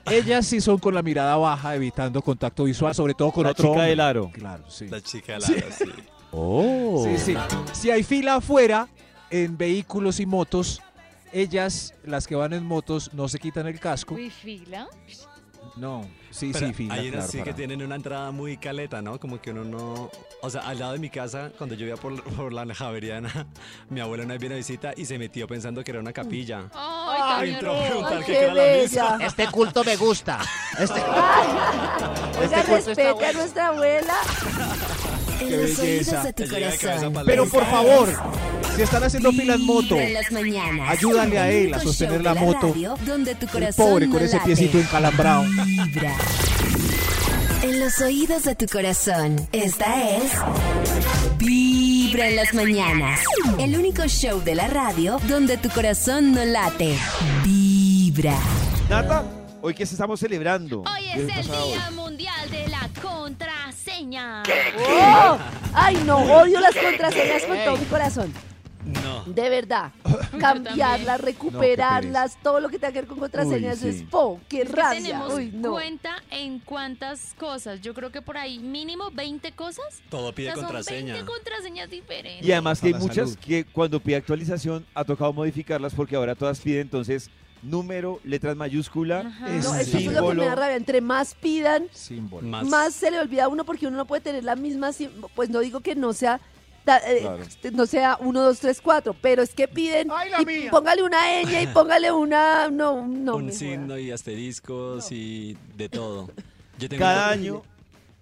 Ellas 0.05 0.45
sí 0.45 0.59
son 0.59 0.79
con 0.79 0.93
la 0.93 1.01
mirada 1.01 1.37
baja, 1.37 1.75
evitando 1.75 2.21
contacto 2.21 2.65
visual, 2.65 2.93
sobre 2.93 3.13
todo 3.13 3.31
con 3.31 3.43
La 3.45 3.51
otro 3.51 3.63
chica 3.63 3.71
hombre. 3.71 3.87
del 3.89 3.99
aro. 4.01 4.31
Claro, 4.33 4.69
sí. 4.69 4.87
La 4.87 4.99
chica 5.01 5.39
Lara, 5.39 5.71
sí. 5.71 5.85
Oh. 6.35 7.05
Sí, 7.05 7.17
sí. 7.19 7.35
Si 7.73 7.91
hay 7.91 8.01
fila 8.01 8.35
afuera, 8.35 8.87
en 9.29 9.55
vehículos 9.55 10.19
y 10.19 10.25
motos, 10.25 10.81
ellas, 11.31 11.93
las 12.03 12.25
que 12.25 12.35
van 12.35 12.53
en 12.53 12.65
motos, 12.65 13.11
no 13.13 13.27
se 13.27 13.37
quitan 13.37 13.67
el 13.67 13.79
casco. 13.79 14.15
Uy, 14.15 14.31
fila. 14.31 14.87
No, 15.75 16.07
sí, 16.29 16.51
Pero 16.53 16.67
sí, 16.67 16.73
fila. 16.73 16.93
hay 16.93 17.09
unas 17.09 17.13
claro, 17.15 17.31
sí 17.31 17.41
que 17.41 17.53
tienen 17.53 17.81
una 17.81 17.95
entrada 17.95 18.31
muy 18.31 18.57
caleta, 18.57 19.01
¿no? 19.01 19.19
Como 19.19 19.41
que 19.41 19.51
uno 19.51 19.63
no... 19.63 20.11
O 20.41 20.49
sea, 20.49 20.61
al 20.61 20.77
lado 20.79 20.93
de 20.93 20.99
mi 20.99 21.09
casa, 21.09 21.51
cuando 21.57 21.75
yo 21.75 21.85
iba 21.87 21.97
por, 21.97 22.21
por 22.23 22.53
la 22.53 22.73
Javeriana, 22.73 23.47
mi 23.89 23.99
abuela 23.99 24.23
una 24.23 24.33
vez 24.33 24.41
vino 24.41 24.53
a 24.53 24.57
visita 24.57 24.93
y 24.95 25.05
se 25.05 25.17
metió 25.17 25.47
pensando 25.47 25.83
que 25.83 25.91
era 25.91 25.99
una 25.99 26.13
capilla. 26.13 26.69
Ay, 26.73 27.49
Y 27.49 27.53
entró 27.53 27.73
a 27.79 27.85
preguntar 27.85 28.17
Ay, 28.17 28.23
qué 28.25 28.31
qué 28.33 28.43
era 28.43 28.53
la 28.53 28.81
misa. 28.81 29.17
Este 29.25 29.47
culto 29.47 29.83
me 29.83 29.95
gusta. 29.95 30.39
Este, 30.77 30.99
Oiga, 31.01 31.97
Este 32.43 32.63
cuento 32.63 32.91
está 32.91 33.03
respete 33.03 33.25
a 33.25 33.33
nuestra 33.33 33.67
abuela. 33.67 34.13
En 35.39 35.49
Qué 35.49 35.57
los 35.57 35.79
oídos 35.79 36.23
de 36.23 36.33
tu 36.33 36.47
corazón. 36.47 37.13
Pero 37.25 37.45
por 37.47 37.65
favor, 37.65 38.07
si 38.75 38.81
están 38.81 39.03
haciendo 39.03 39.31
fila 39.31 39.53
en 39.55 39.65
moto, 39.65 39.95
ayúdale 40.87 41.39
a 41.39 41.51
él 41.51 41.73
a 41.73 41.79
sostener 41.79 42.21
la 42.23 42.33
moto. 42.33 42.73
donde 43.05 43.35
tu 43.35 43.45
el 43.45 43.51
corazón 43.51 43.85
pobre 43.87 44.09
con 44.09 44.21
ese 44.21 44.39
piecito 44.39 44.79
encalambrado. 44.79 45.43
Vibra. 45.65 46.15
En 47.61 47.79
los 47.79 48.01
oídos 48.01 48.43
de 48.43 48.55
tu 48.55 48.65
corazón. 48.65 49.47
Esta 49.51 50.17
es. 50.17 50.31
Vibra 51.37 52.27
en 52.27 52.35
las 52.35 52.53
mañanas. 52.53 53.21
El 53.59 53.77
único 53.77 54.07
show 54.07 54.41
de 54.41 54.55
la 54.55 54.67
radio 54.67 55.17
donde 55.27 55.57
tu 55.57 55.69
corazón 55.69 56.33
no 56.33 56.43
late. 56.43 56.97
Vibra. 57.43 58.37
Nata, 58.89 59.23
hoy 59.61 59.73
que 59.73 59.83
estamos 59.83 60.19
celebrando. 60.19 60.81
Hoy 60.81 61.09
es 61.09 61.37
el 61.37 61.45
Día 61.45 61.91
Mundial 61.91 62.49
de 62.49 62.67
la 62.67 62.89
Contraseña. 63.01 64.43
¡Oh! 64.99 65.37
Ay, 65.73 66.01
no, 66.05 66.17
odio 66.17 66.59
las 66.59 66.75
contraseñas 66.75 67.43
con 67.43 67.57
todo 67.63 67.77
mi 67.77 67.85
corazón. 67.85 68.33
De 69.25 69.49
verdad. 69.49 69.91
Cambiarlas, 70.39 71.21
recuperarlas, 71.21 72.37
todo 72.41 72.59
lo 72.59 72.69
que 72.69 72.79
tenga 72.79 72.93
que 72.93 72.99
ver 73.01 73.07
con 73.07 73.19
contraseñas 73.19 73.81
Uy, 73.83 73.91
sí. 73.93 73.97
es 73.99 74.03
po, 74.09 74.39
qué 74.49 74.61
Es 74.61 74.69
que 74.69 74.75
rabia. 74.75 75.01
tenemos 75.01 75.33
Uy, 75.33 75.51
no. 75.53 75.71
cuenta 75.71 76.15
en 76.31 76.59
cuántas 76.59 77.33
cosas. 77.37 77.81
Yo 77.81 77.93
creo 77.93 78.11
que 78.11 78.21
por 78.21 78.37
ahí 78.37 78.59
mínimo 78.59 79.09
20 79.11 79.51
cosas. 79.53 80.01
Todo 80.09 80.29
O 80.29 80.33
pide 80.33 80.47
sea, 80.47 80.55
son 80.55 80.63
contraseña. 80.65 81.13
20 81.13 81.31
contraseñas 81.31 81.89
diferentes. 81.89 82.45
Y 82.47 82.51
además 82.51 82.81
que 82.81 82.87
hay 82.87 82.93
muchas 82.95 83.31
salud. 83.31 83.43
que 83.45 83.65
cuando 83.65 83.99
pide 83.99 84.15
actualización 84.17 84.85
ha 84.93 85.03
tocado 85.03 85.33
modificarlas 85.33 85.93
porque 85.93 86.15
ahora 86.15 86.35
todas 86.35 86.59
piden 86.59 86.81
entonces 86.81 87.29
número, 87.61 88.19
letras 88.25 88.57
mayúscula. 88.57 89.21
Es- 89.47 89.63
No, 89.63 89.75
eso 89.75 89.97
es 89.97 90.05
lo 90.11 90.27
que 90.29 90.35
me 90.35 90.45
da 90.45 90.55
rabia. 90.55 90.75
Entre 90.75 90.99
más 90.99 91.33
pidan, 91.35 91.87
Símbolo. 91.93 92.45
Más. 92.47 92.65
más 92.67 92.93
se 92.93 93.09
le 93.09 93.19
olvida 93.19 93.45
a 93.45 93.47
uno 93.47 93.63
porque 93.63 93.87
uno 93.87 93.95
no 93.97 94.05
puede 94.05 94.21
tener 94.21 94.43
la 94.43 94.55
misma, 94.57 94.91
pues 95.35 95.49
no 95.49 95.59
digo 95.59 95.79
que 95.79 95.95
no 95.95 96.11
sea 96.11 96.41
eh, 96.85 97.19
Claro. 97.21 97.43
no 97.73 97.85
sea 97.85 98.17
1, 98.19 98.41
2, 98.41 98.59
3, 98.59 98.81
4, 98.81 99.15
pero 99.21 99.41
es 99.41 99.53
que 99.53 99.67
piden 99.67 100.09
¡Ay, 100.11 100.29
la 100.29 100.41
y 100.41 100.45
mía! 100.45 100.71
póngale 100.71 101.03
una 101.03 101.17
ñ 101.43 101.63
y 101.63 101.67
póngale 101.73 102.11
una 102.11 102.69
no 102.69 103.07
no 103.07 103.37
un 103.37 103.51
signo 103.51 103.97
y 103.97 104.11
asteriscos 104.11 105.11
y 105.11 105.57
de 105.77 105.89
todo. 105.89 106.29
Yo 106.79 106.89
tengo 106.89 106.99
Cada 107.01 107.29
año 107.29 107.61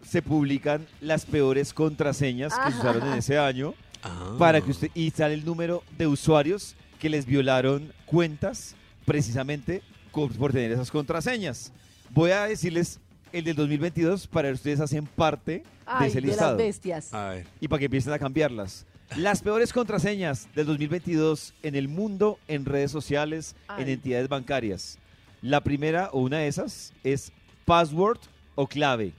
se 0.07 0.21
publican 0.21 0.85
las 0.99 1.25
peores 1.25 1.73
contraseñas 1.73 2.53
que 2.57 2.71
se 2.71 2.77
usaron 2.79 3.07
en 3.07 3.13
ese 3.19 3.37
año 3.37 3.73
Ah. 4.03 4.33
para 4.39 4.61
que 4.61 4.71
usted 4.71 4.89
y 4.95 5.11
sale 5.11 5.35
el 5.35 5.45
número 5.45 5.83
de 5.95 6.07
usuarios 6.07 6.75
que 6.99 7.07
les 7.07 7.25
violaron 7.27 7.93
cuentas 8.07 8.75
precisamente 9.05 9.83
por 10.11 10.51
tener 10.51 10.71
esas 10.71 10.89
contraseñas. 10.89 11.71
Voy 12.09 12.31
a 12.31 12.45
decirles 12.45 12.99
el 13.33 13.43
del 13.43 13.55
2022 13.55 14.27
para 14.27 14.49
que 14.49 14.53
ustedes 14.55 14.79
hacen 14.79 15.05
parte 15.05 15.63
de 15.99 16.07
ese 16.07 16.15
de 16.15 16.21
las 16.21 16.29
listado 16.31 16.57
bestias. 16.57 17.13
A 17.13 17.29
ver. 17.29 17.47
y 17.59 17.67
para 17.67 17.79
que 17.79 17.85
empiecen 17.85 18.13
a 18.13 18.19
cambiarlas. 18.19 18.85
Las 19.17 19.41
peores 19.41 19.73
contraseñas 19.73 20.47
del 20.55 20.65
2022 20.67 21.53
en 21.63 21.75
el 21.75 21.87
mundo, 21.89 22.39
en 22.47 22.63
redes 22.65 22.91
sociales, 22.91 23.55
en 23.77 23.89
entidades 23.89 24.29
bancarias. 24.29 24.97
La 25.41 25.61
primera 25.61 26.09
o 26.13 26.19
una 26.21 26.37
de 26.37 26.47
esas 26.47 26.93
es 27.03 27.33
password 27.65 28.19
o 28.55 28.67
clave. 28.67 29.13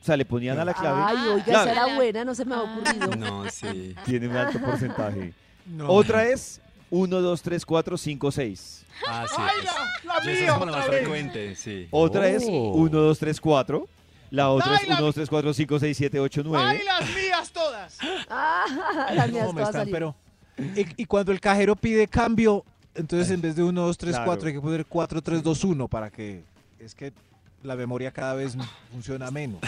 O 0.00 0.04
sea, 0.04 0.16
le 0.16 0.24
ponían 0.24 0.58
a 0.58 0.64
la 0.64 0.74
clave. 0.74 1.02
Ay, 1.04 1.28
oiga, 1.28 1.44
Clave. 1.44 1.70
esa 1.70 1.84
era 1.86 1.94
buena, 1.94 2.24
no 2.24 2.34
se 2.34 2.44
me 2.44 2.54
ha 2.54 2.62
ocurrido. 2.62 3.16
No, 3.16 3.48
sí. 3.50 3.94
Tiene 4.04 4.28
un 4.28 4.36
alto 4.36 4.58
porcentaje. 4.60 5.32
No. 5.66 5.88
Otra 5.88 6.26
es 6.28 6.60
1, 6.94 7.20
2, 7.20 7.42
3, 7.42 7.66
4, 7.66 7.98
5, 7.98 8.30
6. 8.32 8.84
Ah, 9.08 9.26
sí. 9.28 9.34
¡Ay, 9.38 9.50
es- 9.58 9.64
la, 10.04 10.14
la 10.24 10.32
es 10.32 10.40
mía 10.40 10.52
como 10.54 10.66
la 10.66 10.72
más 10.72 10.80
otra 10.82 10.90
vez! 10.92 11.00
frecuente, 11.02 11.56
sí. 11.56 11.88
Otra 11.90 12.28
es 12.28 12.44
Oh. 12.48 12.72
1, 12.74 13.00
2, 13.00 13.18
3, 13.18 13.40
4. 13.40 13.88
La 14.30 14.50
otra 14.50 14.72
Ay, 14.72 14.78
es 14.82 14.88
la 14.88 14.94
1, 14.96 15.04
2, 15.06 15.14
3, 15.14 15.28
4, 15.28 15.54
5, 15.54 15.78
6, 15.80 15.96
7, 15.96 16.20
8, 16.20 16.40
¡Ay, 16.40 16.46
9. 16.46 16.82
las 16.84 17.14
mías 17.14 17.50
todas! 17.52 17.98
Ah, 18.30 18.64
las 19.14 19.30
mías 19.30 19.46
No, 19.46 19.52
me 19.52 19.60
todas 19.62 19.68
están, 19.74 19.86
salieron. 19.86 20.14
pero. 20.56 20.74
Y, 20.76 21.02
y 21.02 21.04
cuando 21.06 21.32
el 21.32 21.40
cajero 21.40 21.74
pide 21.76 22.06
cambio, 22.06 22.64
entonces 22.94 23.30
en 23.30 23.40
vez 23.40 23.56
de 23.56 23.62
1, 23.64 23.80
2, 23.82 23.98
3, 23.98 24.12
claro. 24.12 24.26
4, 24.26 24.48
hay 24.48 24.54
que 24.54 24.60
poner 24.60 24.86
4, 24.86 25.20
3, 25.22 25.42
2, 25.42 25.64
1 25.64 25.88
para 25.88 26.10
que. 26.10 26.42
Es 26.78 26.94
que 26.94 27.12
la 27.62 27.74
memoria 27.76 28.10
cada 28.12 28.34
vez 28.34 28.56
funciona 28.92 29.30
menos. 29.30 29.60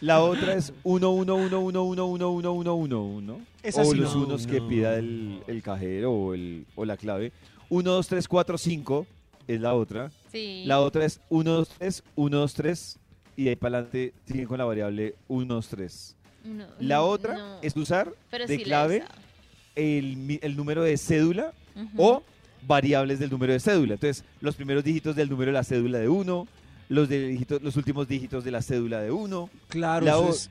La 0.00 0.22
otra 0.22 0.54
es 0.54 0.72
1, 0.84 1.10
1, 1.10 1.34
1, 1.34 1.60
1, 1.60 1.82
1, 1.82 2.06
1, 2.06 2.30
1, 2.30 2.52
1, 2.52 2.74
1, 2.74 3.02
1. 3.04 3.40
Esa 3.62 3.82
O 3.82 3.94
los 3.94 4.14
no. 4.14 4.24
unos 4.26 4.46
que 4.46 4.60
pida 4.60 4.96
el, 4.96 5.42
el 5.46 5.62
cajero 5.62 6.12
o, 6.12 6.34
el, 6.34 6.66
o 6.74 6.84
la 6.84 6.96
clave. 6.96 7.32
1, 7.70 7.90
2, 7.90 8.06
3, 8.08 8.28
4, 8.28 8.58
5 8.58 9.06
es 9.48 9.60
la 9.60 9.74
otra. 9.74 10.10
Sí. 10.30 10.64
La 10.66 10.80
otra 10.80 11.04
es 11.04 11.20
1, 11.30 11.50
2, 11.50 11.68
3, 11.78 12.02
1, 12.14 12.38
2, 12.38 12.54
3. 12.54 12.98
Y 13.38 13.44
de 13.44 13.50
ahí 13.50 13.56
para 13.56 13.78
adelante 13.78 14.14
siguen 14.26 14.46
con 14.46 14.58
la 14.58 14.64
variable 14.64 15.14
1, 15.28 15.54
2, 15.54 15.68
3. 15.68 16.16
No, 16.44 16.64
La 16.78 17.02
otra 17.02 17.36
no. 17.36 17.58
es 17.62 17.76
usar 17.76 18.12
Pero 18.30 18.46
de 18.46 18.56
sí 18.56 18.62
clave 18.62 19.02
el, 19.74 20.38
el 20.42 20.56
número 20.56 20.82
de 20.84 20.96
cédula 20.96 21.52
o 21.96 22.22
variables 22.66 23.18
del 23.18 23.30
número 23.30 23.52
de 23.52 23.60
cédula. 23.60 23.94
Entonces, 23.94 24.24
los 24.40 24.54
primeros 24.56 24.84
dígitos 24.84 25.16
del 25.16 25.28
número 25.28 25.50
de 25.50 25.54
la 25.54 25.64
cédula 25.64 25.98
de 25.98 26.08
1, 26.08 26.46
los, 26.88 27.08
de 27.08 27.28
dígitos- 27.30 27.60
los 27.62 27.76
últimos 27.76 28.06
dígitos 28.08 28.44
de 28.44 28.50
la 28.50 28.62
cédula 28.62 29.00
de 29.00 29.10
1. 29.10 29.50
Claro, 29.68 30.06
La 30.06 30.12
eso 30.12 30.26
o- 30.26 30.30
es 30.30 30.50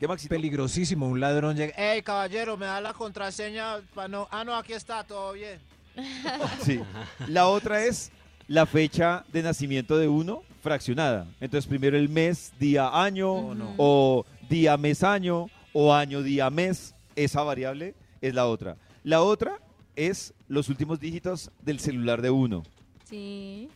¿Qué, 0.00 0.08
Maxito? 0.08 0.34
peligrosísimo. 0.34 1.06
Un 1.08 1.20
ladrón 1.20 1.56
llega. 1.56 1.72
¡Ey, 1.76 2.02
caballero, 2.02 2.56
me 2.56 2.66
da 2.66 2.80
la 2.80 2.92
contraseña 2.92 3.76
para 3.94 4.08
no... 4.08 4.26
Ah, 4.32 4.42
no, 4.44 4.54
aquí 4.56 4.72
está, 4.72 5.04
todo 5.04 5.32
bien. 5.34 5.60
Sí. 6.64 6.80
La 7.28 7.46
otra 7.46 7.84
es 7.84 8.10
la 8.48 8.66
fecha 8.66 9.24
de 9.32 9.42
nacimiento 9.42 9.96
de 9.98 10.08
uno 10.08 10.42
fraccionada. 10.62 11.26
Entonces, 11.40 11.68
primero 11.68 11.96
el 11.96 12.08
mes, 12.08 12.52
día, 12.58 12.90
año, 12.92 13.30
o 13.78 14.24
día, 14.48 14.76
mes, 14.76 15.02
año, 15.04 15.46
o 15.72 15.94
año, 15.94 16.22
día, 16.22 16.50
mes. 16.50 16.94
Esa 17.14 17.42
variable 17.42 17.94
es 18.20 18.34
la 18.34 18.46
otra. 18.46 18.76
La 19.04 19.22
otra 19.22 19.60
es 19.94 20.34
los 20.48 20.68
últimos 20.68 20.98
dígitos 20.98 21.50
del 21.60 21.78
celular 21.78 22.22
de 22.22 22.30
uno. 22.30 22.62
Sí. 23.04 23.68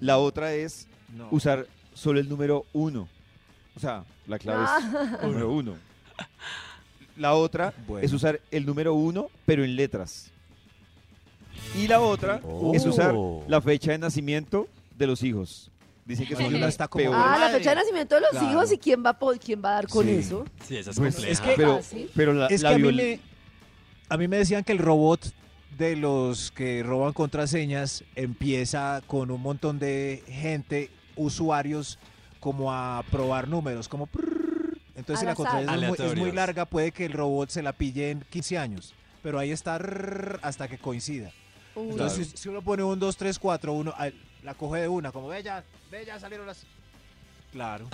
La 0.00 0.18
otra 0.18 0.52
es 0.54 0.86
No. 1.16 1.28
usar 1.30 1.66
solo 1.94 2.20
el 2.20 2.28
número 2.28 2.66
uno. 2.72 3.08
O 3.76 3.80
sea, 3.80 4.04
la 4.26 4.38
clave 4.38 4.64
Ah. 4.66 5.16
es 5.16 5.22
número 5.26 5.50
uno. 5.50 5.74
La 7.16 7.34
otra 7.34 7.74
Bueno. 7.86 8.04
es 8.04 8.12
usar 8.12 8.40
el 8.50 8.64
número 8.66 8.94
uno, 8.94 9.28
pero 9.46 9.64
en 9.64 9.76
letras. 9.76 10.30
Y 11.76 11.86
la 11.86 12.00
otra 12.00 12.40
es 12.74 12.84
usar 12.86 13.14
Oh. 13.16 13.44
la 13.48 13.60
fecha 13.60 13.92
de 13.92 13.98
nacimiento 13.98 14.68
de 14.96 15.06
los 15.06 15.22
hijos. 15.22 15.70
Dicen 16.06 16.26
que 16.26 16.34
son 16.34 16.46
una 16.46 16.58
las 16.66 16.76
peores. 16.76 17.10
Ah, 17.14 17.36
la 17.38 17.48
fecha 17.50 17.70
de 17.70 17.76
nacimiento 17.76 18.14
de 18.16 18.20
los 18.22 18.30
Claro. 18.30 18.50
hijos 18.50 18.72
y 18.72 18.78
quién 18.78 19.04
va, 19.04 19.16
quién 19.38 19.62
va 19.64 19.70
a 19.70 19.74
dar 19.74 19.88
con 19.88 20.04
Sí. 20.06 20.10
eso. 20.12 20.44
Sí, 20.66 20.76
esa 20.76 20.90
es 20.90 20.96
Pues, 20.98 21.14
compleja. 21.14 21.32
es 21.32 21.40
que- 21.40 21.54
pero, 21.56 21.80
pero 22.14 22.32
la, 22.34 22.46
Es 22.46 22.62
la 22.62 22.70
que 22.70 22.74
a 22.74 22.78
mí, 22.78 22.92
me, 22.92 23.20
a 24.08 24.16
mí 24.16 24.26
me 24.28 24.36
decían 24.38 24.64
que 24.64 24.72
el 24.72 24.78
robot 24.78 25.32
de 25.78 25.96
los 25.96 26.50
que 26.50 26.82
roban 26.82 27.12
contraseñas 27.12 28.04
empieza 28.14 29.02
con 29.06 29.30
un 29.30 29.40
montón 29.40 29.78
de 29.78 30.22
gente, 30.26 30.90
usuarios, 31.16 31.98
como 32.40 32.72
a 32.72 33.02
probar 33.10 33.48
números, 33.48 33.88
como... 33.88 34.08
Entonces 34.96 35.20
si 35.20 35.26
la 35.26 35.34
contraseña 35.34 35.74
es 35.74 35.78
muy, 35.80 35.86
es 35.86 35.98
muy 35.98 35.98
Aleatorios. 36.04 36.34
larga, 36.34 36.64
puede 36.66 36.92
que 36.92 37.06
el 37.06 37.12
robot 37.12 37.48
se 37.50 37.62
la 37.62 37.72
pille 37.72 38.10
en 38.10 38.20
15 38.30 38.58
años. 38.58 38.94
Pero 39.22 39.38
ahí 39.38 39.50
está 39.50 39.80
hasta 40.42 40.68
que 40.68 40.78
coincida. 40.78 41.30
Uy. 41.74 41.90
Entonces 41.90 42.28
si, 42.28 42.36
si 42.36 42.48
uno 42.48 42.60
pone 42.62 42.82
un 42.82 42.98
2, 42.98 43.16
3, 43.16 43.38
4, 43.38 43.72
uno 43.72 43.94
la 44.42 44.54
coge 44.54 44.80
de 44.80 44.88
una, 44.88 45.12
como 45.12 45.28
ve 45.28 45.42
ya, 45.42 45.64
Ve, 45.90 46.04
ya 46.04 46.18
salieron 46.20 46.46
las... 46.46 46.64
claro. 47.52 47.88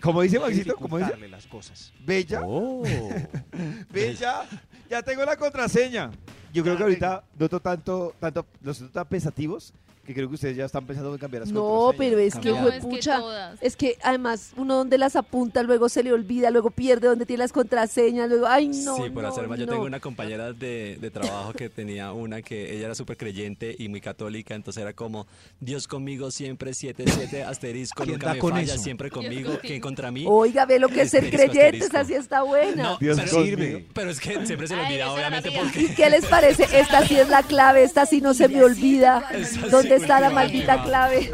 Como 0.00 0.22
dice 0.22 0.38
Maxito, 0.38 0.76
como 0.76 0.98
dice, 0.98 1.16
las 1.28 1.46
cosas. 1.46 1.92
Bella, 2.04 2.42
Oh. 2.44 2.82
Bella, 3.90 4.44
ya 4.88 5.02
tengo 5.02 5.24
la 5.24 5.36
contraseña. 5.36 6.10
Yo 6.52 6.62
creo 6.62 6.76
que 6.76 6.82
ahorita 6.84 7.24
noto 7.38 7.60
tanto, 7.60 8.14
tanto, 8.18 8.46
los 8.62 8.80
noto 8.80 8.92
tan 8.92 9.06
pensativos 9.06 9.72
que 10.06 10.14
creo 10.14 10.28
que 10.28 10.34
ustedes 10.36 10.56
ya 10.56 10.64
están 10.64 10.86
pensando 10.86 11.12
en 11.12 11.18
cambiar 11.18 11.42
las 11.42 11.50
No, 11.52 11.60
contraseñas. 11.62 11.96
pero 11.98 12.18
es 12.18 12.34
que 12.36 12.48
No, 12.50 12.56
fue 12.62 12.68
es 12.68 12.74
que 12.84 12.90
pucha. 12.90 13.20
Es 13.60 13.76
que 13.76 13.98
además 14.02 14.52
uno 14.56 14.76
donde 14.76 14.98
las 14.98 15.16
apunta, 15.16 15.62
luego 15.62 15.88
se 15.88 16.02
le 16.02 16.12
olvida, 16.12 16.50
luego 16.50 16.70
pierde 16.70 17.08
donde 17.08 17.26
tiene 17.26 17.38
las 17.44 17.52
contraseñas, 17.52 18.28
luego, 18.28 18.46
ay 18.46 18.68
no. 18.68 18.96
sí, 18.96 19.10
por 19.10 19.22
no, 19.24 19.28
hacer 19.28 19.48
más. 19.48 19.58
Yo 19.58 19.66
tengo 19.66 19.84
una 19.84 20.00
compañera 20.00 20.52
de, 20.52 20.96
de 21.00 21.10
trabajo 21.10 21.52
que 21.52 21.68
tenía 21.68 22.12
una 22.12 22.42
que 22.42 22.74
ella 22.74 22.86
era 22.86 22.94
súper 22.94 23.16
creyente 23.16 23.74
y 23.78 23.88
muy 23.88 24.00
católica, 24.00 24.54
entonces 24.54 24.80
era 24.82 24.92
como, 24.92 25.26
Dios 25.60 25.86
conmigo 25.88 26.30
siempre, 26.30 26.72
77, 26.74 27.42
asterisco, 27.44 28.04
¿Quién 28.04 28.14
nunca 28.16 28.34
me 28.34 28.38
con 28.38 28.52
falla, 28.52 28.74
eso? 28.74 28.82
siempre 28.82 29.10
conmigo, 29.10 29.50
contigo. 29.50 29.58
¿quién 29.62 29.80
contra 29.80 30.10
mí? 30.10 30.24
Oiga, 30.28 30.64
ve 30.66 30.78
lo 30.78 30.88
que 30.88 31.02
es 31.02 31.10
ser 31.10 31.28
creyente, 31.30 31.60
asterisco. 31.60 31.86
esa 31.96 32.04
sí 32.04 32.14
está 32.14 32.42
buena. 32.42 32.82
No, 32.82 32.98
Dios 32.98 33.18
pero, 33.18 33.30
conmigo. 33.32 33.56
sirve. 33.56 33.86
pero 33.92 34.10
es 34.10 34.20
que 34.20 34.46
siempre 34.46 34.68
se 34.68 34.76
le 34.76 34.82
olvida, 34.82 35.10
obviamente, 35.12 35.50
porque... 35.50 35.80
¿Y 35.82 35.88
qué 35.94 36.10
les 36.10 36.24
parece? 36.26 36.64
Esta 36.78 37.06
sí 37.06 37.16
es 37.18 37.28
la 37.28 37.42
clave, 37.42 37.82
esta 37.82 38.06
sí 38.06 38.20
no 38.20 38.34
se 38.34 38.48
me 38.48 38.62
olvida. 38.62 39.24
Esa 39.32 39.95
¿Dónde 39.96 40.06
sí, 40.06 40.12
está 40.12 40.20
la 40.20 40.30
maldita 40.30 40.82
clave? 40.82 41.30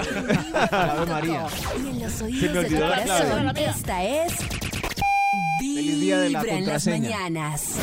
Ave 0.70 1.06
María. 1.06 1.46
Y 1.76 1.88
en 1.88 2.02
los 2.02 2.22
oídos 2.22 2.54
de 2.54 2.64
tu 2.64 2.76
corazón, 2.76 3.56
esta 3.56 4.04
es. 4.04 4.32
Vibra 5.60 6.26
en 6.56 6.66
las 6.66 6.86
mañanas. 6.86 7.74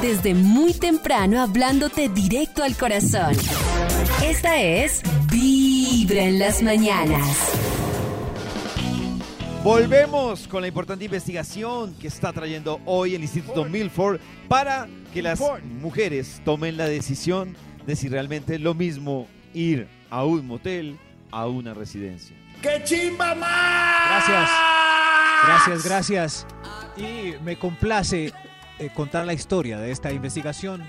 Desde 0.00 0.34
muy 0.34 0.74
temprano 0.74 1.40
hablándote 1.40 2.08
directo 2.08 2.62
al 2.62 2.76
corazón. 2.76 3.34
Esta 4.24 4.60
es 4.60 5.02
Vibra 5.30 6.22
en 6.22 6.38
las 6.38 6.62
mañanas. 6.62 7.36
Volvemos 9.64 10.48
con 10.48 10.62
la 10.62 10.68
importante 10.68 11.04
investigación 11.04 11.94
que 12.00 12.08
está 12.08 12.32
trayendo 12.32 12.80
hoy 12.86 13.14
el 13.14 13.22
Instituto 13.22 13.64
Milford 13.64 14.20
para 14.48 14.88
que 15.12 15.20
las 15.20 15.42
mujeres 15.80 16.40
tomen 16.44 16.76
la 16.76 16.86
decisión 16.86 17.56
de 17.86 17.96
si 17.96 18.08
realmente 18.08 18.54
es 18.54 18.60
lo 18.60 18.74
mismo 18.74 19.26
ir 19.54 19.88
a 20.10 20.24
un 20.24 20.46
motel, 20.46 20.98
a 21.30 21.46
una 21.46 21.74
residencia. 21.74 22.36
¡Qué 22.62 22.82
chimba 22.84 23.34
más! 23.34 24.26
Gracias. 24.26 24.50
Gracias, 25.46 25.84
gracias. 25.84 26.46
Y 26.96 27.34
me 27.42 27.56
complace 27.56 28.32
eh, 28.78 28.90
contar 28.94 29.24
la 29.26 29.32
historia 29.32 29.78
de 29.78 29.90
esta 29.90 30.12
investigación. 30.12 30.82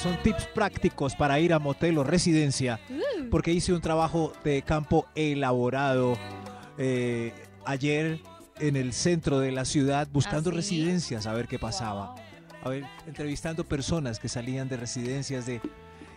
Son 0.00 0.16
tips 0.22 0.46
prácticos 0.54 1.14
para 1.14 1.40
ir 1.40 1.52
a 1.52 1.58
motel 1.58 1.98
o 1.98 2.04
residencia, 2.04 2.78
porque 3.30 3.52
hice 3.52 3.72
un 3.72 3.80
trabajo 3.80 4.32
de 4.44 4.62
campo 4.62 5.06
elaborado 5.14 6.16
eh, 6.78 7.32
ayer 7.64 8.20
en 8.60 8.76
el 8.76 8.92
centro 8.92 9.40
de 9.40 9.50
la 9.52 9.64
ciudad 9.64 10.08
buscando 10.12 10.50
¿Ah, 10.50 10.52
sí? 10.52 10.56
residencias 10.56 11.26
a 11.26 11.32
ver 11.32 11.48
qué 11.48 11.58
pasaba. 11.58 12.14
A 12.62 12.68
ver, 12.68 12.84
entrevistando 13.06 13.64
personas 13.64 14.18
que 14.18 14.28
salían 14.28 14.68
de 14.68 14.76
residencias 14.76 15.46
de... 15.46 15.60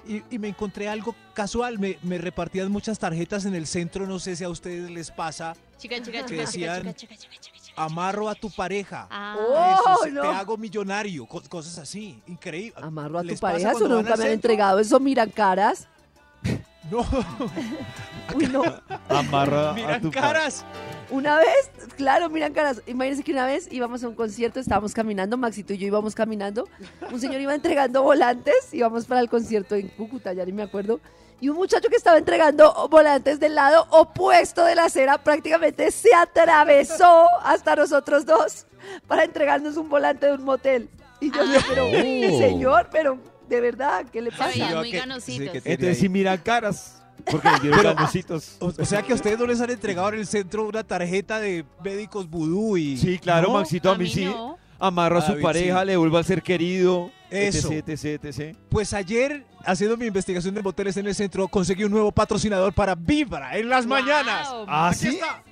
Y, 0.07 0.23
y 0.31 0.39
me 0.39 0.47
encontré 0.47 0.89
algo 0.89 1.15
casual, 1.33 1.77
me, 1.79 1.97
me 2.01 2.17
repartían 2.17 2.71
muchas 2.71 2.97
tarjetas 2.97 3.45
en 3.45 3.53
el 3.55 3.67
centro, 3.67 4.07
no 4.07 4.17
sé 4.19 4.35
si 4.35 4.43
a 4.43 4.49
ustedes 4.49 4.89
les 4.89 5.11
pasa, 5.11 5.55
Chica, 5.77 5.95
chica, 6.01 6.19
que 6.23 6.25
chica, 6.27 6.41
decían, 6.41 6.77
chica, 6.81 6.93
chica, 6.93 7.15
chica, 7.15 7.15
chica, 7.17 7.41
chica, 7.41 7.57
chica. 7.67 7.83
amarro 7.83 8.27
a 8.29 8.35
tu 8.35 8.49
pareja. 8.51 9.07
Ah. 9.09 9.35
Oh, 9.39 9.93
Eso, 9.95 10.03
se- 10.03 10.11
no. 10.11 10.21
Te 10.21 10.27
hago 10.27 10.57
millonario, 10.57 11.25
co- 11.25 11.41
cosas 11.49 11.77
así, 11.77 12.21
increíble. 12.27 12.73
Amarro 12.81 13.19
a 13.19 13.21
tu 13.21 13.27
¿Les 13.27 13.39
pasa 13.39 13.53
pareja, 13.53 13.71
eso 13.71 13.87
nunca 13.87 14.15
me 14.15 14.23
han 14.25 14.31
entregado, 14.31 14.79
eso 14.79 14.99
miran 14.99 15.29
caras. 15.29 15.87
No, 16.89 16.99
Uy, 18.35 18.47
no. 18.47 18.63
Amarra 19.09 19.69
a 19.69 19.73
miran 19.73 20.01
tu 20.01 20.11
pa- 20.11 20.21
caras. 20.21 20.65
Una 21.09 21.37
vez, 21.37 21.69
claro, 21.95 22.29
miran 22.29 22.53
caras. 22.53 22.81
Imagínense 22.87 23.23
que 23.23 23.31
una 23.33 23.45
vez 23.45 23.67
íbamos 23.71 24.03
a 24.03 24.07
un 24.07 24.15
concierto, 24.15 24.59
estábamos 24.59 24.93
caminando, 24.93 25.37
Maxito 25.37 25.73
y 25.73 25.77
yo 25.77 25.87
íbamos 25.87 26.15
caminando. 26.15 26.67
Un 27.11 27.19
señor 27.19 27.39
iba 27.41 27.53
entregando 27.53 28.01
volantes, 28.03 28.73
íbamos 28.73 29.05
para 29.05 29.21
el 29.21 29.29
concierto 29.29 29.75
en 29.75 29.89
Cúcuta, 29.89 30.33
ya 30.33 30.45
ni 30.45 30.53
me 30.53 30.63
acuerdo. 30.63 30.99
Y 31.39 31.49
un 31.49 31.57
muchacho 31.57 31.89
que 31.89 31.95
estaba 31.95 32.17
entregando 32.17 32.87
volantes 32.89 33.39
del 33.39 33.55
lado 33.55 33.85
opuesto 33.89 34.63
de 34.63 34.75
la 34.75 34.85
acera 34.85 35.17
prácticamente 35.17 35.91
se 35.91 36.13
atravesó 36.13 37.27
hasta 37.43 37.75
nosotros 37.75 38.25
dos 38.25 38.65
para 39.07 39.23
entregarnos 39.23 39.75
un 39.77 39.89
volante 39.89 40.27
de 40.27 40.33
un 40.33 40.43
motel. 40.43 40.89
Y 41.19 41.31
yo, 41.31 41.41
Ah. 41.43 41.61
pero, 41.69 41.85
Oh. 41.87 42.37
señor, 42.39 42.89
pero 42.91 43.17
de 43.51 43.61
verdad, 43.61 44.05
¿qué 44.11 44.21
le 44.21 44.31
pasa? 44.31 44.53
yo 44.55 44.77
muy 44.77 44.91
que- 44.91 44.99
ganositos. 44.99 45.53
sí, 45.53 45.61
Entonces 45.65 45.97
sí 45.99 46.09
miran 46.09 46.37
caras, 46.39 47.01
porque 47.29 47.49
Pero- 47.61 47.83
ganositos. 47.95 48.55
O, 48.59 48.67
o 48.67 48.85
sea 48.85 49.01
que 49.03 49.11
a 49.11 49.15
ustedes 49.15 49.37
no 49.37 49.45
les 49.45 49.59
han 49.61 49.69
entregado 49.69 50.09
en 50.09 50.15
el 50.19 50.25
centro 50.27 50.65
una 50.67 50.83
tarjeta 50.83 51.39
de 51.39 51.65
médicos 51.83 52.29
vudú 52.29 52.77
y... 52.77 52.97
Sí, 52.97 53.19
claro, 53.19 53.49
¿No? 53.49 53.53
Maxito, 53.55 53.89
a 53.89 53.95
A 53.95 53.97
mí 53.97 54.07
sí. 54.09 54.25
no. 54.25 54.57
Amarra 54.79 55.17
a 55.17 55.19
A 55.19 55.25
su 55.25 55.31
David, 55.33 55.43
pareja, 55.43 55.79
sí. 55.81 55.85
le 55.85 55.97
vuelve 55.97 56.17
al 56.17 56.25
ser 56.25 56.41
querido, 56.41 57.11
Eso. 57.29 57.71
etc, 57.71 57.89
etc, 57.89 58.25
etc. 58.25 58.57
Pues 58.69 58.93
ayer, 58.95 59.45
haciendo 59.63 59.95
mi 59.95 60.07
investigación 60.07 60.55
de 60.55 60.63
moteles 60.63 60.97
en 60.97 61.05
el 61.05 61.13
centro, 61.13 61.47
conseguí 61.49 61.83
un 61.83 61.91
nuevo 61.91 62.11
patrocinador 62.11 62.73
para 62.73 62.95
Vibra 62.95 63.55
en 63.57 63.69
las 63.69 63.85
Wow. 63.85 63.99
mañanas. 63.99 64.47
¿Ah, 64.67 64.91
sí? 64.95 65.09
está. 65.09 65.43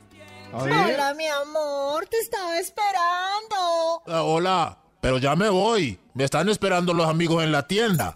A 0.52 0.64
ver. 0.64 0.74
Hola, 0.95 1.14
mi 1.14 1.28
amor, 1.28 2.08
te 2.08 2.18
estaba 2.18 2.58
esperando. 2.58 4.02
Ah, 4.08 4.24
hola, 4.24 4.78
pero 5.00 5.20
ya 5.20 5.36
me 5.36 5.47
voy. 5.50 6.00
Me 6.20 6.26
están 6.26 6.50
esperando 6.50 6.94
los 6.94 7.08
amigos 7.08 7.46
en 7.46 7.54
la 7.54 7.66
tienda. 7.66 8.14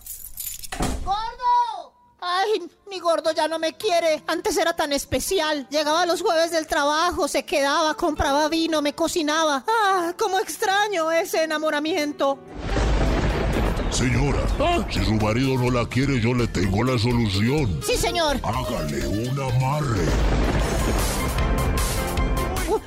¡Gordo! 1.05 1.93
Ay, 2.19 2.69
mi 2.89 2.99
gordo 2.99 3.31
ya 3.31 3.47
no 3.47 3.59
me 3.59 3.77
quiere. 3.77 4.21
Antes 4.27 4.57
era 4.57 4.75
tan 4.75 4.91
especial. 4.91 5.69
Llegaba 5.69 6.05
los 6.05 6.21
jueves 6.21 6.51
del 6.51 6.67
trabajo, 6.67 7.29
se 7.29 7.45
quedaba, 7.45 7.93
compraba 7.93 8.49
vino, 8.49 8.81
me 8.81 8.93
cocinaba. 8.93 9.63
Ah, 9.65 10.11
cómo 10.19 10.37
extraño 10.39 11.13
ese 11.13 11.43
enamoramiento. 11.43 12.39
Señora, 13.89 14.45
si 14.89 15.05
su 15.05 15.13
marido 15.13 15.57
no 15.57 15.71
la 15.71 15.87
quiere, 15.87 16.19
yo 16.19 16.33
le 16.33 16.47
tengo 16.47 16.83
la 16.83 16.99
solución. 16.99 17.79
Sí, 17.87 17.95
señor. 17.95 18.37
Hágale 18.43 19.07
un 19.07 19.39
amarre. 19.39 20.03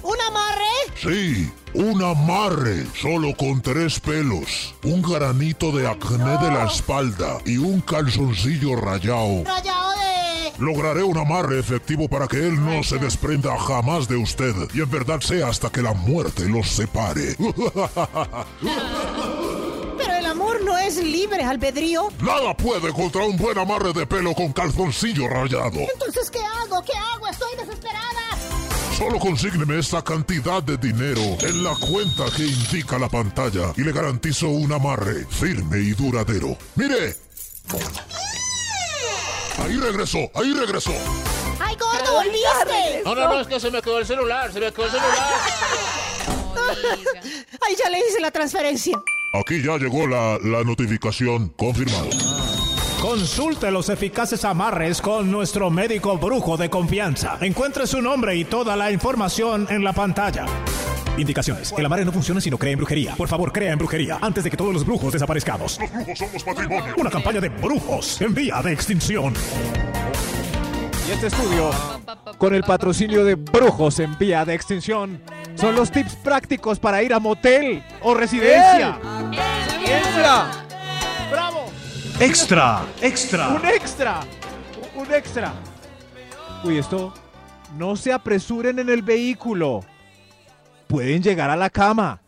¿Un, 0.03 0.21
amarre? 0.21 0.65
Sí, 0.97 1.51
un 1.75 2.03
amarre, 2.03 2.87
solo 3.01 3.37
con 3.37 3.61
tres 3.63 4.01
pelos, 4.01 4.75
un 4.83 5.01
granito 5.03 5.71
de 5.71 5.87
acné 5.87 6.39
de 6.39 6.51
la 6.51 6.65
espalda 6.67 7.39
y 7.45 7.59
un 7.59 7.81
calzoncillo 7.81 8.75
rayado. 8.77 9.45
Rayado 9.45 9.91
de... 9.93 10.53
Lograré 10.59 11.03
un 11.05 11.17
amarre 11.19 11.61
efectivo 11.61 12.09
para 12.09 12.27
que 12.27 12.39
él 12.39 12.65
no 12.65 12.83
se 12.83 12.99
desprenda 12.99 13.57
jamás 13.59 14.09
de 14.09 14.17
usted 14.17 14.55
y 14.75 14.81
en 14.81 14.91
verdad 14.91 15.21
sea 15.21 15.49
hasta 15.49 15.71
que 15.71 15.83
la 15.83 15.93
muerte 15.93 16.49
los 16.49 16.69
separe. 16.69 17.37
Pero 19.99 20.15
el 20.15 20.27
amor 20.27 20.65
no 20.65 20.77
es 20.79 20.97
libre 20.97 21.45
albedrío. 21.45 22.09
Nada 22.21 22.57
puede 22.57 22.93
contra 22.93 23.25
un 23.25 23.37
buen 23.37 23.57
amarre 23.59 23.93
de 23.93 24.07
pelo 24.07 24.35
con 24.35 24.53
calzoncillo 24.53 25.29
rayado. 25.29 25.79
Entonces, 25.95 26.31
¿qué 26.31 26.41
hago? 26.41 26.83
¿Qué 26.83 26.93
hago? 26.97 27.29
Estoy 27.29 27.55
desesperada. 27.59 28.26
Solo 28.97 29.19
consígneme 29.19 29.79
esta 29.79 30.03
cantidad 30.03 30.63
de 30.63 30.79
dinero 30.79 31.21
en 31.41 31.63
la 31.63 31.75
cuenta 31.75 32.25
que 32.35 32.47
indica 32.47 32.99
la 32.99 33.11
pantalla 33.11 33.75
y 33.77 33.83
le 33.83 33.93
garantizo 33.93 34.49
un 34.49 34.73
amarre 34.73 35.27
firme 35.29 35.81
y 35.81 35.91
duradero. 35.91 36.57
¡Mire! 36.77 37.15
Ahí 39.59 39.77
regresó, 39.77 40.19
ahí 40.35 40.55
regresó. 40.55 40.93
¡Ay, 41.61 41.77
gordo, 41.77 42.11
volviste! 42.11 43.03
No, 43.05 43.15
no, 43.15 43.29
no, 43.29 43.41
es 43.41 43.47
que 43.47 43.61
se 43.61 43.71
me 43.71 43.83
quedó 43.83 43.99
el 43.99 44.07
celular, 44.07 44.51
se 44.51 44.61
me 44.61 44.73
quedó 44.73 44.87
el 44.87 44.93
celular. 44.93 45.15
Ay, 47.61 47.77
ya 47.79 47.91
le 47.91 47.99
hice 47.99 48.19
la 48.21 48.31
transferencia. 48.31 48.97
Aquí 49.35 49.63
ya 49.63 49.77
llegó 49.77 50.07
la, 50.07 50.39
la 50.43 50.65
notificación. 50.65 51.51
Confirmado. 51.51 52.09
Consulte 53.07 53.71
los 53.71 53.89
eficaces 53.89 54.45
amarres 54.45 55.01
con 55.01 55.31
nuestro 55.31 55.71
médico 55.71 56.19
brujo 56.19 56.57
de 56.57 56.69
confianza. 56.69 57.39
Encuentre 57.41 57.87
su 57.87 58.03
nombre 58.03 58.35
y 58.35 58.45
toda 58.45 58.75
la 58.75 58.91
información 58.91 59.69
en 59.71 59.85
la 59.85 59.93
pantalla. 59.93 60.45
Indicaciones. 61.17 61.73
El 61.79 61.87
amarre 61.87 62.05
no 62.05 62.11
funciona 62.11 62.41
si 62.41 62.51
no 62.51 62.59
cree 62.59 62.73
en 62.73 62.79
brujería. 62.79 63.15
Por 63.15 63.29
favor, 63.29 63.53
crea 63.53 63.71
en 63.71 63.79
brujería 63.79 64.19
antes 64.21 64.43
de 64.43 64.51
que 64.51 64.57
todos 64.57 64.75
los 64.75 64.85
brujos 64.85 65.13
desaparezcamos. 65.13 65.79
Los 65.79 65.91
brujos 65.93 66.19
somos 66.19 66.43
patrimonio. 66.43 66.95
Una 66.99 67.09
campaña 67.09 67.41
de 67.41 67.49
brujos 67.49 68.21
en 68.21 68.35
vía 68.35 68.61
de 68.61 68.73
extinción. 68.73 69.33
Y 71.09 71.13
este 71.13 71.29
estudio, 71.29 71.71
con 72.39 72.57
el 72.57 72.65
patrocinio 72.65 73.25
de 73.25 73.37
Brujos 73.37 74.01
en 74.01 74.19
vía 74.19 74.45
de 74.45 74.55
extinción, 74.55 75.23
son 75.55 75.77
los 75.77 75.93
tips 75.93 76.17
prácticos 76.17 76.81
para 76.81 77.01
ir 77.05 77.15
a 77.15 77.21
motel 77.21 77.85
o 78.03 78.15
residencia. 78.15 78.99
¡Bravo! 81.31 81.66
Extra, 82.21 82.83
extra. 83.03 83.49
Un 83.49 83.65
extra. 83.67 84.21
Un 84.95 85.13
extra. 85.13 85.53
Uy, 86.65 86.79
esto. 86.79 87.13
No 87.77 87.95
se 87.97 88.13
apresuren 88.13 88.79
en 88.79 88.89
el 88.89 89.03
vehículo. 89.03 89.81
Pueden 90.87 91.23
llegar 91.23 91.51
a 91.51 91.57
la 91.57 91.69
cama. 91.69 92.21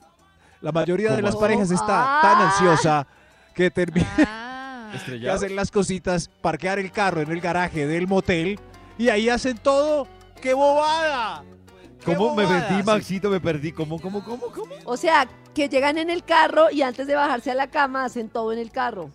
La 0.60 0.72
mayoría 0.72 1.12
de 1.12 1.22
las 1.22 1.36
parejas 1.36 1.70
está 1.70 2.18
tan 2.20 2.36
Ah. 2.38 2.50
ansiosa 2.50 3.06
que 3.54 3.70
termina 3.70 4.88
que 4.92 4.96
Estrellados. 4.98 5.42
hacen 5.42 5.56
las 5.56 5.70
cositas, 5.70 6.28
parquear 6.42 6.78
el 6.78 6.90
carro 6.90 7.20
en 7.20 7.30
el 7.30 7.40
garaje 7.40 7.86
del 7.86 8.06
motel 8.08 8.58
y 8.98 9.08
ahí 9.08 9.28
hacen 9.28 9.56
todo. 9.58 10.06
¡Qué 10.42 10.52
bobada! 10.54 11.44
¡Qué 12.04 12.14
¿Cómo 12.14 12.34
me 12.34 12.46
perdí. 12.46 12.82
Maxito? 12.82 13.30
Me 13.30 13.40
perdí. 13.40 13.72
¿Cómo, 13.72 14.00
cómo, 14.00 14.22
cómo, 14.24 14.46
cómo? 14.52 14.74
O 14.84 14.96
sea, 14.96 15.26
que 15.54 15.68
llegan 15.68 15.96
en 15.98 16.10
el 16.10 16.24
carro 16.24 16.70
y 16.70 16.82
antes 16.82 17.06
de 17.06 17.14
bajarse 17.14 17.50
a 17.50 17.54
la 17.54 17.68
cama 17.70 18.04
hacen 18.04 18.28
todo 18.28 18.52
en 18.52 18.58
el 18.58 18.70
carro. 18.70 19.10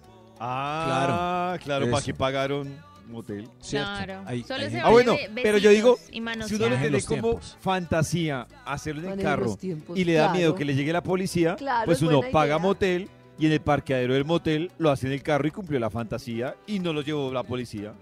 Ah, 0.46 1.58
claro, 1.64 1.86
¿para 1.86 1.98
Eso. 2.00 2.06
qué 2.06 2.14
pagaron 2.14 2.78
motel? 3.10 3.48
Cierto. 3.62 3.90
Claro. 4.04 4.24
Hay- 4.26 4.44
Solo 4.44 4.64
hay 4.66 4.72
se 4.72 4.80
Ah, 4.82 4.90
bueno, 4.90 5.16
pero 5.42 5.58
yo 5.58 5.70
digo, 5.70 5.94
besitos 5.94 6.10
y 6.46 6.48
Si 6.50 6.56
uno 6.56 6.66
le 6.70 6.76
tiene 6.78 6.90
los 6.90 7.06
como 7.06 7.22
tiempos. 7.22 7.58
fantasía 7.62 8.48
hacerlo 8.66 9.02
en 9.02 9.06
el 9.06 9.10
Maneja 9.12 9.30
carro 9.30 9.46
los 9.46 9.58
tiempos, 9.58 9.98
y 9.98 10.04
le 10.04 10.14
da 10.14 10.24
claro. 10.26 10.36
miedo 10.38 10.56
que 10.56 10.66
le 10.66 10.76
llegue 10.76 10.92
la 10.92 11.02
policía, 11.04 11.56
Claro, 11.56 11.86
pues 11.86 11.98
es 12.00 12.02
uno 12.04 12.18
buena 12.18 12.32
paga 12.32 12.46
idea. 12.48 12.58
motel 12.60 13.10
y 13.40 13.46
en 13.46 13.52
el 13.54 13.62
parqueadero 13.62 14.14
del 14.16 14.26
motel 14.26 14.72
lo 14.78 14.92
hace 14.92 15.08
en 15.08 15.14
el 15.14 15.24
carro 15.24 15.48
y 15.48 15.52
cumplió 15.52 15.80
la 15.80 15.90
fantasía 15.90 16.56
y 16.68 16.80
no 16.80 16.92
lo 16.94 17.02
llevó 17.02 17.32
la 17.32 17.44
policía. 17.44 17.94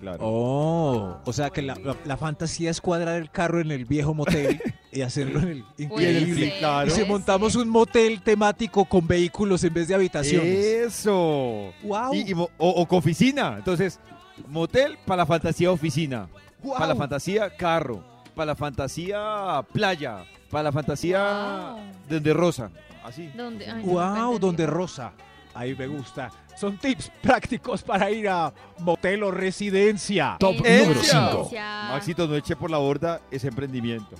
Claro. 0.00 0.18
Oh, 0.22 1.16
o 1.24 1.32
sea 1.32 1.50
que 1.50 1.60
la, 1.62 1.74
la- 1.74 1.96
la 2.04 2.16
fantasía 2.16 2.70
es 2.70 2.80
cuadrar 2.80 3.20
el 3.20 3.30
carro 3.30 3.60
en 3.60 3.70
el 3.72 3.84
viejo 3.84 4.14
motel 4.14 4.60
y 4.92 5.00
hacerlo 5.02 5.40
en 5.40 5.48
el 5.48 5.64
y 5.76 5.82
en 5.82 5.82
el 5.82 5.88
Puede 5.88 6.20
flip, 6.26 6.50
ser, 6.50 6.58
claro. 6.60 6.86
Y 6.88 6.90
si 6.92 7.04
montamos 7.04 7.52
ser. 7.54 7.62
un 7.62 7.68
motel 7.68 8.22
temático 8.22 8.84
con 8.84 9.06
vehículos 9.08 9.64
en 9.64 9.74
vez 9.74 9.88
de 9.88 9.94
habitaciones. 9.96 10.56
Eso. 10.56 11.72
Wow. 11.82 12.14
Y- 12.14 12.30
y 12.30 12.34
mo- 12.34 12.48
o, 12.58 12.68
o 12.70 12.86
con 12.86 12.98
oficina. 12.98 13.56
Entonces, 13.58 13.98
motel 14.46 14.98
para 15.04 15.18
la 15.22 15.26
fantasía 15.26 15.70
oficina. 15.72 16.28
Para 16.62 16.86
la 16.86 16.94
fantasía 16.94 17.50
carro. 17.56 18.02
Para 18.34 18.46
la 18.46 18.54
fantasía 18.54 19.64
playa. 19.72 20.24
Para 20.50 20.64
la 20.64 20.72
fantasía 20.72 21.72
Wow. 21.74 21.80
donde 22.08 22.32
rosa. 22.34 22.70
Así. 23.04 23.30
No, 23.34 23.50
Wow, 23.82 24.38
donde 24.38 24.66
rosa. 24.66 25.12
Ahí 25.54 25.74
me 25.74 25.86
gusta. 25.88 26.30
Son 26.58 26.76
tips 26.76 27.10
prácticos 27.22 27.82
para 27.82 28.10
ir 28.10 28.28
a 28.28 28.52
motel 28.78 29.22
o 29.22 29.30
residencia. 29.30 30.36
Top 30.40 30.56
Esa 30.64 30.82
número 30.84 31.00
Esa. 31.00 31.30
5. 31.30 31.50
Ya. 31.52 31.88
Maxito, 31.92 32.26
no 32.26 32.34
eche 32.36 32.56
por 32.56 32.70
la 32.70 32.78
borda 32.78 33.20
ese 33.30 33.48
emprendimiento. 33.48 34.16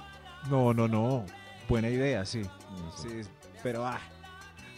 No, 0.49 0.73
no, 0.73 0.87
no. 0.87 1.25
Buena 1.69 1.89
idea, 1.89 2.25
sí. 2.25 2.43
Sí, 2.97 3.09
pero 3.63 3.85
ah. 3.87 3.99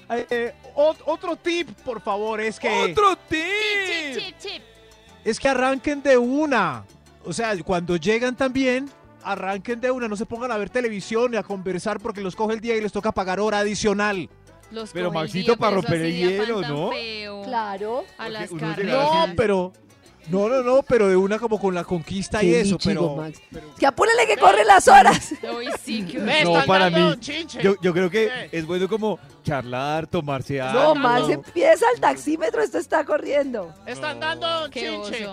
Eh, 0.09 0.53
ot- 0.75 1.03
otro 1.07 1.37
tip, 1.37 1.69
por 1.85 2.01
favor, 2.01 2.41
es 2.41 2.59
que 2.59 2.69
¡Otro 2.91 3.15
Chip, 3.15 3.29
tip! 3.29 4.19
chip, 4.19 4.39
chip. 4.39 4.63
es 5.25 5.39
que 5.39 5.49
arranquen 5.49 6.03
de 6.03 6.19
una. 6.19 6.85
O 7.25 7.33
sea, 7.33 7.57
cuando 7.63 7.95
llegan 7.97 8.35
también, 8.35 8.91
arranquen 9.23 9.81
de 9.81 9.89
una, 9.91 10.09
no 10.09 10.17
se 10.17 10.27
pongan 10.27 10.51
a 10.51 10.57
ver 10.57 10.69
televisión 10.71 11.35
y 11.35 11.37
a 11.37 11.45
conversar 11.45 12.01
porque 12.01 12.23
los 12.23 12.35
coge 12.35 12.55
el 12.55 12.61
día 12.61 12.75
y 12.75 12.81
les 12.81 12.91
toca 12.91 13.13
pagar 13.13 13.39
hora 13.39 13.59
adicional. 13.61 14.29
Los 14.71 14.91
Pero 14.93 15.11
Maxito, 15.11 15.57
para 15.57 15.77
romper 15.77 16.03
el 16.03 16.15
hielo, 16.17 16.61
¿no? 16.63 16.91
feo. 16.91 17.43
Claro. 17.43 18.05
A 18.19 18.29
las 18.29 18.51
No, 18.53 19.27
pero 19.37 19.73
no, 20.29 20.49
no, 20.49 20.63
no, 20.63 20.83
pero 20.83 21.09
de 21.09 21.17
una 21.17 21.39
como 21.39 21.59
con 21.59 21.75
la 21.75 21.83
conquista 21.83 22.43
y 22.43 22.55
eso, 22.55 22.79
pero 22.83 23.17
Max. 23.17 23.41
Que 23.79 23.87
apúrele 23.87 24.27
que 24.27 24.37
corren 24.37 24.67
las 24.67 24.87
horas. 24.87 25.35
Uy, 25.57 25.69
sí, 25.83 26.05
qué 26.05 26.19
Me 26.19 26.45
No, 26.45 26.51
están 26.53 26.67
para 26.67 26.91
dando 26.91 27.17
mí. 27.17 27.47
Yo, 27.63 27.75
yo 27.83 27.93
creo 27.93 28.11
que 28.11 28.31
¿Qué? 28.51 28.59
es 28.59 28.67
bueno 28.67 28.89
como 28.89 29.19
charlar, 29.43 30.07
tomarse 30.07 30.61
algo. 30.61 30.81
No, 30.81 30.95
Max 30.95 31.29
empieza 31.29 31.87
el 31.95 32.01
taxímetro, 32.01 32.63
esto 32.63 32.79
está 32.79 33.05
corriendo. 33.05 33.75
Están 33.87 34.21
dando 34.21 34.67
un 34.67 34.71
Qué 34.71 34.89
chinche. 34.89 35.27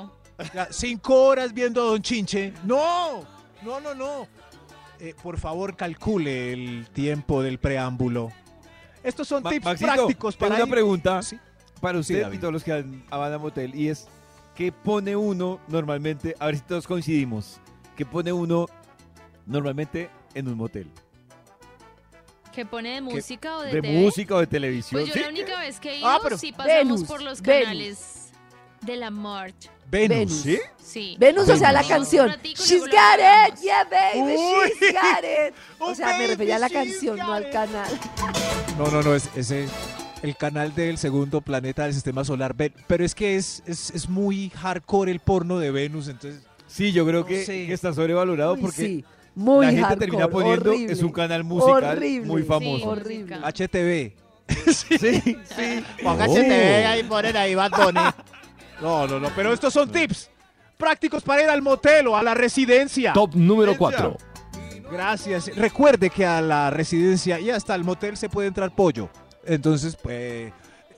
Ya, 0.53 0.67
cinco 0.71 1.25
horas 1.25 1.53
viendo 1.53 1.81
a 1.81 1.85
Don 1.85 2.01
Chinche. 2.01 2.53
No, 2.63 3.21
no, 3.63 3.79
no, 3.79 3.93
no. 3.93 4.27
Eh, 4.99 5.13
por 5.21 5.37
favor, 5.39 5.75
calcule 5.75 6.53
el 6.53 6.87
tiempo 6.91 7.43
del 7.43 7.59
preámbulo. 7.59 8.31
Estos 9.03 9.27
son 9.27 9.43
Ma- 9.43 9.49
tips 9.51 9.65
Maxito, 9.65 9.93
prácticos 9.93 10.37
tengo 10.37 10.49
para 10.49 10.63
una 10.63 10.69
ir- 10.69 10.71
pregunta 10.73 11.21
Sí. 11.21 11.37
para 11.79 11.99
usted 11.99 12.31
y 12.33 12.37
todos 12.37 12.53
los 12.53 12.63
que 12.63 12.73
han- 12.73 13.03
van 13.09 13.33
a 13.33 13.37
motel 13.37 13.73
y 13.75 13.89
es 13.89 14.07
¿qué 14.55 14.71
pone 14.71 15.15
uno 15.15 15.59
normalmente? 15.67 16.35
A 16.39 16.47
ver 16.47 16.55
si 16.55 16.61
todos 16.61 16.87
coincidimos. 16.87 17.59
¿Qué 17.95 18.05
pone 18.05 18.31
uno 18.33 18.67
normalmente 19.45 20.09
en 20.33 20.47
un 20.47 20.55
motel? 20.57 20.89
¿Que 22.53 22.65
pone 22.65 22.95
de 22.95 23.01
música 23.01 23.57
o 23.57 23.61
de, 23.61 23.71
¿De 23.71 23.81
TV? 23.81 23.93
música 23.99 24.35
o 24.35 24.39
de 24.39 24.47
televisión? 24.47 25.01
Pues 25.01 25.07
yo 25.07 25.13
Sí. 25.13 25.19
la 25.19 25.29
única 25.29 25.59
vez 25.59 25.79
que 25.79 25.91
he 25.93 25.99
ido 25.99 26.07
Ah, 26.07 26.19
sí 26.37 26.51
pasamos 26.51 26.67
Venus, 26.75 27.03
por 27.03 27.21
los 27.21 27.41
Venus. 27.41 27.63
canales 27.65 28.31
de 28.81 28.95
la 28.97 29.11
March. 29.11 29.69
Venus. 29.89 30.09
Venus. 30.17 30.33
¿Sí? 30.41 30.59
Sí. 30.83 31.15
Venus, 31.19 31.49
o 31.49 31.57
sea, 31.57 31.71
la 31.71 31.83
canción. 31.83 32.31
She's 32.43 32.81
got 32.81 33.19
it, 33.19 33.59
yeah, 33.61 33.83
baby, 33.89 34.19
Uy. 34.35 34.71
she's 34.79 34.93
got 34.93 35.23
it. 35.23 35.53
Oh, 35.79 35.91
O 35.91 35.95
sea, 35.95 36.17
me 36.17 36.27
refería 36.27 36.55
a 36.55 36.59
la 36.59 36.69
canción, 36.69 37.17
no 37.17 37.33
al 37.33 37.49
canal. 37.51 37.87
No, 38.77 38.87
no, 38.89 39.01
no, 39.03 39.13
es, 39.15 39.29
ese 39.35 39.67
el 40.23 40.35
canal 40.35 40.73
del 40.73 40.97
segundo 40.97 41.41
planeta 41.41 41.83
del 41.83 41.93
sistema 41.93 42.23
solar. 42.23 42.55
Ven- 42.55 42.73
Pero 42.87 43.05
es 43.05 43.13
que 43.13 43.35
es, 43.35 43.61
es, 43.67 43.91
es 43.91 44.09
muy 44.09 44.49
hardcore 44.49 45.11
el 45.11 45.19
porno 45.19 45.59
de 45.59 45.69
Venus, 45.71 46.07
entonces... 46.07 46.41
Sí, 46.67 46.91
yo 46.91 47.05
creo 47.05 47.21
No 47.21 47.25
que, 47.27 47.71
está 47.71 47.93
sobrevalorado 47.93 48.53
Uy, 48.55 48.61
porque 48.61 48.75
sí, 48.81 49.05
muy 49.35 49.65
la 49.67 49.71
gente 49.71 49.83
hardcore, 49.87 50.05
termina 50.07 50.27
poniendo 50.29 50.69
horrible, 50.71 50.93
es 50.93 51.03
un 51.03 51.11
canal 51.11 51.43
musical 51.43 51.83
horrible, 51.97 52.27
muy 52.27 52.41
sí, 52.41 52.47
famoso. 52.47 52.89
horrible. 52.89 53.35
HTV. 53.37 54.13
Sí, 54.73 54.97
sí. 54.99 55.37
Póngase 56.03 56.31
Oh. 56.31 56.43
TV 56.43 56.85
ahí, 56.85 57.03
ponen 57.03 57.37
ahí 57.37 57.53
Bad 57.55 57.71
Bunny. 57.71 57.99
No, 58.81 59.07
no, 59.07 59.19
no, 59.19 59.29
pero 59.35 59.51
estos 59.53 59.73
son 59.73 59.91
tips 59.91 60.29
prácticos 60.77 61.23
para 61.23 61.43
ir 61.43 61.49
al 61.49 61.61
motel 61.61 62.07
o 62.07 62.15
a 62.17 62.23
la 62.23 62.33
residencia. 62.33 63.13
Top 63.13 63.33
número 63.35 63.75
4. 63.77 64.15
Gracias. 64.91 65.51
Recuerde 65.55 66.09
que 66.09 66.25
a 66.25 66.41
la 66.41 66.69
residencia 66.69 67.39
y 67.39 67.49
hasta 67.49 67.73
al 67.73 67.83
motel 67.83 68.15
se 68.17 68.29
puede 68.29 68.47
entrar 68.47 68.73
pollo. 68.73 69.09
Entonces, 69.45 69.95
pues, 70.01 70.13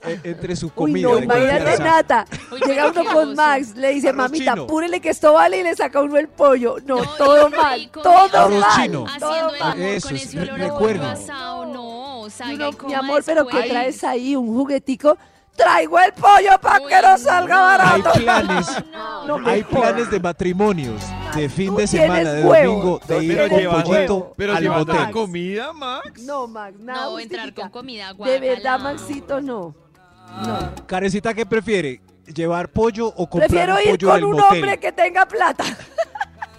eh, 0.02 0.20
entre 0.24 0.54
su 0.56 0.66
Uy, 0.66 0.72
comida. 0.74 1.08
no, 1.08 1.16
de 1.16 1.24
imagínate. 1.24 1.78
Nata. 1.82 2.24
Uy, 2.52 2.60
Llega 2.66 2.88
uno 2.90 3.04
con. 3.12 3.34
Max, 3.34 3.74
le 3.74 3.90
dice, 3.94 4.08
Arroz 4.08 4.18
mamita, 4.18 4.52
chino. 4.52 4.62
apúrele 4.64 5.00
que 5.00 5.08
esto 5.10 5.32
vale 5.32 5.58
y 5.58 5.62
le 5.62 5.74
saca 5.74 6.00
uno 6.02 6.16
el 6.18 6.28
pollo. 6.28 6.76
No, 6.86 6.96
No, 7.02 7.10
todo 7.16 7.50
mal, 7.50 7.90
todo 7.90 8.38
Arroz 8.38 8.60
mal. 8.60 8.70
chino. 8.82 9.06
todo 9.18 9.30
Haciendo 9.30 9.54
el 9.54 9.60
mal. 9.60 9.72
amor 9.72 9.86
Eso 9.86 10.08
con 10.08 10.16
es, 10.16 10.24
ese 10.26 10.40
olor 10.40 10.50
a 10.50 10.56
recuerdo. 10.64 11.00
pollo 11.02 11.12
asado, 11.12 11.66
no, 11.66 12.30
salga 12.30 12.68
y 12.68 12.86
mi 12.86 12.94
amor, 12.94 13.22
pero 13.26 13.46
¿qué 13.46 13.62
traes 13.68 14.04
ahí? 14.04 14.36
¿Un 14.36 14.46
juguetico? 14.48 15.18
Traigo 15.56 15.98
el 15.98 16.12
pollo 16.14 16.58
para 16.60 16.78
que 16.86 17.02
no 17.02 17.18
salga 17.18 17.54
no. 17.56 17.66
Hay 17.66 18.02
barato. 18.02 18.20
planes, 18.20 18.66
No 19.26 19.46
hay 19.46 19.62
planes 19.62 20.10
de 20.10 20.20
matrimonios, 20.20 21.02
de 21.34 21.48
fin 21.50 21.74
de 21.76 21.86
semana, 21.86 22.32
de 22.32 22.42
domingo, 22.42 23.00
de 23.06 23.24
ir 23.24 23.48
con 23.48 23.58
llevando, 23.58 23.84
pollito 23.84 24.32
pero 24.36 24.54
al 24.54 24.64
la 24.64 25.10
comida, 25.10 25.72
Max. 25.74 26.22
No, 26.22 26.46
Max, 26.46 26.78
nada 26.80 27.04
No, 27.10 27.18
entrar 27.18 27.40
justifica. 27.46 27.62
con 27.62 27.70
comida 27.70 28.08
De 28.08 28.14
guacala. 28.14 28.40
verdad, 28.40 28.78
Maxito, 28.80 29.40
no. 29.42 29.74
No. 30.46 30.86
Carecita, 30.86 31.34
¿qué 31.34 31.44
prefiere? 31.44 32.00
¿Llevar 32.26 32.68
pollo 32.70 33.08
o 33.08 33.28
comprar 33.28 33.48
Prefiero 33.50 33.74
un 33.74 33.80
ir 33.80 33.90
pollo 33.90 34.06
con 34.08 34.14
del 34.14 34.24
un 34.24 34.30
motel? 34.36 34.56
hombre 34.58 34.78
que 34.80 34.92
tenga 34.92 35.26
plata. 35.26 35.64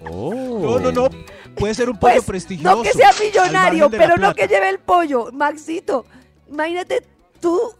No, 0.04 0.80
no, 0.80 0.92
no. 0.92 1.10
Puede 1.56 1.76
ser 1.76 1.88
un 1.88 1.96
pollo 1.98 2.16
Pues, 2.16 2.26
prestigioso. 2.26 2.76
no 2.78 2.82
que 2.82 2.92
sea 2.92 3.12
millonario, 3.20 3.88
de 3.88 3.98
pero 4.00 4.18
no 4.18 4.34
que 4.34 4.48
lleve 4.48 4.68
el 4.70 4.80
pollo. 4.80 5.30
Maxito, 5.32 6.06
imagínate 6.50 7.06
tú 7.40 7.72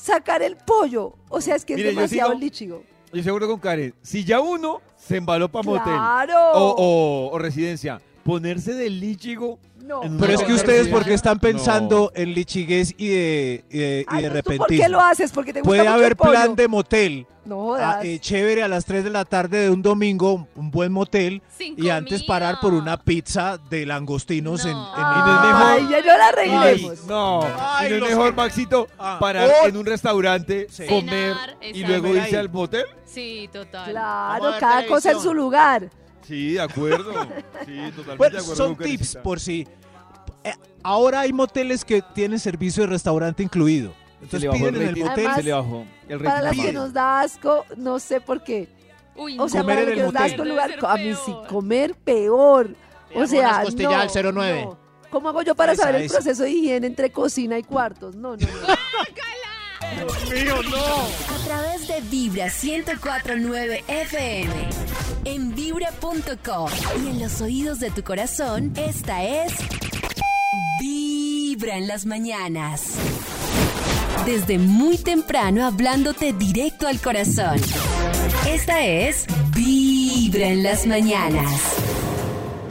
sacar 0.00 0.42
el 0.42 0.56
pollo. 0.56 1.14
O 1.28 1.40
sea, 1.40 1.54
es 1.56 1.64
que 1.64 1.76
Mire, 1.76 1.88
es 1.90 1.94
yo 1.94 2.00
demasiado 2.00 2.30
sigo- 2.32 2.40
líchigo. 2.40 2.82
Yo 3.12 3.22
seguro 3.22 3.48
con 3.48 3.58
Karen, 3.58 3.92
si 4.02 4.24
ya 4.24 4.40
uno 4.40 4.80
se 4.96 5.16
embaló 5.16 5.48
para 5.50 5.62
motel 5.64 5.92
o, 6.54 6.74
o- 6.76 7.30
o 7.32 7.38
residencia, 7.38 8.00
ponerse 8.24 8.74
del 8.74 9.00
líchigo. 9.00 9.58
No. 9.82 10.00
una 10.02 10.20
Pero 10.20 10.34
es 10.34 10.42
que 10.44 10.52
ustedes, 10.52 10.88
porque 10.88 11.14
están 11.14 11.34
no. 11.36 11.40
pensando 11.40 12.12
en 12.14 12.32
lichiguez 12.34 12.94
y 12.96 13.08
de, 13.08 13.64
y 13.70 13.78
de, 13.78 14.06
y 14.10 14.16
de 14.16 14.22
pero 14.22 14.28
¿tú 14.28 14.34
repentismo. 14.34 14.66
¿Por 14.66 14.76
qué 14.76 14.88
lo 14.88 15.00
haces? 15.00 15.32
Porque 15.32 15.52
te 15.52 15.60
gusta 15.60 15.68
Puede 15.68 15.82
mucho 15.82 15.92
haber 15.94 16.08
el 16.12 16.16
pollo. 16.16 16.30
plan 16.30 16.54
de 16.56 16.68
motel. 16.68 17.26
No 17.44 17.74
ah, 17.74 17.78
jodas. 17.94 18.04
eh, 18.04 18.18
chévere 18.20 18.62
a 18.62 18.68
las 18.68 18.84
3 18.84 19.02
de 19.02 19.10
la 19.10 19.24
tarde 19.24 19.58
de 19.62 19.70
un 19.70 19.80
domingo, 19.82 20.46
un 20.54 20.70
buen 20.70 20.92
motel. 20.92 21.42
Sin 21.56 21.74
y 21.82 21.88
antes 21.88 22.20
comida. 22.20 22.26
parar 22.28 22.58
por 22.60 22.74
una 22.74 22.98
pizza 22.98 23.58
de 23.70 23.86
langostinos 23.86 24.62
en, 24.64 24.70
en 24.72 24.76
No. 24.76 24.82
el- 24.82 24.94
no 25.24 25.46
mejor. 25.46 25.62
Ay, 25.66 25.88
ya 25.90 26.00
no 26.00 26.06
la 26.18 26.26
Ay, 26.26 26.50
arreglemos. 26.50 27.04
no, 27.06 27.40
Ay, 27.58 27.86
y 27.94 27.98
no 27.98 28.04
es 28.06 28.10
mejor, 28.12 28.30
que- 28.30 28.36
Maxito, 28.36 28.86
Ah. 28.98 29.16
parar 29.18 29.50
Oh. 29.64 29.66
en 29.66 29.76
un 29.76 29.86
restaurante, 29.86 30.66
Sí. 30.70 30.84
comer 30.86 31.34
Cenar, 31.34 31.56
y 31.62 31.84
luego 31.84 32.08
irse 32.14 32.36
al 32.36 32.50
motel. 32.50 32.84
Sí, 33.06 33.48
total. 33.52 33.90
Claro, 33.90 34.48
a 34.48 34.58
cada 34.58 34.86
cosa 34.86 35.08
en 35.10 35.14
televisión. 35.16 35.22
su 35.22 35.34
lugar. 35.34 35.90
Sí, 36.26 36.52
de 36.54 36.60
acuerdo. 36.60 37.12
Sí, 37.64 37.76
totalmente 37.96 38.16
Bueno, 38.16 38.36
de 38.36 38.38
acuerdo 38.42 38.56
son 38.56 38.74
con 38.74 38.84
tips 38.86 39.16
por 39.22 39.40
si. 39.40 39.66
eh, 40.44 40.52
ahora 40.82 41.20
hay 41.20 41.32
moteles 41.32 41.84
que 41.84 42.02
tienen 42.14 42.38
servicio 42.38 42.82
de 42.84 42.88
restaurante 42.88 43.42
incluido. 43.42 43.92
Se 44.20 44.24
Entonces 44.24 44.40
le 44.42 44.48
bajó 44.48 44.58
piden 44.58 44.74
el 44.76 44.82
en 44.82 44.88
el 44.88 44.96
motel. 44.96 45.12
Además, 45.14 45.36
se 45.36 45.42
le 45.42 45.52
bajó 45.52 45.84
el. 46.08 46.20
Para 46.20 46.42
las 46.42 46.56
que 46.56 46.72
nos 46.72 46.92
da 46.92 47.20
asco, 47.20 47.64
no 47.76 47.98
sé 47.98 48.20
por 48.20 48.42
qué. 48.42 48.68
Uy, 49.16 49.38
O 49.38 49.48
sea, 49.48 49.62
Comer 49.62 49.76
para 49.76 49.80
en 49.82 49.86
los 49.88 49.94
que 49.94 50.00
el 50.00 50.04
nos 50.06 50.12
da 50.14 50.20
motel. 50.20 50.32
asco 50.32 50.42
el 50.42 50.48
lugar, 50.48 50.78
a 50.86 50.96
mí 50.96 51.14
sí, 51.26 51.34
comer 51.48 51.94
peor. 51.94 52.74
O 53.14 53.26
sea, 53.26 53.64
no, 53.76 53.90
al 53.90 54.10
09. 54.34 54.64
no. 54.66 54.78
¿Cómo 55.10 55.28
hago 55.30 55.42
yo 55.42 55.56
para 55.56 55.72
Esa, 55.72 55.82
saber 55.82 56.02
el 56.02 56.08
proceso 56.08 56.44
de 56.44 56.50
higiene 56.50 56.86
entre 56.86 57.10
cocina 57.10 57.58
y 57.58 57.64
cuartos? 57.64 58.14
No, 58.14 58.36
no, 58.36 58.46
no. 58.46 58.46
A 59.90 61.44
través 61.44 61.88
de 61.88 62.00
Vibra 62.02 62.46
1049 62.46 63.84
FM. 63.88 64.52
En 65.24 65.54
vibra.com. 65.54 66.70
Y 67.04 67.08
en 67.08 67.20
los 67.20 67.40
oídos 67.40 67.80
de 67.80 67.90
tu 67.90 68.02
corazón, 68.04 68.72
esta 68.76 69.24
es. 69.24 69.52
Vibra 70.80 71.76
en 71.76 71.88
las 71.88 72.06
mañanas. 72.06 72.94
Desde 74.24 74.58
muy 74.58 74.98
temprano 74.98 75.66
hablándote 75.66 76.32
directo 76.32 76.86
al 76.86 77.00
corazón. 77.00 77.58
Esta 78.48 78.84
es 78.86 79.26
Vibra 79.54 80.46
en 80.46 80.62
las 80.62 80.86
mañanas. 80.86 81.76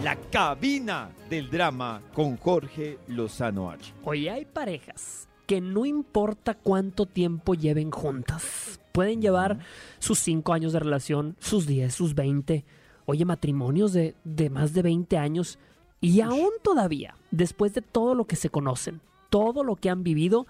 La 0.04 0.16
cabina 0.16 1.10
del 1.30 1.50
drama 1.50 2.02
con 2.14 2.38
Jorge 2.38 2.98
Lozano 3.08 3.70
H. 3.70 3.94
Oye, 4.06 4.30
hay 4.30 4.46
parejas 4.46 5.29
que 5.50 5.62
no 5.62 5.88
importa 5.88 6.54
cuánto 6.54 7.08
tiempo 7.08 7.56
lleven 7.56 7.90
juntas. 7.90 8.80
Pueden 8.92 9.20
llevar 9.20 9.58
sus 9.98 10.20
5 10.20 10.54
años 10.54 10.74
de 10.74 10.80
relación, 10.80 11.38
sus 11.40 11.66
10, 11.66 11.92
sus 11.92 12.14
20. 12.14 12.66
Oye, 13.08 13.26
matrimonios 13.26 13.92
de, 13.92 14.14
de 14.24 14.52
más 14.52 14.76
de 14.76 14.84
20 14.84 15.18
años. 15.18 15.58
Y 16.02 16.22
aún 16.22 16.52
todavía, 16.62 17.16
después 17.32 17.74
de 17.74 17.82
todo 17.82 18.14
lo 18.14 18.26
que 18.26 18.36
se 18.36 18.52
conocen, 18.52 19.02
todo 19.32 19.64
lo 19.64 19.76
que 19.76 19.90
han 19.90 20.04
vivido, 20.04 20.46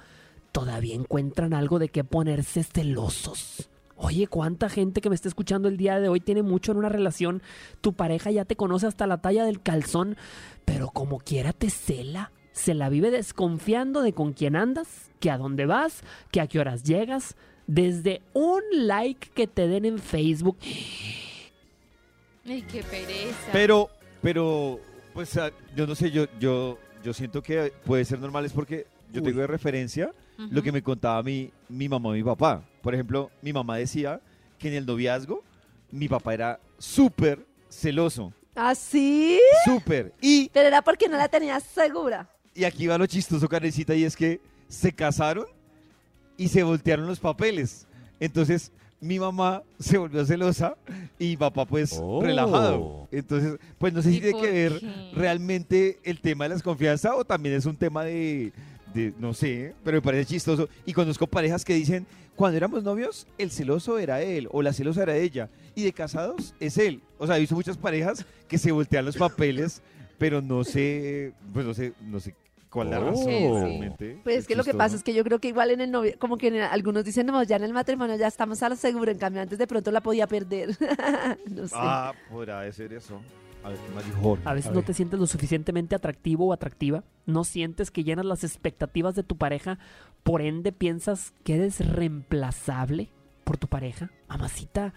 todavía 0.52 0.95
encuentran 0.95 1.54
algo 1.54 1.80
de 1.80 1.88
qué 1.88 2.04
ponerse 2.04 2.66
celosos. 2.66 3.70
Oye, 3.95 4.28
¿cuánta 4.28 4.68
gente 4.68 5.00
que 5.00 5.08
me 5.08 5.16
está 5.16 5.30
escuchando 5.30 5.70
el 5.70 5.78
día 5.78 6.02
de 6.02 6.10
hoy 6.10 6.20
tiene 6.20 6.43
mucho 6.43 6.74
en 6.74 6.78
una 6.78 6.89
relación? 6.89 7.41
Tu 7.80 7.93
pareja 7.93 8.32
ya 8.32 8.43
te 8.43 8.58
conoce 8.58 8.86
hasta 8.86 9.08
la 9.08 9.22
talla 9.22 9.45
del 9.45 9.62
calzón, 9.62 10.18
pero 10.66 10.89
como 10.89 11.20
quiera 11.20 11.54
te 11.54 11.70
cela. 11.70 12.34
Se 12.60 12.74
la 12.74 12.89
vive 12.89 13.10
desconfiando 13.10 14.01
de 14.01 14.12
con 14.12 14.34
quién 14.34 14.57
andas, 14.57 15.10
que 15.22 15.32
a 15.32 15.38
dónde 15.38 15.66
vas, 15.66 16.03
que 16.30 16.41
a 16.41 16.47
qué 16.47 16.60
horas 16.60 16.84
llegas. 16.84 17.38
Desde 17.68 18.22
un 18.34 18.62
like 18.74 19.30
que 19.30 19.47
te 19.47 19.66
den 19.70 19.86
en 19.86 19.97
Facebook. 19.97 20.57
Ay, 22.45 22.62
qué 22.64 22.84
pereza. 22.84 23.49
Pero, 23.53 23.89
pero, 24.22 24.78
pues 25.14 25.38
ah, 25.38 25.51
yo 25.74 25.88
no 25.88 25.95
sé, 25.95 26.12
yo, 26.12 26.26
yo, 26.38 26.78
yo 27.01 27.14
siento 27.14 27.41
que 27.41 27.72
puede 27.86 28.03
ser 28.03 28.20
normal, 28.20 28.43
es 28.43 28.51
porque 28.51 28.88
yo 29.14 29.24
tengo 29.24 29.39
de 29.39 29.47
referencia 29.47 30.14
lo 30.38 30.62
que 30.62 30.74
me 30.74 30.84
contaba 30.84 31.24
mi, 31.24 31.53
mi 31.70 31.88
mamá 31.88 32.10
y 32.10 32.18
mi 32.18 32.24
papá. 32.24 32.62
Por 32.82 32.93
ejemplo, 32.93 33.32
mi 33.41 33.53
mamá 33.53 33.78
decía 33.78 34.20
que 34.57 34.68
en 34.68 34.74
el 34.74 34.86
noviazgo 34.86 35.43
mi 35.91 36.10
papá 36.10 36.34
era 36.34 36.60
súper 36.78 37.45
celoso, 37.70 38.34
¿Ah, 38.53 38.76
sí? 38.76 39.39
súper. 39.64 40.14
Y, 40.20 40.49
Pero 40.49 40.68
era 40.68 40.82
porque 40.82 41.07
no 41.07 41.16
la 41.16 41.30
tenías 41.30 41.64
segura. 41.64 42.28
Y 42.60 42.66
aquí 42.66 42.88
va 42.88 42.97
lo 42.97 43.05
chistoso, 43.05 43.47
Karencita, 43.47 43.95
y 43.95 44.03
es 44.03 44.16
que 44.16 44.39
se 44.68 44.91
casaron 44.91 45.45
y 46.38 46.47
se 46.49 46.64
voltearon 46.64 47.07
los 47.07 47.20
papeles. 47.20 47.88
Entonces, 48.20 48.72
mi 49.01 49.18
mamá 49.18 49.64
se 49.80 49.97
volvió 49.97 50.26
celosa 50.26 50.76
y 51.18 51.28
mi 51.30 51.38
papá 51.38 51.66
pues 51.66 51.97
Oh. 52.01 52.22
relajado. 52.22 53.07
Entonces, 53.12 53.57
pues 53.78 53.93
no 53.93 54.01
sé 54.01 54.10
si 54.12 54.18
¿Y 54.18 54.22
tiene 54.22 54.41
que 54.41 54.51
ver 54.51 54.80
qué? 54.80 55.12
realmente 55.14 55.99
el 56.03 56.20
tema 56.20 56.43
de 56.45 56.49
la 56.49 56.55
desconfianza 56.55 57.16
o 57.16 57.24
también 57.24 57.55
es 57.55 57.66
un 57.66 57.78
tema 57.78 58.03
de, 58.03 58.51
de, 58.93 59.14
no 59.20 59.34
sé, 59.34 59.74
pero 59.84 59.97
me 59.97 60.01
parece 60.01 60.26
chistoso. 60.34 60.68
Y 60.86 60.91
conozco 60.93 61.28
parejas 61.28 61.64
que 61.64 61.74
dicen, 61.76 62.05
cuando 62.36 62.57
éramos 62.57 62.84
novios, 62.84 63.26
el 63.38 63.51
celoso 63.51 63.97
era 63.99 64.22
él 64.22 64.49
o 64.51 64.62
la 64.62 64.74
celosa 64.74 65.03
era 65.03 65.16
ella. 65.16 65.49
Y 65.76 65.84
de 65.84 65.93
casados 65.93 66.53
es 66.60 66.78
él. 66.78 67.01
O 67.18 67.26
sea, 67.26 67.38
he 67.38 67.39
visto 67.39 67.55
muchas 67.55 67.78
parejas 67.78 68.26
que 68.49 68.57
se 68.57 68.72
voltean 68.74 69.05
los 69.05 69.16
papeles, 69.16 69.82
pero 70.18 70.41
no 70.41 70.66
sé, 70.66 71.32
pues 71.53 71.66
no 71.66 71.74
sé, 71.74 71.93
no 72.01 72.20
sé 72.20 72.36
cuál 72.70 72.88
es 72.88 72.91
la 72.93 72.99
razón 72.99 73.26
realmente. 73.28 74.20
Pues 74.24 74.38
es 74.38 74.47
que 74.47 74.55
lo 74.55 74.63
que 74.63 74.74
pasa 74.74 74.95
es 74.95 75.03
que 75.03 75.13
yo 75.13 75.24
creo 75.24 75.39
que 75.39 75.47
igual 75.49 75.72
en 75.72 75.82
el 75.82 75.91
novio, 75.91 76.13
como 76.20 76.38
que 76.38 76.47
en 76.47 76.55
el- 76.55 76.61
algunos 76.63 77.03
dicen, 77.05 77.26
no, 77.28 77.41
ya 77.43 77.55
en 77.57 77.63
el 77.63 77.74
matrimonio 77.74 78.15
ya 78.15 78.28
estamos 78.28 78.61
a 78.63 78.70
lo 78.70 78.76
seguro, 78.76 79.11
en 79.11 79.17
cambio 79.17 79.41
antes 79.41 79.57
de 79.57 79.67
pronto 79.67 79.91
la 79.91 80.01
podía 80.01 80.28
perder. 80.28 80.70
no 81.49 81.67
sé. 81.67 81.76
Ah, 81.78 82.13
podrá 82.30 82.72
ser 82.72 82.93
eso. 82.93 83.22
A 83.63 83.70
ver, 83.70 83.78
¿qué 83.78 83.93
más 83.93 84.05
dijo 84.05 84.17
Jorge? 84.22 84.43
A 84.47 84.53
veces 84.53 84.67
A 84.70 84.74
no 84.74 84.78
ver. 84.78 84.86
te 84.86 84.93
sientes 84.93 85.20
lo 85.20 85.28
suficientemente 85.28 85.93
atractivo 85.93 86.47
o 86.47 86.53
atractiva. 86.53 87.03
No 87.26 87.43
sientes 87.43 87.91
que 87.91 88.05
llenas 88.05 88.26
las 88.26 88.43
expectativas 88.45 89.15
de 89.15 89.24
tu 89.24 89.36
pareja. 89.36 89.80
Por 90.24 90.41
ende, 90.41 90.72
piensas 90.72 91.34
que 91.43 91.55
eres 91.55 91.86
reemplazable 91.86 93.09
por 93.43 93.57
tu 93.57 93.67
pareja. 93.67 94.11
Mamacita, 94.30 94.93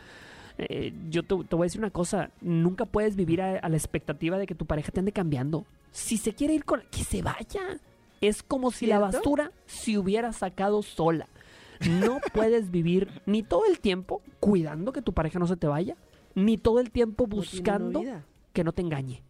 eh, 0.58 0.92
yo 1.10 1.22
te, 1.22 1.36
te 1.44 1.56
voy 1.56 1.64
a 1.64 1.66
decir 1.66 1.80
una 1.80 1.90
cosa. 1.90 2.30
Nunca 2.40 2.86
puedes 2.86 3.16
vivir 3.16 3.42
a, 3.42 3.58
a 3.58 3.68
la 3.68 3.76
expectativa 3.76 4.38
de 4.38 4.46
que 4.46 4.54
tu 4.54 4.66
pareja 4.66 4.92
te 4.92 5.00
ande 5.00 5.12
cambiando. 5.12 5.64
Si 5.90 6.16
se 6.16 6.34
quiere 6.34 6.54
ir 6.54 6.64
con... 6.64 6.82
Que 6.90 7.04
se 7.04 7.22
vaya. 7.22 7.80
Es 8.20 8.42
como 8.42 8.70
si 8.70 8.86
la 8.86 8.98
basura 8.98 9.52
se 9.66 9.98
hubiera 9.98 10.32
sacado 10.32 10.82
sola. 10.82 11.28
No 11.88 12.20
puedes 12.32 12.70
vivir 12.70 13.08
ni 13.26 13.42
todo 13.42 13.66
el 13.66 13.80
tiempo 13.80 14.22
cuidando 14.40 14.92
que 14.92 15.02
tu 15.02 15.12
pareja 15.12 15.38
no 15.38 15.46
se 15.46 15.56
te 15.56 15.66
vaya, 15.66 15.96
ni 16.34 16.56
todo 16.56 16.80
el 16.80 16.90
tiempo 16.90 17.26
buscando 17.26 18.00
que 18.52 18.64
no 18.64 18.72
te 18.72 18.82
engañe. 18.82 19.22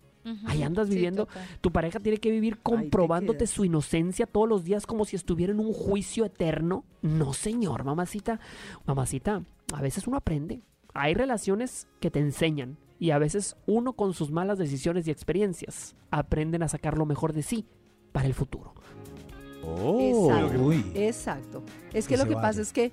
Ahí 0.47 0.63
andas 0.63 0.89
viviendo. 0.89 1.27
Tu 1.61 1.73
pareja 1.73 1.99
tiene 1.99 2.19
que 2.19 2.31
vivir 2.31 2.59
comprobándote 2.59 3.47
su 3.47 3.65
inocencia 3.65 4.27
todos 4.27 4.49
los 4.49 4.63
días 4.63 4.87
como 4.87 5.05
si 5.05 5.17
estuviera 5.17 5.53
en 5.53 5.59
un 5.59 5.73
juicio 5.73 6.25
eterno. 6.25 6.85
No, 7.01 7.33
señor, 7.33 7.83
mamacita. 7.85 8.39
Mamacita, 8.87 9.43
a 9.73 9.81
veces 9.81 10.07
uno 10.07 10.19
aprende. 10.19 10.61
Hay 10.95 11.15
relaciones 11.15 11.87
que 12.01 12.11
te 12.11 12.21
enseñan 12.21 12.77
y 12.99 13.11
a 13.11 13.19
veces 13.19 13.57
uno 13.67 13.95
con 13.95 14.15
sus 14.15 14.31
malas 14.31 14.59
decisiones 14.59 15.07
y 15.07 15.11
experiencias 15.11 15.97
aprenden 16.11 16.63
a 16.63 16.69
sacar 16.69 16.97
lo 16.99 17.07
mejor 17.07 17.33
de 17.33 17.43
sí 17.43 17.67
para 18.13 18.27
el 18.27 18.35
futuro. 18.35 18.75
Exacto. 19.65 20.63
uy. 20.63 20.85
Exacto. 20.95 21.63
Es 21.93 22.07
que 22.07 22.15
Que 22.15 22.19
lo 22.19 22.25
que 22.29 22.35
vaya. 22.35 22.49
pasa 22.49 22.61
es 22.61 22.73
que 22.73 22.93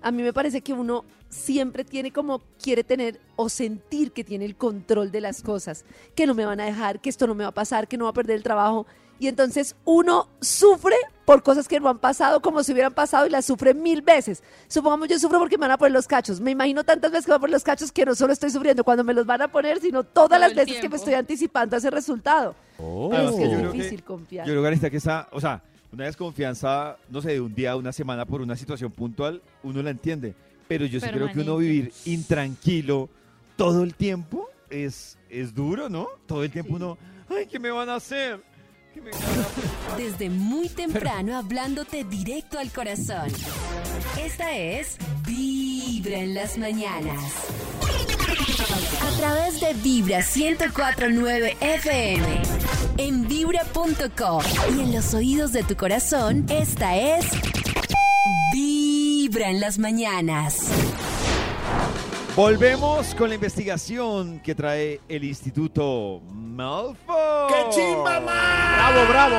a 0.00 0.10
mí 0.12 0.22
me 0.22 0.32
parece 0.32 0.60
que 0.60 0.72
uno 0.72 1.04
siempre 1.28 1.84
tiene 1.84 2.12
como, 2.12 2.40
quiere 2.62 2.84
tener 2.84 3.20
o 3.36 3.48
sentir 3.48 4.12
que 4.12 4.24
tiene 4.24 4.44
el 4.44 4.56
control 4.56 5.10
de 5.10 5.20
las 5.20 5.42
cosas, 5.42 5.84
que 6.14 6.26
no 6.26 6.34
me 6.34 6.44
van 6.44 6.60
a 6.60 6.66
dejar, 6.66 7.00
que 7.00 7.08
esto 7.10 7.26
no 7.26 7.34
me 7.34 7.44
va 7.44 7.50
a 7.50 7.54
pasar, 7.54 7.88
que 7.88 7.96
no 7.96 8.04
va 8.04 8.10
a 8.10 8.14
perder 8.14 8.36
el 8.36 8.42
trabajo. 8.42 8.86
Y 9.20 9.26
entonces 9.28 9.74
uno 9.84 10.28
sufre 10.40 10.94
por 11.24 11.42
cosas 11.42 11.66
que 11.68 11.78
no 11.80 11.88
han 11.88 11.98
pasado 11.98 12.40
como 12.40 12.62
si 12.62 12.72
hubieran 12.72 12.94
pasado 12.94 13.26
y 13.26 13.30
las 13.30 13.44
sufre 13.44 13.74
mil 13.74 14.00
veces. 14.00 14.42
Supongamos 14.68 15.08
yo 15.08 15.18
sufro 15.18 15.38
porque 15.38 15.58
me 15.58 15.62
van 15.62 15.72
a 15.72 15.78
poner 15.78 15.92
los 15.92 16.06
cachos. 16.06 16.40
Me 16.40 16.52
imagino 16.52 16.84
tantas 16.84 17.10
veces 17.10 17.26
que 17.26 17.30
me 17.30 17.34
van 17.34 17.38
a 17.38 17.42
poner 17.42 17.52
los 17.54 17.64
cachos 17.64 17.92
que 17.92 18.06
no 18.06 18.14
solo 18.14 18.32
estoy 18.32 18.50
sufriendo 18.50 18.84
cuando 18.84 19.04
me 19.04 19.12
los 19.12 19.26
van 19.26 19.42
a 19.42 19.48
poner, 19.48 19.80
sino 19.80 20.04
todas 20.04 20.30
Todo 20.30 20.38
las 20.40 20.54
veces 20.54 20.80
que 20.80 20.88
me 20.88 20.96
estoy 20.96 21.14
anticipando 21.14 21.76
a 21.76 21.78
ese 21.80 21.90
resultado. 21.90 22.54
Además 22.78 23.34
es 23.34 23.36
que 23.36 23.42
que 23.42 23.44
yo 23.44 23.52
es 23.54 23.58
creo 23.58 23.72
que- 23.72 23.76
difícil 23.78 24.02
confiar. 24.04 24.46
Yo 24.46 24.52
creo, 24.52 24.62
Garista, 24.62 24.88
que 24.88 24.96
esa, 24.98 25.28
o 25.32 25.40
sea, 25.40 25.62
una 25.92 26.04
desconfianza, 26.04 26.96
no 27.10 27.20
sé, 27.20 27.32
de 27.32 27.40
un 27.40 27.54
día, 27.54 27.74
una 27.76 27.92
semana 27.92 28.24
por 28.24 28.40
una 28.40 28.56
situación 28.56 28.90
puntual, 28.92 29.42
uno 29.62 29.82
la 29.82 29.90
entiende. 29.90 30.34
Pero 30.68 30.84
yo 30.86 31.00
sí 31.00 31.08
creo 31.08 31.32
que 31.32 31.40
uno 31.40 31.56
vivir 31.56 31.92
intranquilo 32.04 33.08
todo 33.56 33.82
el 33.82 33.94
tiempo 33.94 34.48
es, 34.70 35.18
es 35.28 35.54
duro, 35.54 35.88
¿no? 35.88 36.06
Todo 36.26 36.44
el 36.44 36.50
tiempo 36.50 36.76
uno, 36.76 36.98
ay, 37.28 37.46
¿qué 37.46 37.58
me 37.58 37.70
van 37.70 37.88
a 37.88 37.96
hacer? 37.96 38.40
Desde 39.96 40.30
muy 40.30 40.68
temprano 40.68 41.36
hablándote 41.36 42.04
directo 42.04 42.58
al 42.58 42.70
corazón. 42.70 43.28
Esta 44.20 44.56
es 44.56 44.96
Vibra 45.26 46.18
en 46.18 46.34
las 46.34 46.58
mañanas. 46.58 47.18
A 49.02 49.18
través 49.18 49.60
de 49.60 49.74
Vibra 49.74 50.18
1049 50.18 51.56
FM. 51.60 52.42
En 52.96 53.28
vibra.com. 53.28 54.42
Y 54.76 54.80
en 54.80 54.94
los 54.94 55.14
oídos 55.14 55.52
de 55.52 55.62
tu 55.62 55.76
corazón, 55.76 56.46
esta 56.48 56.96
es 56.96 57.26
Vibra 58.52 59.50
en 59.50 59.60
las 59.60 59.78
mañanas. 59.78 60.70
Volvemos 62.34 63.14
con 63.16 63.30
la 63.30 63.34
investigación 63.34 64.38
que 64.40 64.54
trae 64.54 65.00
el 65.08 65.24
Instituto 65.24 66.22
Malfoy. 66.58 66.96
¡Qué 67.48 67.70
chimba 67.70 68.18
Bravo, 68.18 69.08
bravo. 69.08 69.36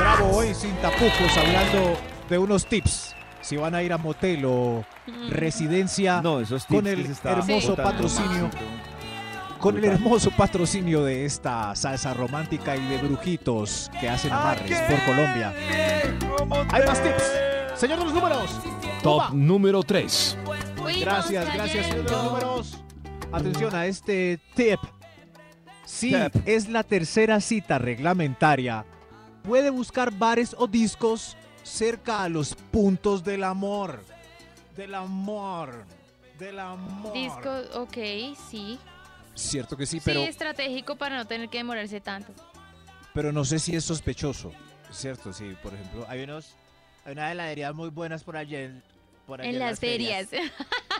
Bravo 0.00 0.36
hoy 0.36 0.52
sin 0.54 0.74
tapujos 0.78 1.36
hablando 1.38 1.96
de 2.28 2.38
unos 2.38 2.66
tips. 2.66 3.14
Si 3.42 3.56
van 3.56 3.76
a 3.76 3.82
ir 3.84 3.92
a 3.92 3.98
motel 3.98 4.44
o 4.44 4.84
residencia 5.30 6.20
No, 6.20 6.40
esos 6.40 6.66
con 6.66 6.78
tips 6.78 6.88
el 6.88 6.96
que 7.02 7.06
se 7.06 7.12
está 7.12 7.30
hermoso 7.30 7.68
botando. 7.70 7.92
patrocinio 7.92 8.50
con 9.60 9.78
el 9.78 9.84
hermoso 9.84 10.32
patrocinio 10.32 11.04
de 11.04 11.24
esta 11.24 11.74
salsa 11.76 12.12
romántica 12.12 12.76
y 12.76 12.84
de 12.88 12.98
brujitos 12.98 13.88
que 14.00 14.08
hacen 14.08 14.32
amarres 14.32 14.80
por 14.82 15.04
Colombia. 15.04 15.54
Hay 16.72 16.84
más 16.84 17.02
tips. 17.04 17.32
Señor 17.76 18.00
de 18.00 18.04
los 18.04 18.14
números. 18.14 18.50
Top 19.02 19.32
número 19.32 19.84
3. 19.84 20.38
Gracias, 21.00 21.54
gracias, 21.54 21.86
señor 21.86 22.04
de 22.04 22.10
los 22.10 22.24
números. 22.24 22.82
Atención 23.32 23.74
a 23.76 23.86
este 23.86 24.40
tip. 24.56 24.80
Si 25.86 26.14
es 26.44 26.68
la 26.68 26.82
tercera 26.82 27.40
cita 27.40 27.78
reglamentaria, 27.78 28.84
puede 29.42 29.70
buscar 29.70 30.10
bares 30.12 30.54
o 30.58 30.66
discos 30.66 31.36
cerca 31.62 32.22
a 32.22 32.28
los 32.28 32.54
puntos 32.54 33.24
del 33.24 33.44
amor. 33.44 34.02
Del 34.76 34.94
amor. 34.94 35.84
Del 36.38 36.58
amor. 36.58 37.12
Disco, 37.14 37.50
ok, 37.74 37.96
sí. 38.50 38.78
Cierto 39.34 39.76
que 39.76 39.86
sí, 39.86 40.00
pero, 40.04 40.20
Sí, 40.22 40.26
estratégico 40.28 40.96
para 40.96 41.16
no 41.16 41.26
tener 41.26 41.48
que 41.48 41.58
demorarse 41.58 42.00
tanto. 42.00 42.32
pero 43.14 43.32
no 43.32 43.44
sé 43.44 43.58
si 43.58 43.74
es 43.74 43.84
sospechoso. 43.84 44.52
Cierto, 44.90 45.32
sí. 45.32 45.56
Por 45.62 45.72
ejemplo, 45.72 46.04
hay 46.08 46.22
unos, 46.24 46.54
hay 47.04 47.12
unas 47.12 47.32
heladerías 47.32 47.74
muy 47.74 47.88
buenas 47.90 48.22
por 48.24 48.36
allá 48.36 48.60
en, 48.60 48.82
por 49.26 49.40
allá 49.40 49.50
En 49.50 49.58
las 49.58 49.78
ferias. 49.80 50.28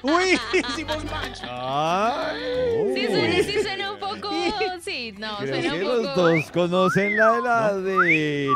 Uy, 0.02 0.38
hicimos 0.70 1.04
match. 1.04 1.38
Sí, 2.94 3.06
suena, 3.06 3.42
sí 3.42 3.62
suena. 3.62 3.95
Sí, 4.80 5.12
no, 5.18 5.36
Creo 5.38 5.54
suena 5.60 5.72
que 5.74 5.84
un 5.84 5.88
los 5.88 6.06
poco. 6.08 6.20
dos 6.28 6.50
conocen 6.52 7.16
la 7.16 7.38
heladería. 7.38 8.50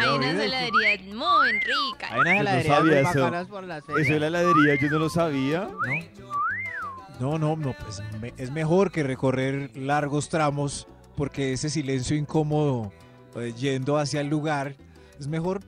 Hay 0.00 0.08
unas 0.16 0.34
heladerías 0.34 1.02
muy 1.14 1.52
ricas. 1.52 2.10
Hay 2.12 2.20
unas 2.20 2.34
no 2.34 2.40
heladerías 2.40 2.66
sabía 2.76 2.92
muy 3.02 3.10
eso. 3.10 3.20
bacanas 3.20 3.46
por 3.48 3.64
las 3.64 3.82
Eso 3.84 3.92
de 3.94 4.04
ferias. 4.04 4.20
la 4.20 4.26
heladería 4.28 4.74
yo 4.80 4.88
no 4.90 4.98
lo 4.98 5.08
sabía. 5.10 5.68
No, 7.18 7.38
no, 7.38 7.56
no, 7.56 7.74
pues 7.74 8.02
me- 8.20 8.32
es 8.38 8.50
mejor 8.50 8.90
que 8.90 9.02
recorrer 9.02 9.76
largos 9.76 10.28
tramos 10.30 10.86
porque 11.16 11.52
ese 11.52 11.68
silencio 11.68 12.16
incómodo 12.16 12.92
eh, 13.36 13.52
yendo 13.56 13.98
hacia 13.98 14.20
el 14.22 14.28
lugar 14.28 14.74
es 15.18 15.26
mejor 15.28 15.60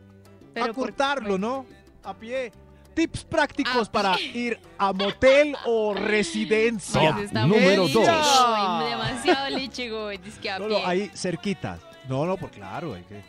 Pero 0.55 0.67
por- 0.73 0.85
acortarlo, 0.89 1.37
¿no? 1.37 1.67
A 2.05 2.15
pie. 2.15 2.53
Tips 2.95 3.25
prácticos 3.25 3.89
para 3.89 4.21
ir 4.21 4.59
a 4.79 4.93
motel 4.93 5.57
o 5.67 5.95
residencia. 5.97 7.13
Número 7.33 7.85
¡Ella! 7.85 7.95
2. 7.95 8.09
Ay, 8.09 8.91
demasiado 8.91 9.51
lichigo, 9.59 10.11
es 10.11 10.21
que 10.41 10.51
a 10.51 10.59
No, 10.59 10.69
no, 10.69 10.87
ahí 10.87 11.11
cerquita. 11.15 11.79
No, 12.09 12.27
no, 12.27 12.37
por 12.37 12.51
claro, 12.51 12.95
hay 12.95 13.03
que. 13.03 13.23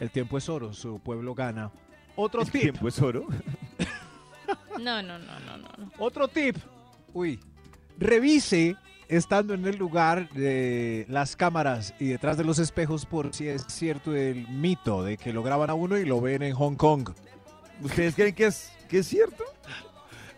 El 0.00 0.10
tiempo 0.10 0.38
es 0.38 0.48
oro, 0.48 0.72
su 0.72 1.00
pueblo 1.00 1.34
gana. 1.34 1.70
Otro 2.16 2.42
¿El 2.42 2.50
tip. 2.50 2.62
tiempo 2.62 2.88
es 2.88 3.00
oro? 3.00 3.26
No, 4.78 5.02
no, 5.02 5.18
no, 5.18 5.38
no, 5.40 5.56
no. 5.58 5.68
no. 5.76 5.90
Otro 5.98 6.28
tip. 6.28 6.56
Uy. 7.12 7.38
Revise, 7.98 8.76
estando 9.08 9.52
en 9.54 9.66
el 9.66 9.76
lugar, 9.76 10.28
de 10.30 11.04
las 11.08 11.34
cámaras 11.36 11.94
y 11.98 12.06
detrás 12.06 12.36
de 12.38 12.44
los 12.44 12.58
espejos 12.60 13.04
por 13.04 13.34
si 13.34 13.48
es 13.48 13.64
cierto 13.68 14.14
el 14.14 14.46
mito 14.48 15.02
de 15.02 15.16
que 15.16 15.32
lo 15.32 15.42
graban 15.42 15.68
a 15.68 15.74
uno 15.74 15.98
y 15.98 16.04
lo 16.06 16.20
ven 16.20 16.42
en 16.42 16.54
Hong 16.54 16.76
Kong. 16.76 17.10
¿Ustedes 17.82 18.14
creen 18.14 18.34
que 18.34 18.46
es, 18.46 18.72
que 18.88 18.98
es 18.98 19.06
cierto? 19.06 19.44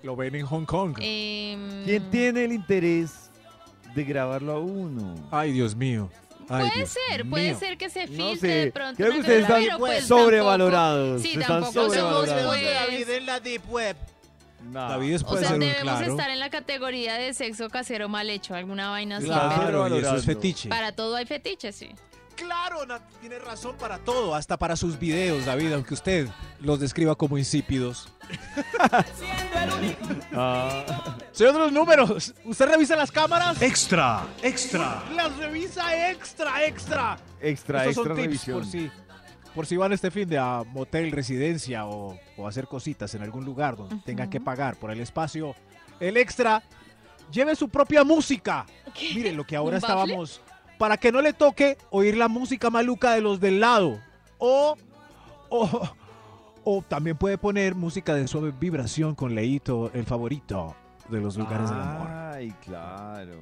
Lo 0.02 0.16
ven 0.16 0.34
en 0.34 0.46
Hong 0.46 0.64
Kong. 0.64 0.96
Em, 1.00 1.84
¿Quién 1.84 2.10
tiene 2.10 2.44
el 2.44 2.52
interés 2.52 3.30
de 3.94 4.04
grabarlo 4.04 4.52
a 4.52 4.58
uno? 4.60 5.14
Ay, 5.30 5.52
Dios 5.52 5.74
mío. 5.76 6.10
Ay, 6.48 6.64
Puede 6.66 6.76
Dios 6.78 6.96
ser, 7.08 7.28
puede 7.30 7.48
mío. 7.50 7.58
ser 7.58 7.78
que 7.78 7.90
se 7.90 8.06
No 8.06 8.30
filtre 8.30 8.36
sé, 8.40 8.46
de 8.66 8.72
pronto. 8.72 8.96
creo 8.96 9.12
que 9.12 9.20
ustedes 9.20 9.42
están 9.42 9.62
pero 9.62 9.78
pues 9.78 10.04
sobrevalorados, 10.06 11.22
Sí, 11.22 11.28
están 11.28 11.42
tampoco 11.62 11.72
somos 11.72 11.94
sobrevalorados. 12.26 12.46
pues, 12.88 13.08
en 13.08 13.26
la 13.26 13.40
Deep 13.40 13.62
Web. 13.70 13.96
Nah. 14.72 14.88
David 14.90 15.20
O 15.22 15.26
puede 15.26 15.40
sea, 15.40 15.48
ser 15.50 15.54
un 15.54 15.60
debemos 15.60 15.82
claro. 15.98 16.10
estar 16.12 16.30
en 16.30 16.38
la 16.40 16.50
categoría 16.50 17.14
de 17.14 17.32
sexo 17.34 17.70
casero 17.70 18.08
mal 18.08 18.28
hecho, 18.28 18.54
alguna 18.54 18.90
vaina 18.90 19.18
así. 19.18 19.26
Claro, 19.26 19.84
pero 19.84 19.96
y 19.96 20.00
eso 20.02 20.16
es 20.16 20.24
fetiche. 20.26 20.68
para 20.68 20.92
todo 20.92 21.14
hay 21.16 21.24
fetiches, 21.24 21.76
sí. 21.76 21.90
Claro, 22.44 22.86
Nat, 22.86 23.02
tiene 23.20 23.38
razón 23.38 23.76
para 23.78 23.98
todo, 23.98 24.34
hasta 24.34 24.56
para 24.58 24.74
sus 24.76 24.98
videos, 24.98 25.44
David, 25.44 25.72
aunque 25.74 25.94
usted 25.94 26.28
los 26.60 26.80
describa 26.80 27.14
como 27.14 27.38
insípidos. 27.38 28.08
Ah, 30.32 30.84
Señor 31.32 31.52
de 31.54 31.58
los 31.58 31.72
números, 31.72 32.34
¿usted 32.44 32.66
revisa 32.66 32.96
las 32.96 33.10
cámaras? 33.10 33.60
Extra, 33.60 34.24
extra. 34.42 35.02
Las 35.14 35.36
revisa 35.36 36.10
extra, 36.10 36.64
extra. 36.64 37.18
extra, 37.40 37.84
Estos 37.86 37.88
extra 37.88 37.94
son 37.94 38.04
tips 38.04 38.16
revisión. 38.16 38.58
por 38.58 38.66
si, 38.66 38.90
por 39.54 39.66
si 39.66 39.76
van 39.76 39.92
este 39.92 40.10
fin 40.10 40.28
de 40.28 40.38
a 40.38 40.62
motel, 40.66 41.10
residencia 41.10 41.86
o, 41.86 42.18
o 42.36 42.46
hacer 42.46 42.66
cositas 42.66 43.14
en 43.14 43.22
algún 43.22 43.44
lugar 43.44 43.76
donde 43.76 43.96
tengan 44.04 44.30
que 44.30 44.40
pagar 44.40 44.76
por 44.76 44.90
el 44.90 45.00
espacio. 45.00 45.54
El 45.98 46.16
extra, 46.16 46.62
lleve 47.32 47.56
su 47.56 47.68
propia 47.68 48.04
música. 48.04 48.66
Miren 49.14 49.36
lo 49.36 49.44
que 49.44 49.56
ahora 49.56 49.78
estábamos, 49.78 50.40
para 50.80 50.96
que 50.96 51.12
no 51.12 51.20
le 51.20 51.34
toque 51.34 51.76
oír 51.90 52.16
la 52.16 52.26
música 52.28 52.70
maluca 52.70 53.12
de 53.12 53.20
los 53.20 53.38
del 53.38 53.60
lado. 53.60 54.00
O, 54.38 54.78
o, 55.50 55.88
o 56.64 56.82
también 56.88 57.18
puede 57.18 57.36
poner 57.36 57.74
música 57.74 58.14
de 58.14 58.26
suave 58.26 58.50
vibración 58.58 59.14
con 59.14 59.34
Leito, 59.34 59.90
el 59.92 60.06
favorito 60.06 60.74
de 61.10 61.20
los 61.20 61.36
lugares 61.36 61.68
del 61.68 61.78
amor. 61.80 62.08
Ay, 62.10 62.54
claro. 62.64 63.34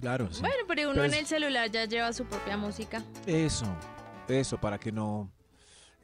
Claro, 0.00 0.28
sí. 0.30 0.40
Bueno, 0.42 0.56
pero 0.68 0.82
uno 0.84 0.92
Pero 0.92 1.04
en 1.06 1.14
es- 1.14 1.18
el 1.18 1.26
celular 1.26 1.68
ya 1.72 1.86
lleva 1.86 2.12
su 2.12 2.24
propia 2.24 2.56
música. 2.56 3.02
Eso, 3.26 3.66
eso, 4.28 4.56
para 4.58 4.78
que 4.78 4.92
no... 4.92 5.28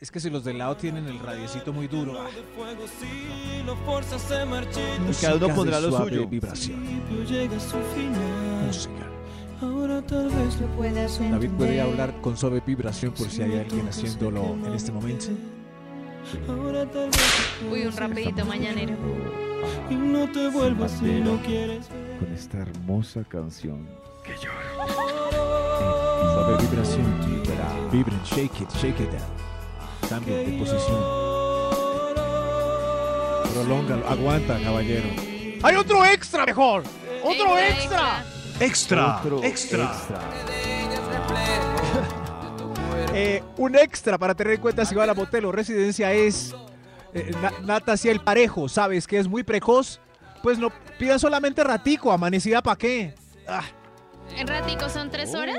Es 0.01 0.11
que 0.11 0.19
si 0.19 0.31
los 0.31 0.43
del 0.43 0.59
lado 0.59 0.77
tienen 0.77 1.07
el 1.07 1.21
radiecito 1.21 1.73
muy 1.73 1.87
duro... 1.87 2.19
ah, 2.21 2.27
Cada 5.21 5.37
uno 5.37 5.55
pondrá 5.55 5.79
lo 5.79 5.97
suyo. 5.97 6.27
vibración. 6.27 6.83
Música. 8.67 9.09
Puedas 10.77 11.19
David 11.19 11.51
puede 11.51 11.79
entender. 11.79 11.81
hablar 11.81 12.21
con 12.21 12.37
suave 12.37 12.63
vibración 12.65 13.13
por 13.13 13.29
si 13.29 13.43
hay 13.43 13.59
alguien 13.59 13.89
haciéndolo 13.89 14.57
en 14.67 14.75
este 14.75 14.93
momento. 14.93 15.27
Uy, 17.71 17.87
un 17.87 17.97
rapidito 17.97 18.45
mañanero. 18.45 18.95
Y 19.91 19.95
no 19.95 20.31
te 20.31 20.49
vuelvas 20.49 20.93
si 20.93 21.21
no 21.21 21.41
quieres. 21.43 21.87
Con 22.19 22.33
esta 22.33 22.59
hermosa 22.59 23.23
canción. 23.29 23.89
Que 24.25 24.37
Suave 26.33 26.63
vibración. 26.63 27.21
Vibra. 27.21 27.69
Vibren, 27.93 28.23
shake 28.25 28.61
it, 28.61 28.71
shake 28.81 29.01
it 29.01 29.11
down. 29.11 29.23
Cambien 30.09 30.51
de 30.51 30.59
posición. 30.59 30.99
Prolóngalo, 33.53 34.09
aguanta, 34.09 34.59
caballero. 34.63 35.09
¡Hay 35.63 35.77
otro 35.77 36.05
extra 36.05 36.47
mejor! 36.47 36.83
¡Otro 37.23 37.59
extra! 37.59 38.25
Extra, 38.65 39.19
Otro 39.19 39.43
extra. 39.45 39.93
Eh, 43.15 43.43
un 43.59 43.77
extra 43.77 44.17
para 44.17 44.35
tener 44.35 44.55
en 44.55 44.61
cuenta 44.61 44.87
si 44.87 44.95
va 44.95 45.05
a 45.05 45.07
la 45.07 45.13
motel 45.13 45.45
o 45.45 45.53
residencia 45.53 46.13
es 46.15 46.55
eh, 47.13 47.31
na- 47.43 47.53
Nata 47.63 47.95
si 47.99 48.09
el 48.09 48.21
parejo, 48.21 48.71
¿sabes? 48.71 49.07
Que 49.07 49.19
es 49.19 49.29
muy 49.29 49.43
precoz. 49.43 50.01
Pues 50.43 50.59
no 50.59 50.73
pida 50.99 51.19
solamente 51.19 51.63
ratico, 51.63 52.11
amanecida 52.11 52.63
para 52.63 52.77
qué. 52.77 53.15
Ah, 53.47 53.63
¿En 54.37 54.47
ratico 54.47 54.89
son 54.89 55.11
tres 55.11 55.35
horas? 55.35 55.57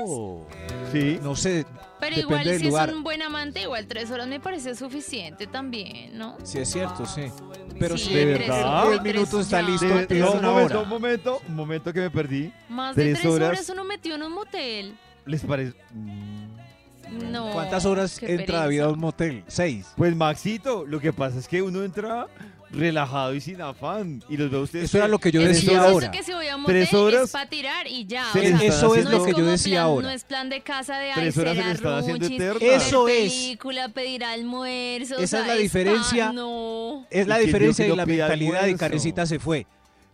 Sí. 0.92 1.18
No 1.22 1.34
sé. 1.36 1.64
Pero 2.00 2.20
igual 2.20 2.44
si 2.58 2.64
lugar. 2.66 2.88
es 2.90 2.94
un 2.94 3.02
buen 3.02 3.22
amante, 3.22 3.62
igual 3.62 3.86
tres 3.86 4.10
horas 4.10 4.26
me 4.26 4.38
parece 4.40 4.74
suficiente 4.74 5.46
también, 5.46 6.18
¿no? 6.18 6.36
Sí, 6.42 6.58
es 6.58 6.70
cierto, 6.70 7.06
sí. 7.06 7.22
Pero 7.78 7.96
Sí, 7.96 8.06
si 8.08 8.14
¿De 8.14 8.34
tres 8.34 8.48
verdad? 8.48 8.88
diez 8.90 9.02
minutos 9.02 9.40
está 9.40 9.62
ya. 9.62 9.68
listo, 9.68 9.86
De- 9.86 10.18
no, 10.20 10.32
un 10.32 10.38
una 10.38 10.48
momento, 10.50 10.74
hora. 10.74 10.82
un 10.82 10.88
momento, 10.88 11.42
un 11.48 11.54
momento 11.56 11.92
que 11.92 12.00
me 12.00 12.10
perdí. 12.10 12.52
Más 12.68 12.94
de 12.94 13.02
Tres 13.04 13.20
tres 13.20 13.32
horas. 13.32 13.48
horas. 13.48 13.68
uno 13.70 13.84
metió 13.84 14.14
en 14.16 14.22
un 14.22 14.32
motel. 14.32 14.96
¿Les 15.24 15.40
parece? 15.42 15.74
No. 17.10 17.52
¿Cuántas 17.52 17.84
horas 17.86 18.22
entra 18.22 18.60
David 18.60 18.80
a 18.80 18.88
un 18.90 18.98
motel? 18.98 19.44
Seis. 19.46 19.86
Pues 19.96 20.14
Maxito, 20.14 20.84
lo 20.86 21.00
que 21.00 21.12
pasa 21.12 21.38
es 21.38 21.48
que 21.48 21.62
uno 21.62 21.82
entra 21.84 22.26
relajado 22.74 23.34
y 23.34 23.40
sin 23.40 23.60
afán. 23.62 24.22
Y 24.28 24.36
los 24.36 24.50
veo 24.50 24.62
ustedes. 24.62 24.86
Eso 24.86 24.98
era 24.98 25.08
lo 25.08 25.18
que 25.18 25.30
yo 25.32 25.40
decía 25.40 25.82
ahora. 25.82 26.10
pienso 26.10 26.18
que 26.18 26.22
si 26.24 26.32
voy 26.36 26.48
a 26.48 26.56
un 26.56 26.62
motel 26.62 26.76
Tres 26.76 26.94
horas 26.94 27.22
es 27.24 27.30
para 27.30 27.48
tirar 27.48 27.86
y 27.86 28.06
ya. 28.06 28.24
se 28.32 28.38
o 28.54 28.58
sea, 28.58 28.68
Eso 28.68 28.94
es 28.94 29.04
lo 29.04 29.24
que 29.24 29.30
yo 29.30 29.36
como 29.36 29.46
decía 29.50 29.72
plan- 29.74 29.84
ahora. 29.86 30.06
No 30.08 30.12
es 30.14 30.24
plan 30.24 30.48
de 30.50 30.60
casa 30.62 30.98
de 30.98 31.12
Tres 31.14 31.36
ay, 31.36 31.40
horas 31.42 31.56
se 31.56 31.62
le 31.64 31.72
están 31.72 31.94
haciendo 31.98 32.26
Eso 32.60 33.08
es. 33.08 33.32
película, 33.32 33.88
pedir 33.88 34.24
almuerzo. 34.24 35.16
o 35.16 35.18
Esa 35.18 35.26
sea, 35.28 35.40
es 35.40 35.46
la 35.46 35.54
diferencia. 35.56 36.32
no. 36.32 37.06
Es 37.10 37.26
la 37.26 37.36
¿Y 37.40 37.44
quién 37.44 37.46
dijo 37.46 37.58
diferencia 37.58 37.86
y 37.86 37.96
la 37.96 38.06
mentalidad 38.06 38.52
y 38.54 38.56
almuerzo? 38.64 38.78
Carecita 38.78 39.26
se 39.26 39.38
fue. 39.38 39.66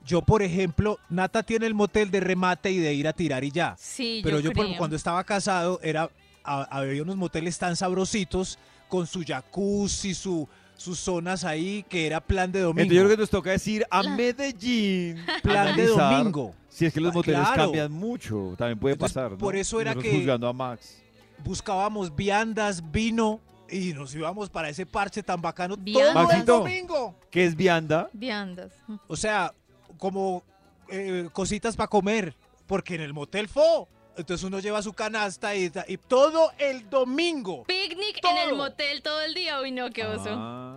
Yo, 0.06 0.22
por 0.22 0.42
ejemplo, 0.42 0.98
Nata 1.08 1.42
tiene 1.42 1.66
el 1.66 1.74
motel 1.74 2.10
de 2.10 2.20
remate 2.20 2.70
y 2.70 2.78
de 2.78 2.94
ir 2.94 3.06
a 3.06 3.12
tirar 3.12 3.44
y 3.44 3.50
ya. 3.50 3.76
Sí, 3.78 4.20
Pero 4.24 4.38
yo, 4.40 4.50
yo, 4.50 4.52
por- 4.52 4.76
cuando 4.76 4.96
estaba 4.96 5.22
casado, 5.24 5.78
era 5.82 6.10
había 6.42 7.02
unos 7.02 7.16
moteles 7.16 7.58
tan 7.58 7.76
sabrositos 7.76 8.58
con 8.88 9.06
su 9.06 9.22
jacuzzi, 9.24 10.14
su, 10.14 10.48
sus 10.80 10.98
zonas 10.98 11.44
ahí, 11.44 11.84
que 11.90 12.06
era 12.06 12.20
plan 12.22 12.50
de 12.50 12.60
domingo. 12.60 12.80
Entonces 12.80 12.96
yo 12.96 13.02
creo 13.04 13.16
que 13.16 13.20
nos 13.20 13.28
toca 13.30 13.50
decir 13.50 13.84
a 13.90 14.02
Medellín. 14.02 15.18
Plan 15.42 15.76
de 15.76 15.86
domingo. 15.88 16.54
Si 16.70 16.86
es 16.86 16.94
que 16.94 17.00
los 17.00 17.10
Ah, 17.12 17.14
moteles 17.16 17.40
claro. 17.40 17.62
cambian 17.64 17.92
mucho, 17.92 18.54
también 18.56 18.78
puede 18.78 18.94
Entonces, 18.94 19.14
pasar. 19.14 19.32
¿no? 19.32 19.36
por 19.38 19.56
eso 19.56 19.78
era 19.80 19.90
Nosotros 19.94 20.10
que- 20.12 20.18
juzgando 20.18 20.48
a 20.48 20.52
Max. 20.54 21.02
Buscábamos 21.44 22.16
viandas, 22.16 22.90
vino 22.90 23.40
y 23.68 23.92
nos 23.92 24.14
íbamos 24.14 24.48
para 24.48 24.68
ese 24.70 24.86
parche 24.86 25.22
tan 25.22 25.42
bacano 25.42 25.76
Viandas. 25.76 26.12
todo 26.14 26.22
el 26.22 26.28
Maxito. 26.28 26.58
domingo. 26.60 27.14
¿Qué 27.30 27.44
es 27.44 27.54
vianda? 27.54 28.08
Viandas. 28.14 28.72
O 29.06 29.16
sea, 29.16 29.52
como 29.98 30.42
eh, 30.88 31.28
cositas 31.32 31.76
para 31.76 31.88
comer, 31.88 32.34
porque 32.66 32.94
en 32.94 33.02
el 33.02 33.12
motel 33.12 33.48
fo. 33.48 33.86
Entonces 34.16 34.44
uno 34.44 34.58
lleva 34.58 34.82
su 34.82 34.92
canasta 34.92 35.54
y, 35.54 35.70
y 35.88 35.96
todo 35.96 36.52
el 36.58 36.88
domingo. 36.90 37.64
Picnic 37.64 38.20
en 38.24 38.36
el 38.50 38.56
motel 38.56 39.02
todo 39.02 39.20
el 39.22 39.34
día. 39.34 39.60
Uy, 39.60 39.70
no, 39.70 39.90
qué 39.90 40.04
oso. 40.04 40.28
Ah. 40.30 40.76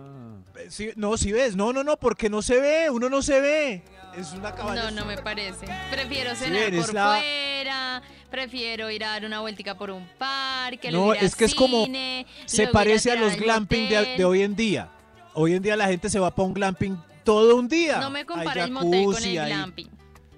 Eh, 0.56 0.66
sí, 0.70 0.90
no, 0.96 1.16
si 1.16 1.32
ves, 1.32 1.56
no, 1.56 1.72
no, 1.72 1.82
no, 1.82 1.96
porque 1.96 2.30
no 2.30 2.40
se 2.40 2.60
ve, 2.60 2.88
uno 2.90 3.08
no 3.10 3.22
se 3.22 3.40
ve. 3.40 3.82
Es 4.16 4.32
una 4.32 4.54
cabaña. 4.54 4.84
No, 4.84 5.00
no 5.00 5.04
me 5.04 5.18
parece. 5.18 5.66
Prefiero 5.90 6.34
cenar 6.36 6.72
por 6.76 6.94
la- 6.94 7.16
fuera, 7.18 8.02
prefiero 8.30 8.88
ir 8.90 9.04
a 9.04 9.08
dar 9.10 9.24
una 9.24 9.40
vueltica 9.40 9.76
por 9.76 9.90
un 9.90 10.06
parque, 10.16 10.92
No, 10.92 10.98
luego 10.98 11.14
ir 11.16 11.22
a 11.22 11.24
es 11.26 11.34
que 11.34 11.46
es 11.46 11.54
como- 11.56 11.84
cine, 11.84 12.24
Se 12.46 12.68
parece 12.68 13.10
a 13.10 13.16
los 13.16 13.34
glamping 13.34 13.88
de, 13.88 14.24
hoy 14.24 14.42
en 14.42 14.54
día. 14.54 14.88
Hoy 15.34 15.54
en 15.54 15.62
día 15.62 15.76
la 15.76 15.88
gente 15.88 16.08
se 16.08 16.20
va 16.20 16.32
para 16.32 16.46
un 16.46 16.54
glamping 16.54 16.96
todo 17.24 17.56
un 17.56 17.66
día. 17.66 17.98
No 17.98 18.10
me 18.10 18.20
Hay 18.20 18.24
compara 18.24 18.64
el 18.64 18.70
motel 18.70 19.04
con 19.06 19.16
el 19.16 19.24
hay- 19.24 19.46
glamping. 19.48 19.90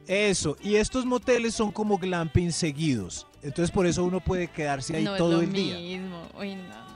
Eso, 0.07 0.57
y 0.63 0.77
estos 0.77 1.05
moteles 1.05 1.55
son 1.55 1.73
como 1.73 1.99
glamping 1.99 2.53
seguidos. 2.53 3.27
Entonces 3.43 3.71
por 3.71 3.87
eso 3.87 4.05
uno 4.05 4.21
puede 4.21 4.49
quedarse 4.49 4.97
ahí 4.97 5.05
no 5.05 5.17
todo 5.17 5.33
es 5.33 5.37
lo 5.39 5.43
el 5.45 5.53
día. 5.53 5.77
mismo. 5.79 6.23
Uy, 6.39 6.55
no. 6.57 6.87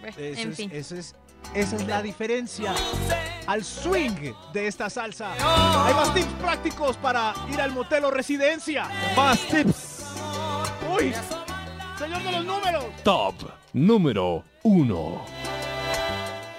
Bueno, 0.00 0.16
Eso 0.18 0.40
en 0.42 0.50
es- 0.50 0.56
fin. 0.56 0.70
eso 0.72 0.96
es- 0.96 1.14
esa 1.54 1.76
es 1.76 1.86
la 1.86 2.02
diferencia 2.02 2.74
al 3.46 3.64
swing 3.64 4.32
de 4.52 4.66
esta 4.66 4.88
salsa. 4.90 5.32
Hay 5.86 5.94
más 5.94 6.12
tips 6.14 6.32
prácticos 6.40 6.96
para 6.96 7.34
ir 7.52 7.60
al 7.60 7.72
motel 7.72 8.04
o 8.04 8.10
residencia. 8.10 8.88
Más 9.16 9.38
tips. 9.48 10.04
Uy, 10.98 11.12
señor 11.98 12.22
de 12.22 12.32
los 12.32 12.44
números. 12.44 12.84
Top 13.02 13.34
número 13.74 14.42
1. 14.62 15.22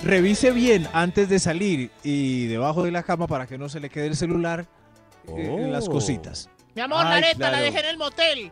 Revise 0.03 0.51
bien 0.51 0.87
antes 0.93 1.29
de 1.29 1.39
salir 1.39 1.89
y 2.03 2.45
debajo 2.45 2.83
de 2.83 2.91
la 2.91 3.01
cama 3.03 3.25
para 3.27 3.47
que 3.47 3.57
no 3.57 3.69
se 3.69 3.79
le 3.79 3.89
quede 3.89 4.07
el 4.07 4.15
celular 4.15 4.67
eh, 5.29 5.55
en 5.63 5.71
las 5.71 5.87
Oh. 5.87 5.91
cositas. 5.91 6.49
Mi 6.75 6.81
amor, 6.81 7.05
Ay, 7.05 7.21
la 7.21 7.27
neta, 7.27 7.37
claro. 7.37 7.55
la 7.57 7.61
dejé 7.61 7.79
en 7.79 7.85
el 7.85 7.97
motel. 7.97 8.51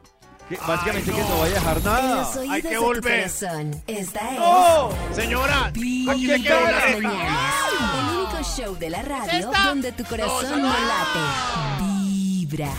Que- 0.50 0.58
básicamente 0.58 1.12
que 1.12 1.18
no 1.20 1.38
vaya 1.40 1.56
a 1.56 1.60
dejar 1.60 1.84
nada. 1.84 2.30
hay 2.50 2.62
que 2.62 2.78
volver. 2.78 3.22
corazón. 3.22 3.84
Esta 3.88 4.32
es 4.34 4.40
¡No! 4.40 4.90
Señora, 5.14 5.66
aquí 5.68 6.06
quedó 6.44 6.60
la. 6.62 6.88
El 6.90 7.06
único 7.06 8.44
show 8.44 8.76
de 8.78 8.90
la 8.90 9.02
radio 9.02 9.52
donde 9.66 9.92
tu 9.94 10.04
corazón 10.04 10.50
no 10.52 10.58
no. 10.58 10.68
late. 10.70 11.84
Vibra. 11.84 12.70